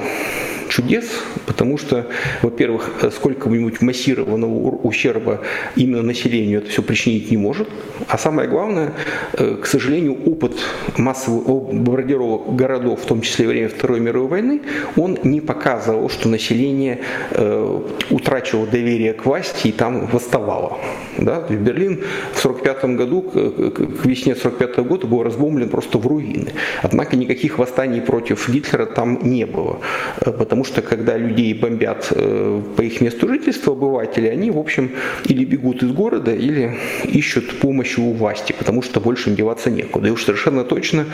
чудес, 0.69 1.05
потому 1.45 1.77
что, 1.77 2.07
во-первых, 2.41 2.91
сколько-нибудь 3.15 3.81
массированного 3.81 4.51
ущерба 4.83 5.41
именно 5.75 6.01
населению 6.01 6.59
это 6.59 6.69
все 6.69 6.81
причинить 6.81 7.31
не 7.31 7.37
может. 7.37 7.67
А 8.07 8.17
самое 8.17 8.47
главное, 8.47 8.93
э, 9.33 9.57
к 9.61 9.65
сожалению, 9.65 10.17
опыт 10.25 10.53
массовых 10.97 11.45
бомбардировок 11.45 12.55
городов, 12.55 13.01
в 13.01 13.05
том 13.05 13.21
числе 13.21 13.45
во 13.45 13.51
время 13.51 13.69
Второй 13.69 13.99
мировой 13.99 14.27
войны, 14.27 14.61
он 14.95 15.17
не 15.23 15.41
показывал, 15.41 16.09
что 16.09 16.29
население 16.29 16.99
э, 17.31 17.81
утрачивало 18.09 18.67
доверие 18.67 19.13
к 19.13 19.25
власти 19.25 19.67
и 19.67 19.71
там 19.71 20.07
восставало. 20.07 20.77
Да? 21.17 21.41
В 21.41 21.53
Берлин 21.53 22.01
в 22.33 22.45
1945 22.45 22.85
году, 22.95 23.21
к 23.21 24.05
весне 24.05 24.33
1945 24.33 24.85
года 24.85 25.07
был 25.07 25.23
разбомблен 25.23 25.69
просто 25.69 25.97
в 25.97 26.07
руины. 26.07 26.51
Однако 26.81 27.15
никаких 27.15 27.57
восстаний 27.57 28.01
против 28.01 28.49
Гитлера 28.49 28.85
там 28.85 29.19
не 29.23 29.45
было, 29.45 29.79
э, 30.21 30.31
потому 30.55 30.63
что 30.63 30.81
когда 30.81 31.17
людей 31.17 31.53
бомбят 31.53 32.07
э, 32.11 32.61
по 32.77 32.81
их 32.81 33.01
месту 33.01 33.27
жительства 33.27 33.73
обыватели, 33.73 34.27
они, 34.27 34.51
в 34.51 34.57
общем, 34.57 34.91
или 35.25 35.43
бегут 35.43 35.83
из 35.83 35.91
города, 35.91 36.33
или 36.33 36.77
ищут 37.03 37.59
помощи 37.59 37.99
у 37.99 38.13
власти, 38.13 38.55
потому 38.57 38.81
что 38.81 39.01
больше 39.01 39.29
им 39.29 39.35
деваться 39.35 39.69
некуда. 39.69 40.07
И 40.07 40.11
уж 40.11 40.23
совершенно 40.23 40.63
точно, 40.63 41.07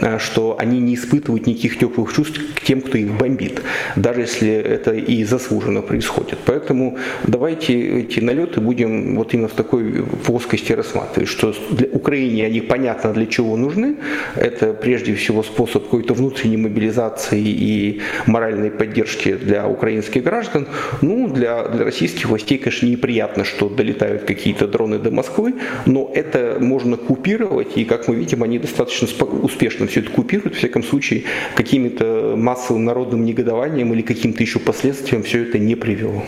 э, 0.00 0.18
что 0.18 0.56
они 0.58 0.80
не 0.80 0.96
испытывают 0.96 1.46
никаких 1.46 1.78
теплых 1.78 2.12
чувств 2.12 2.40
к 2.56 2.60
тем, 2.60 2.80
кто 2.80 2.98
их 2.98 3.12
бомбит, 3.12 3.62
даже 3.94 4.22
если 4.22 4.50
это 4.50 4.90
и 4.90 5.22
заслуженно 5.22 5.82
происходит. 5.82 6.38
Поэтому 6.44 6.98
давайте 7.24 8.00
эти 8.00 8.18
налеты 8.18 8.60
будем 8.60 9.14
вот 9.14 9.32
именно 9.32 9.46
в 9.46 9.54
такой 9.54 10.04
плоскости 10.26 10.72
рассматривать, 10.72 11.28
что 11.28 11.54
для 11.70 11.86
Украине 11.92 12.46
они 12.46 12.60
понятно 12.60 13.12
для 13.12 13.26
чего 13.26 13.56
нужны. 13.56 13.94
Это 14.34 14.72
прежде 14.72 15.14
всего 15.14 15.44
способ 15.44 15.84
какой-то 15.84 16.14
внутренней 16.14 16.56
мобилизации 16.56 17.44
и 17.44 18.00
моральной 18.26 18.70
поддержки 18.70 18.87
поддержки 18.88 19.34
для 19.34 19.68
украинских 19.68 20.22
граждан. 20.22 20.66
Ну, 21.02 21.28
для, 21.28 21.68
для 21.68 21.84
российских 21.84 22.28
властей, 22.28 22.58
конечно, 22.58 22.86
неприятно, 22.86 23.44
что 23.44 23.68
долетают 23.68 24.22
какие-то 24.24 24.66
дроны 24.66 24.98
до 24.98 25.10
Москвы, 25.10 25.54
но 25.86 26.10
это 26.14 26.56
можно 26.60 26.96
купировать, 26.96 27.76
и, 27.76 27.84
как 27.84 28.08
мы 28.08 28.16
видим, 28.16 28.42
они 28.42 28.58
достаточно 28.58 29.08
успешно 29.42 29.86
все 29.86 30.00
это 30.00 30.10
купируют. 30.10 30.54
В 30.54 30.58
всяком 30.58 30.82
случае, 30.82 31.24
каким-то 31.54 32.34
массовым 32.36 32.84
народным 32.84 33.24
негодованием 33.24 33.92
или 33.92 34.02
каким-то 34.02 34.42
еще 34.42 34.58
последствиям 34.58 35.22
все 35.22 35.42
это 35.42 35.58
не 35.58 35.74
привело. 35.74 36.24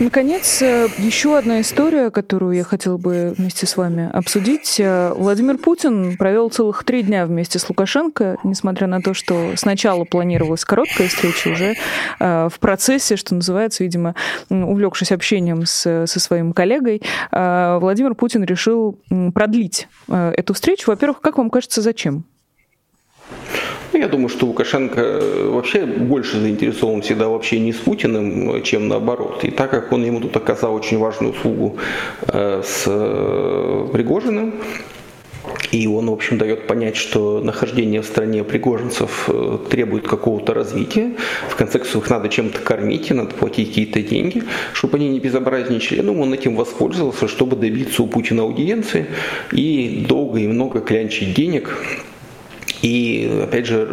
Наконец, 0.00 0.62
э, 0.62 0.88
еще 0.96 1.36
одна 1.36 1.60
история, 1.60 2.10
которую 2.10 2.56
я 2.56 2.64
хотела 2.64 2.96
бы 2.96 3.34
вместе 3.36 3.66
с 3.66 3.76
вами 3.76 4.08
обсудить. 4.10 4.80
Э, 4.80 5.12
Владимир 5.14 5.58
Путин 5.58 6.16
провел 6.16 6.48
целых 6.48 6.84
три 6.84 7.02
дня 7.02 7.26
вместе 7.26 7.58
с 7.58 7.68
Лукашенко, 7.68 8.38
несмотря 8.42 8.86
на 8.86 9.02
то, 9.02 9.12
что 9.12 9.52
сначала 9.56 10.04
планировалась 10.04 10.64
короткая 10.64 11.08
встреча, 11.08 11.48
уже 11.48 11.74
э, 12.18 12.48
в 12.50 12.58
процессе, 12.60 13.16
что 13.16 13.34
называется, 13.34 13.84
видимо, 13.84 14.14
увлекшись 14.48 15.12
общением 15.12 15.66
с, 15.66 16.06
со 16.06 16.20
своим 16.20 16.54
коллегой, 16.54 17.02
Владимир 17.30 18.14
Путин 18.14 18.42
решил 18.44 18.98
продлить 19.34 19.86
эту 20.08 20.54
встречу. 20.54 20.90
Во-первых, 20.90 21.20
как 21.20 21.36
вам 21.36 21.50
кажется, 21.50 21.82
зачем? 21.82 22.24
Ну, 23.92 23.98
я 23.98 24.08
думаю, 24.08 24.28
что 24.28 24.46
Лукашенко 24.46 25.00
э, 25.00 25.48
вообще 25.48 25.84
больше 25.84 26.38
заинтересован 26.38 27.02
всегда 27.02 27.28
в 27.28 27.34
общении 27.34 27.72
с 27.72 27.76
Путиным, 27.76 28.56
э, 28.56 28.60
чем 28.62 28.86
наоборот. 28.88 29.42
И 29.42 29.50
так 29.50 29.70
как 29.70 29.92
он 29.92 30.04
ему 30.04 30.20
тут 30.20 30.36
оказал 30.36 30.74
очень 30.74 30.98
важную 30.98 31.32
услугу 31.32 31.76
э, 32.28 32.62
с 32.64 32.84
Пригожиным, 33.92 34.54
и 35.72 35.86
он, 35.86 36.06
в 36.06 36.12
общем, 36.12 36.38
дает 36.38 36.66
понять, 36.66 36.96
что 36.96 37.40
нахождение 37.40 38.02
в 38.02 38.04
стране 38.04 38.44
пригожинцев 38.44 39.28
требует 39.70 40.06
какого-то 40.06 40.52
развития. 40.52 41.16
В 41.48 41.56
конце 41.56 41.78
концов, 41.78 42.04
их 42.04 42.10
надо 42.10 42.28
чем-то 42.28 42.60
кормить, 42.60 43.10
и 43.10 43.14
надо 43.14 43.34
платить 43.34 43.68
какие-то 43.68 44.02
деньги, 44.02 44.42
чтобы 44.72 44.98
они 44.98 45.08
не 45.08 45.20
безобразничали. 45.20 46.00
Ну, 46.00 46.20
он 46.20 46.34
этим 46.34 46.56
воспользовался, 46.56 47.28
чтобы 47.28 47.56
добиться 47.56 48.02
у 48.02 48.06
Путина 48.06 48.42
аудиенции 48.42 49.06
и 49.52 50.04
долго 50.06 50.40
и 50.40 50.46
много 50.46 50.80
клянчить 50.80 51.34
денег 51.34 51.76
и, 52.82 53.40
опять 53.42 53.66
же, 53.66 53.86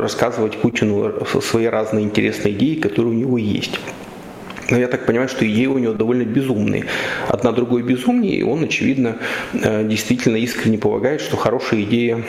рассказывать 0.00 0.56
Путину 0.58 1.12
свои 1.40 1.66
разные 1.66 2.04
интересные 2.04 2.54
идеи, 2.54 2.74
которые 2.74 3.14
у 3.14 3.16
него 3.16 3.38
есть. 3.38 3.78
Но 4.70 4.78
я 4.78 4.88
так 4.88 5.06
понимаю, 5.06 5.28
что 5.28 5.46
идеи 5.46 5.66
у 5.66 5.78
него 5.78 5.92
довольно 5.92 6.24
безумные. 6.24 6.86
Одна 7.28 7.52
другой 7.52 7.82
безумнее, 7.82 8.36
и 8.36 8.42
он, 8.42 8.64
очевидно, 8.64 9.18
э, 9.52 9.86
действительно 9.86 10.36
искренне 10.36 10.78
полагает, 10.78 11.20
что 11.20 11.36
хорошая 11.36 11.82
идея 11.82 12.24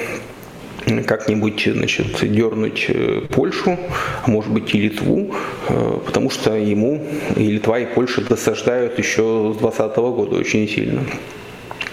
как-нибудь 1.08 1.68
значит, 1.72 2.08
дернуть 2.22 2.86
э, 2.90 3.22
Польшу, 3.34 3.78
а 4.24 4.30
может 4.30 4.52
быть 4.52 4.76
и 4.76 4.80
Литву, 4.80 5.34
э, 5.70 5.98
потому 6.06 6.30
что 6.30 6.56
ему 6.56 7.04
и 7.36 7.48
Литва, 7.48 7.80
и 7.80 7.86
Польша 7.86 8.22
досаждают 8.22 9.00
еще 9.00 9.54
с 9.56 9.58
2020 9.58 9.96
года 9.98 10.36
очень 10.36 10.68
сильно. 10.68 11.02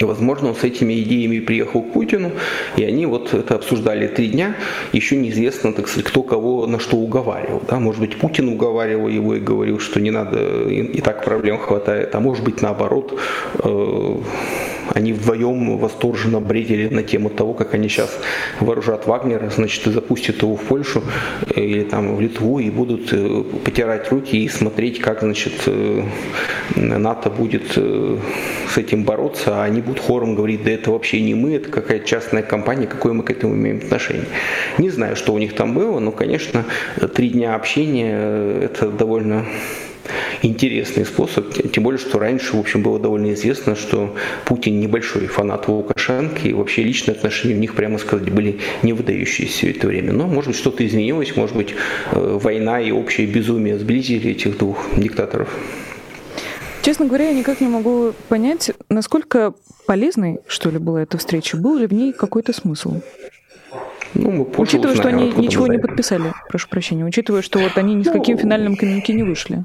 И, 0.02 0.04
возможно, 0.04 0.48
он 0.48 0.56
с 0.56 0.64
этими 0.64 1.00
идеями 1.00 1.38
приехал 1.38 1.80
к 1.82 1.92
Путину, 1.92 2.32
и 2.76 2.84
они 2.84 3.06
вот 3.06 3.32
это 3.34 3.54
обсуждали 3.54 4.08
три 4.08 4.28
дня. 4.28 4.56
Еще 4.92 5.16
неизвестно, 5.16 5.72
так 5.72 5.86
сказать, 5.86 6.06
кто 6.06 6.22
кого 6.22 6.66
на 6.66 6.80
что 6.80 6.96
уговаривал. 6.96 7.62
Да? 7.68 7.78
Может 7.78 8.00
быть, 8.00 8.16
Путин 8.16 8.48
уговаривал 8.48 9.08
его 9.08 9.36
и 9.36 9.40
говорил, 9.40 9.78
что 9.78 10.00
не 10.00 10.10
надо, 10.10 10.68
и, 10.68 10.98
и 10.98 11.00
так 11.00 11.24
проблем 11.24 11.58
хватает. 11.58 12.14
А 12.14 12.20
может 12.20 12.44
быть, 12.44 12.62
наоборот, 12.62 13.16
э, 13.62 14.16
они 14.90 15.12
вдвоем 15.12 15.78
восторженно 15.78 16.40
бредили 16.40 16.88
на 16.88 17.02
тему 17.02 17.30
того, 17.30 17.54
как 17.54 17.74
они 17.74 17.88
сейчас 17.88 18.10
вооружат 18.60 19.06
Вагнера, 19.06 19.50
значит, 19.50 19.86
и 19.86 19.90
запустят 19.90 20.42
его 20.42 20.56
в 20.56 20.62
Польшу 20.62 21.02
э, 21.54 21.60
или 21.60 21.84
там 21.84 22.16
в 22.16 22.20
Литву 22.20 22.58
и 22.58 22.70
будут 22.70 23.12
э, 23.12 23.44
потирать 23.64 24.10
руки 24.10 24.44
и 24.44 24.48
смотреть, 24.48 25.00
как, 25.00 25.20
значит, 25.20 25.52
э, 25.66 26.04
НАТО 26.76 27.30
будет 27.30 27.76
с 27.76 28.78
этим 28.78 29.04
бороться, 29.04 29.62
а 29.62 29.64
они 29.64 29.80
будут 29.80 30.00
хором 30.00 30.34
говорить, 30.34 30.64
да 30.64 30.70
это 30.70 30.90
вообще 30.90 31.20
не 31.20 31.34
мы, 31.34 31.54
это 31.54 31.68
какая-то 31.68 32.06
частная 32.06 32.42
компания, 32.42 32.86
какое 32.86 33.12
мы 33.12 33.22
к 33.22 33.30
этому 33.30 33.54
имеем 33.54 33.78
отношение. 33.78 34.26
Не 34.78 34.90
знаю, 34.90 35.16
что 35.16 35.32
у 35.34 35.38
них 35.38 35.54
там 35.54 35.74
было, 35.74 35.98
но, 36.00 36.12
конечно, 36.12 36.64
три 37.14 37.30
дня 37.30 37.54
общения 37.54 38.62
это 38.62 38.90
довольно 38.90 39.46
интересный 40.42 41.04
способ, 41.04 41.52
тем 41.72 41.84
более, 41.84 41.98
что 41.98 42.18
раньше, 42.18 42.56
в 42.56 42.60
общем, 42.60 42.82
было 42.82 42.98
довольно 42.98 43.32
известно, 43.34 43.76
что 43.76 44.14
Путин 44.44 44.80
небольшой 44.80 45.26
фанат 45.26 45.68
Лукашенко, 45.68 46.48
и 46.48 46.52
вообще 46.52 46.82
личные 46.82 47.14
отношения 47.14 47.54
у 47.54 47.58
них, 47.58 47.74
прямо 47.74 47.98
сказать, 47.98 48.30
были 48.30 48.58
не 48.82 48.92
выдающиеся 48.92 49.52
все 49.52 49.70
это 49.70 49.86
время. 49.86 50.12
Но, 50.12 50.26
может 50.26 50.48
быть, 50.48 50.56
что-то 50.56 50.86
изменилось, 50.86 51.36
может 51.36 51.56
быть, 51.56 51.74
э, 52.12 52.38
война 52.42 52.80
и 52.80 52.90
общее 52.90 53.26
безумие 53.26 53.78
сблизили 53.78 54.30
этих 54.30 54.58
двух 54.58 54.86
диктаторов. 54.96 55.48
Честно 56.82 57.06
говоря, 57.06 57.28
я 57.28 57.34
никак 57.34 57.60
не 57.60 57.68
могу 57.68 58.12
понять, 58.28 58.72
насколько 58.88 59.54
полезной, 59.86 60.40
что 60.48 60.70
ли, 60.70 60.78
была 60.78 61.02
эта 61.02 61.16
встреча. 61.16 61.56
Был 61.56 61.76
ли 61.76 61.86
в 61.86 61.92
ней 61.92 62.12
какой-то 62.12 62.52
смысл? 62.52 63.00
Ну, 64.14 64.30
мы 64.30 64.42
Учитывая, 64.56 64.94
узнаем, 64.94 64.96
что 64.96 65.08
они 65.08 65.46
ничего 65.46 65.66
не 65.66 65.78
подписали, 65.78 66.32
прошу 66.48 66.68
прощения, 66.68 67.04
учитывая, 67.04 67.42
что 67.42 67.58
вот 67.58 67.78
они 67.78 67.94
ни 67.94 68.02
с 68.02 68.06
ну, 68.06 68.12
каким 68.12 68.36
финальным 68.36 68.76
коммюнике 68.76 69.14
не 69.14 69.22
вышли. 69.22 69.64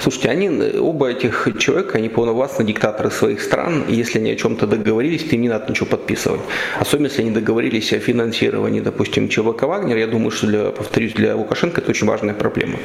Слушайте, 0.00 0.30
они, 0.30 0.48
оба 0.78 1.10
этих 1.10 1.46
человека, 1.58 1.98
они 1.98 2.08
полновластные 2.08 2.66
диктаторы 2.66 3.10
своих 3.10 3.42
стран, 3.42 3.84
и 3.86 3.94
если 3.94 4.18
они 4.18 4.30
о 4.30 4.36
чем-то 4.36 4.66
договорились, 4.66 5.24
то 5.24 5.34
им 5.36 5.42
не 5.42 5.50
надо 5.50 5.70
ничего 5.70 5.86
подписывать. 5.86 6.40
Особенно, 6.78 7.08
если 7.08 7.20
они 7.20 7.32
договорились 7.32 7.92
о 7.92 7.98
финансировании, 7.98 8.80
допустим, 8.80 9.28
ЧВК 9.28 9.64
«Вагнер», 9.64 9.98
я 9.98 10.06
думаю, 10.06 10.30
что, 10.30 10.46
для, 10.46 10.70
повторюсь, 10.70 11.12
для 11.12 11.36
Лукашенко 11.36 11.82
это 11.82 11.90
очень 11.90 12.06
важная 12.06 12.32
проблема. 12.32 12.78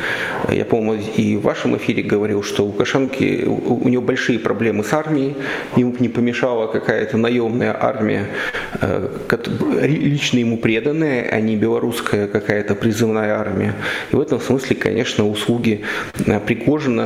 Я, 0.52 0.66
по-моему, 0.66 1.02
и 1.16 1.38
в 1.38 1.44
вашем 1.44 1.78
эфире 1.78 2.04
говорил, 2.04 2.44
что 2.44 2.64
у 2.64 2.68
Лукашенко, 2.68 3.16
у 3.48 3.88
него 3.88 4.02
большие 4.02 4.38
проблемы 4.38 4.84
с 4.84 4.92
армией, 4.92 5.36
ему 5.78 5.96
не 6.00 6.10
помешала 6.10 6.68
какая-то 6.68 7.16
наемная 7.16 7.78
армия, 7.80 8.28
э, 8.82 9.08
лично 9.84 10.40
ему 10.40 10.58
преданная, 10.58 11.30
а 11.32 11.40
не 11.40 11.56
белорусская 11.56 12.28
какая-то 12.28 12.76
призывная 12.76 13.36
армия. 13.40 13.74
И 14.12 14.18
в 14.18 14.20
этом 14.20 14.42
смысле, 14.42 14.76
конечно, 14.76 15.26
услуги 15.30 15.82
э, 16.28 16.40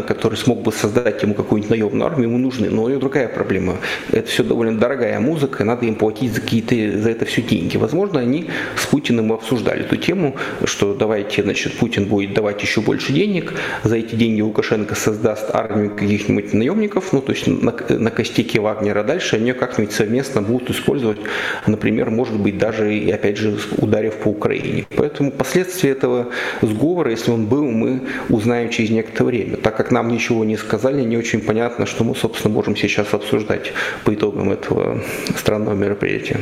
Который 0.02 0.36
смог 0.36 0.62
бы 0.62 0.72
создать 0.72 1.22
ему 1.24 1.34
какую-нибудь 1.34 1.70
наемную 1.70 2.06
армию, 2.06 2.30
ему 2.30 2.38
нужны. 2.38 2.70
Но 2.70 2.84
у 2.84 2.89
него 2.89 3.00
другая 3.00 3.28
проблема. 3.28 3.78
Это 4.12 4.28
все 4.28 4.43
довольно 4.43 4.78
дорогая 4.78 5.20
музыка, 5.20 5.64
надо 5.64 5.86
им 5.86 5.95
платить 5.95 6.34
за 6.34 6.41
какие-то 6.41 7.00
за 7.00 7.10
это 7.10 7.26
все 7.26 7.41
деньги. 7.41 7.78
Возможно, 7.78 8.20
они 8.20 8.50
с 8.76 8.86
Путиным 8.86 9.32
обсуждали 9.34 9.82
эту 9.82 9.97
тему, 9.97 10.36
что 10.66 10.93
давайте, 10.93 11.43
значит, 11.43 11.74
Путин 11.78 12.06
будет 12.06 12.34
давать 12.34 12.62
еще 12.62 12.82
больше 12.82 13.14
денег, 13.14 13.54
за 13.84 13.97
эти 13.97 14.16
деньги 14.16 14.41
Лукашенко 14.41 14.95
создаст 14.95 15.54
армию 15.54 15.91
каких-нибудь 15.95 16.54
наемников, 16.54 17.14
ну, 17.14 17.22
то 17.22 17.32
есть 17.32 17.47
на, 17.47 17.74
на 17.89 18.12
костяке 18.12 18.60
Вагнера. 18.60 19.04
Дальше 19.04 19.36
они 19.36 19.54
как-нибудь 19.54 19.93
совместно 19.93 20.41
будут 20.41 20.70
использовать, 20.70 21.20
например, 21.68 22.10
может 22.10 22.39
быть, 22.39 22.58
даже 22.58 22.95
и, 22.95 23.10
опять 23.12 23.38
же, 23.38 23.58
ударив 23.78 24.16
по 24.16 24.30
Украине. 24.30 24.86
Поэтому 24.95 25.32
последствия 25.32 25.91
этого 25.91 26.28
сговора, 26.62 27.12
если 27.12 27.32
он 27.32 27.45
был, 27.45 27.66
мы 27.66 28.02
узнаем 28.30 28.70
через 28.70 28.89
некоторое 28.89 29.30
время. 29.30 29.58
Так 29.58 29.78
как 29.78 29.89
нам 29.92 30.08
ничего 30.10 30.46
не 30.46 30.58
сказали, 30.58 31.04
не 31.04 31.18
очень 31.18 31.42
понятно, 31.42 31.86
что 31.86 32.04
мы, 32.04 32.16
собственно, 32.16 32.54
можем 32.54 32.76
сейчас 32.76 33.14
обсуждать 33.14 33.74
по 34.06 34.14
итогам 34.14 34.52
этого 34.52 35.02
странного 35.36 35.76
мероприятия. 35.76 36.40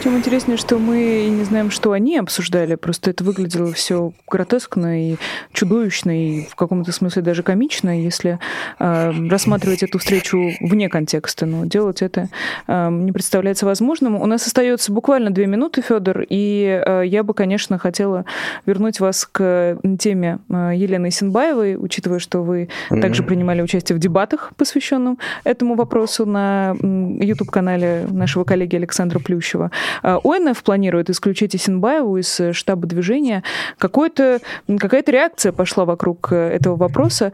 Тем 0.00 0.16
интереснее, 0.16 0.56
что 0.56 0.78
мы 0.78 1.28
не 1.30 1.44
знаем, 1.44 1.70
что 1.70 1.92
они 1.92 2.16
обсуждали. 2.16 2.76
Просто 2.76 3.10
это 3.10 3.24
выглядело 3.24 3.72
все 3.72 4.12
гротескно 4.28 5.12
и 5.12 5.16
чудовищно, 5.52 6.10
и 6.10 6.46
в 6.46 6.54
каком-то 6.54 6.92
смысле 6.92 7.22
даже 7.22 7.42
комично, 7.42 8.00
если 8.00 8.38
э, 8.78 9.12
рассматривать 9.28 9.82
эту 9.82 9.98
встречу 9.98 10.52
вне 10.60 10.88
контекста. 10.88 11.46
Но 11.46 11.64
делать 11.66 12.00
это 12.00 12.28
э, 12.68 12.90
не 12.90 13.12
представляется 13.12 13.66
возможным. 13.66 14.16
У 14.16 14.26
нас 14.26 14.46
остается 14.46 14.92
буквально 14.92 15.30
две 15.30 15.46
минуты, 15.46 15.82
Федор, 15.82 16.24
и 16.28 16.82
э, 16.84 17.02
я 17.06 17.22
бы, 17.22 17.34
конечно, 17.34 17.78
хотела 17.78 18.24
вернуть 18.66 19.00
вас 19.00 19.28
к 19.30 19.78
теме 19.98 20.38
э, 20.48 20.72
Елены 20.74 21.10
Синбаевой, 21.10 21.76
учитывая, 21.76 22.18
что 22.18 22.42
вы 22.42 22.68
mm-hmm. 22.90 23.00
также 23.00 23.22
принимали 23.22 23.62
участие 23.62 23.96
в 23.96 23.98
дебатах, 23.98 24.52
посвященном 24.56 25.18
этому 25.44 25.74
вопросу 25.74 26.24
на 26.24 26.74
YouTube-канале 26.80 28.06
нашего 28.10 28.44
коллеги 28.44 28.76
Александра 28.76 29.18
Плющева. 29.18 29.70
Э, 30.02 30.18
ОНФ 30.22 30.62
планирует 30.62 31.10
исключить 31.10 31.54
Исенбаеву 31.56 32.18
из 32.18 32.40
э, 32.40 32.52
штаба 32.52 32.86
движения. 32.86 33.42
Какой-то, 33.78 34.40
какая-то 34.78 35.12
реакция 35.12 35.52
пошла 35.52 35.84
вокруг 35.84 36.32
э, 36.32 36.36
этого 36.36 36.76
вопроса. 36.76 37.32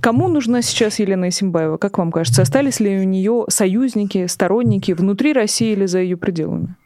Кому 0.00 0.28
нужна 0.28 0.62
сейчас 0.62 0.98
Елена 0.98 1.28
Исенбаева, 1.28 1.76
как 1.76 1.98
вам 1.98 2.12
кажется? 2.12 2.42
Остались 2.42 2.80
ли 2.80 2.98
у 2.98 3.04
нее 3.04 3.44
союзники, 3.48 4.26
сторонники 4.26 4.92
внутри 4.92 5.32
России 5.32 5.72
или 5.72 5.86
за 5.86 6.00
ее 6.00 6.16
пределами? 6.16 6.76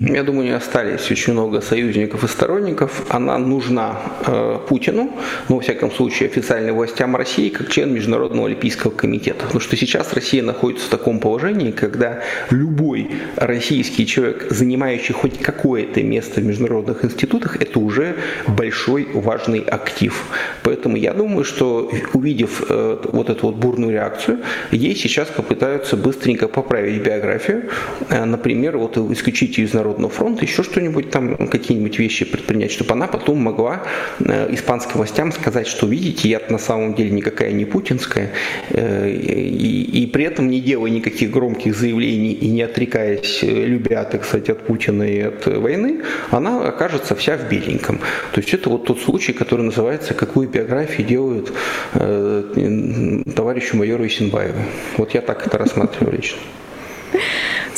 Я 0.00 0.24
думаю, 0.24 0.48
не 0.48 0.50
остались 0.50 1.08
очень 1.08 1.34
много 1.34 1.60
союзников 1.60 2.24
и 2.24 2.26
сторонников. 2.26 3.06
Она 3.10 3.38
нужна 3.38 4.00
э, 4.26 4.58
Путину, 4.68 5.12
но, 5.48 5.54
во 5.54 5.60
всяком 5.60 5.92
случае, 5.92 6.28
официальным 6.28 6.74
властям 6.74 7.14
России, 7.14 7.48
как 7.48 7.68
член 7.68 7.94
Международного 7.94 8.48
Олимпийского 8.48 8.90
комитета. 8.90 9.44
Потому 9.44 9.60
что 9.60 9.76
сейчас 9.76 10.12
Россия 10.12 10.42
находится 10.42 10.88
в 10.88 10.90
таком 10.90 11.20
положении, 11.20 11.70
когда 11.70 12.24
любой 12.50 13.08
российский 13.36 14.04
человек, 14.04 14.48
занимающий 14.50 15.14
хоть 15.14 15.38
какое-то 15.38 16.02
место 16.02 16.40
в 16.40 16.44
международных 16.44 17.04
институтах, 17.04 17.62
это 17.62 17.78
уже 17.78 18.16
большой 18.48 19.06
важный 19.14 19.60
актив. 19.60 20.24
Поэтому 20.64 20.96
я 20.96 21.14
думаю, 21.14 21.44
что 21.44 21.88
увидев 22.14 22.64
э, 22.68 22.98
вот 23.12 23.30
эту 23.30 23.46
вот 23.46 23.54
бурную 23.54 23.92
реакцию, 23.92 24.40
ей 24.72 24.96
сейчас 24.96 25.28
попытаются 25.28 25.96
быстренько 25.96 26.48
поправить 26.48 27.00
биографию. 27.00 27.70
Э, 28.10 28.24
например, 28.24 28.76
вот 28.76 28.98
исключить 28.98 29.56
ее 29.56 29.66
из 29.66 29.72
Народного 29.84 30.10
фронта, 30.10 30.44
еще 30.44 30.62
что-нибудь 30.62 31.10
там, 31.10 31.36
какие-нибудь 31.48 31.98
вещи 31.98 32.24
предпринять, 32.24 32.72
чтобы 32.72 32.92
она 32.92 33.06
потом 33.06 33.38
могла 33.38 33.82
э, 34.18 34.54
испанским 34.54 34.94
властям 34.94 35.30
сказать, 35.30 35.66
что 35.66 35.86
видите, 35.86 36.28
я 36.28 36.40
на 36.48 36.58
самом 36.58 36.94
деле 36.94 37.10
никакая 37.10 37.52
не 37.52 37.66
путинская, 37.66 38.30
э, 38.70 39.10
и, 39.10 40.02
и 40.02 40.06
при 40.06 40.24
этом 40.24 40.48
не 40.48 40.60
делая 40.60 40.90
никаких 40.90 41.30
громких 41.30 41.76
заявлений 41.76 42.32
и 42.32 42.48
не 42.48 42.62
отрекаясь, 42.62 43.40
э, 43.42 43.46
любя, 43.46 44.04
так 44.04 44.24
сказать, 44.24 44.48
от 44.48 44.66
Путина 44.66 45.02
и 45.02 45.20
от 45.20 45.46
войны, 45.46 46.00
она 46.30 46.66
окажется 46.66 47.14
вся 47.14 47.36
в 47.36 47.48
беленьком. 47.50 47.98
То 48.32 48.40
есть 48.40 48.54
это 48.54 48.70
вот 48.70 48.86
тот 48.86 49.00
случай, 49.00 49.34
который 49.34 49.66
называется 49.66 50.14
«Какую 50.14 50.48
биографию 50.48 51.06
делают 51.06 51.52
товарищу 51.92 53.76
майору 53.76 54.06
Исенбаеву». 54.06 54.62
Вот 54.96 55.14
я 55.14 55.20
так 55.20 55.46
это 55.46 55.58
рассматриваю 55.58 56.16
лично. 56.16 56.38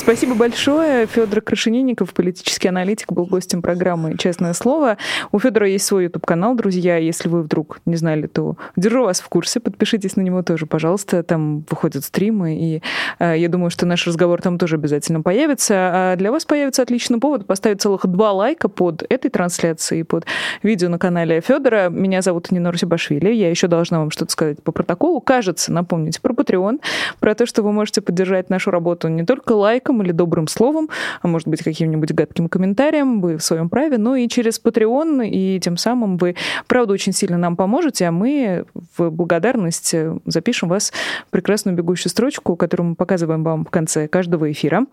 Спасибо 0.06 0.36
большое. 0.36 1.04
Федор 1.06 1.40
Крашенинников, 1.40 2.14
политический 2.14 2.68
аналитик, 2.68 3.10
был 3.10 3.26
гостем 3.26 3.60
программы 3.60 4.16
«Честное 4.16 4.52
слово». 4.52 4.98
У 5.32 5.40
Федора 5.40 5.68
есть 5.68 5.84
свой 5.84 6.04
YouTube-канал, 6.04 6.54
друзья. 6.54 6.96
Если 6.96 7.28
вы 7.28 7.42
вдруг 7.42 7.80
не 7.86 7.96
знали, 7.96 8.28
то 8.28 8.56
держу 8.76 9.02
вас 9.02 9.18
в 9.18 9.28
курсе. 9.28 9.58
Подпишитесь 9.58 10.14
на 10.14 10.20
него 10.20 10.44
тоже, 10.44 10.66
пожалуйста. 10.66 11.24
Там 11.24 11.64
выходят 11.68 12.04
стримы, 12.04 12.56
и 12.56 12.82
э, 13.18 13.34
я 13.36 13.48
думаю, 13.48 13.70
что 13.70 13.84
наш 13.84 14.06
разговор 14.06 14.40
там 14.40 14.58
тоже 14.58 14.76
обязательно 14.76 15.22
появится. 15.22 15.74
А 15.74 16.14
для 16.14 16.30
вас 16.30 16.44
появится 16.44 16.82
отличный 16.82 17.18
повод 17.18 17.44
поставить 17.44 17.82
целых 17.82 18.06
два 18.06 18.30
лайка 18.30 18.68
под 18.68 19.04
этой 19.08 19.28
трансляцией, 19.28 20.04
под 20.04 20.24
видео 20.62 20.88
на 20.88 21.00
канале 21.00 21.40
Федора. 21.40 21.88
Меня 21.88 22.22
зовут 22.22 22.52
Нина 22.52 22.70
Русибашвили. 22.70 23.32
Я 23.32 23.50
еще 23.50 23.66
должна 23.66 23.98
вам 23.98 24.12
что-то 24.12 24.30
сказать 24.30 24.62
по 24.62 24.70
протоколу. 24.70 25.20
Кажется, 25.20 25.72
напомнить 25.72 26.20
про 26.20 26.32
Patreon, 26.32 26.78
про 27.18 27.34
то, 27.34 27.44
что 27.44 27.64
вы 27.64 27.72
можете 27.72 28.02
поддержать 28.02 28.50
нашу 28.50 28.70
работу 28.70 29.08
не 29.08 29.24
только 29.24 29.50
лайком, 29.50 29.95
лайком 29.96 30.02
или 30.02 30.12
добрым 30.12 30.48
словом, 30.48 30.88
а 31.22 31.28
может 31.28 31.48
быть, 31.48 31.62
каким-нибудь 31.62 32.12
гадким 32.12 32.48
комментарием, 32.48 33.20
вы 33.20 33.36
в 33.36 33.42
своем 33.42 33.68
праве. 33.68 33.98
Ну 33.98 34.14
и 34.14 34.28
через 34.28 34.60
Patreon, 34.62 35.26
и 35.26 35.60
тем 35.60 35.76
самым 35.76 36.16
вы, 36.18 36.34
правда, 36.66 36.92
очень 36.92 37.12
сильно 37.12 37.38
нам 37.38 37.56
поможете, 37.56 38.06
а 38.06 38.12
мы 38.12 38.64
в 38.96 39.10
благодарность 39.10 39.94
запишем 40.26 40.68
вас 40.68 40.92
прекрасную 41.30 41.76
бегущую 41.76 42.10
строчку, 42.10 42.56
которую 42.56 42.90
мы 42.90 42.94
показываем 42.94 43.44
вам 43.44 43.64
в 43.64 43.70
конце 43.70 44.08
каждого 44.08 44.50
эфира. 44.50 44.86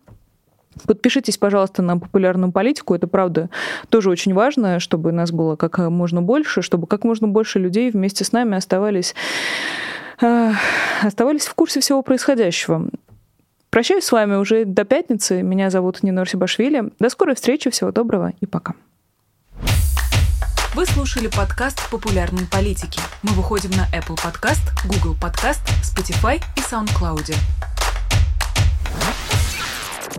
Подпишитесь, 0.87 1.37
пожалуйста, 1.37 1.83
на 1.83 1.97
популярную 1.99 2.51
политику. 2.51 2.95
Это, 2.95 3.07
правда, 3.07 3.49
тоже 3.89 4.09
очень 4.09 4.33
важно, 4.33 4.79
чтобы 4.79 5.11
нас 5.11 5.31
было 5.31 5.55
как 5.55 5.77
можно 5.77 6.21
больше, 6.21 6.63
чтобы 6.63 6.87
как 6.87 7.03
можно 7.03 7.27
больше 7.27 7.59
людей 7.59 7.91
вместе 7.91 8.23
с 8.23 8.31
нами 8.31 8.57
оставались, 8.57 9.13
э, 10.21 10.51
оставались 11.03 11.45
в 11.45 11.53
курсе 11.53 11.79
всего 11.79 12.01
происходящего. 12.01 12.87
Прощаюсь 13.73 14.03
с 14.03 14.11
вами 14.11 14.35
уже 14.35 14.65
до 14.65 14.85
пятницы. 14.85 15.41
Меня 15.41 15.71
зовут 15.71 16.03
Нина 16.03 16.27
Сибашвили. 16.27 16.91
До 16.99 17.09
скорой 17.09 17.33
встречи. 17.33 17.71
Всего 17.71 17.91
доброго 17.91 18.31
и 18.39 18.45
пока. 18.45 18.75
Вы 20.75 20.85
слушали 20.85 21.25
подкаст 21.25 21.89
«Популярные 21.89 22.45
политики». 22.45 22.99
Мы 23.23 23.31
выходим 23.31 23.71
на 23.71 23.87
Apple 23.87 24.15
Podcast, 24.15 24.61
Google 24.85 25.17
Podcast, 25.19 25.61
Spotify 25.81 26.39
и 26.55 26.59
SoundCloud. 26.59 27.35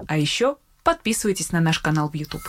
А 0.08 0.16
еще 0.16 0.56
подписывайтесь 0.82 1.52
на 1.52 1.60
наш 1.60 1.78
канал 1.78 2.10
в 2.10 2.14
YouTube. 2.14 2.42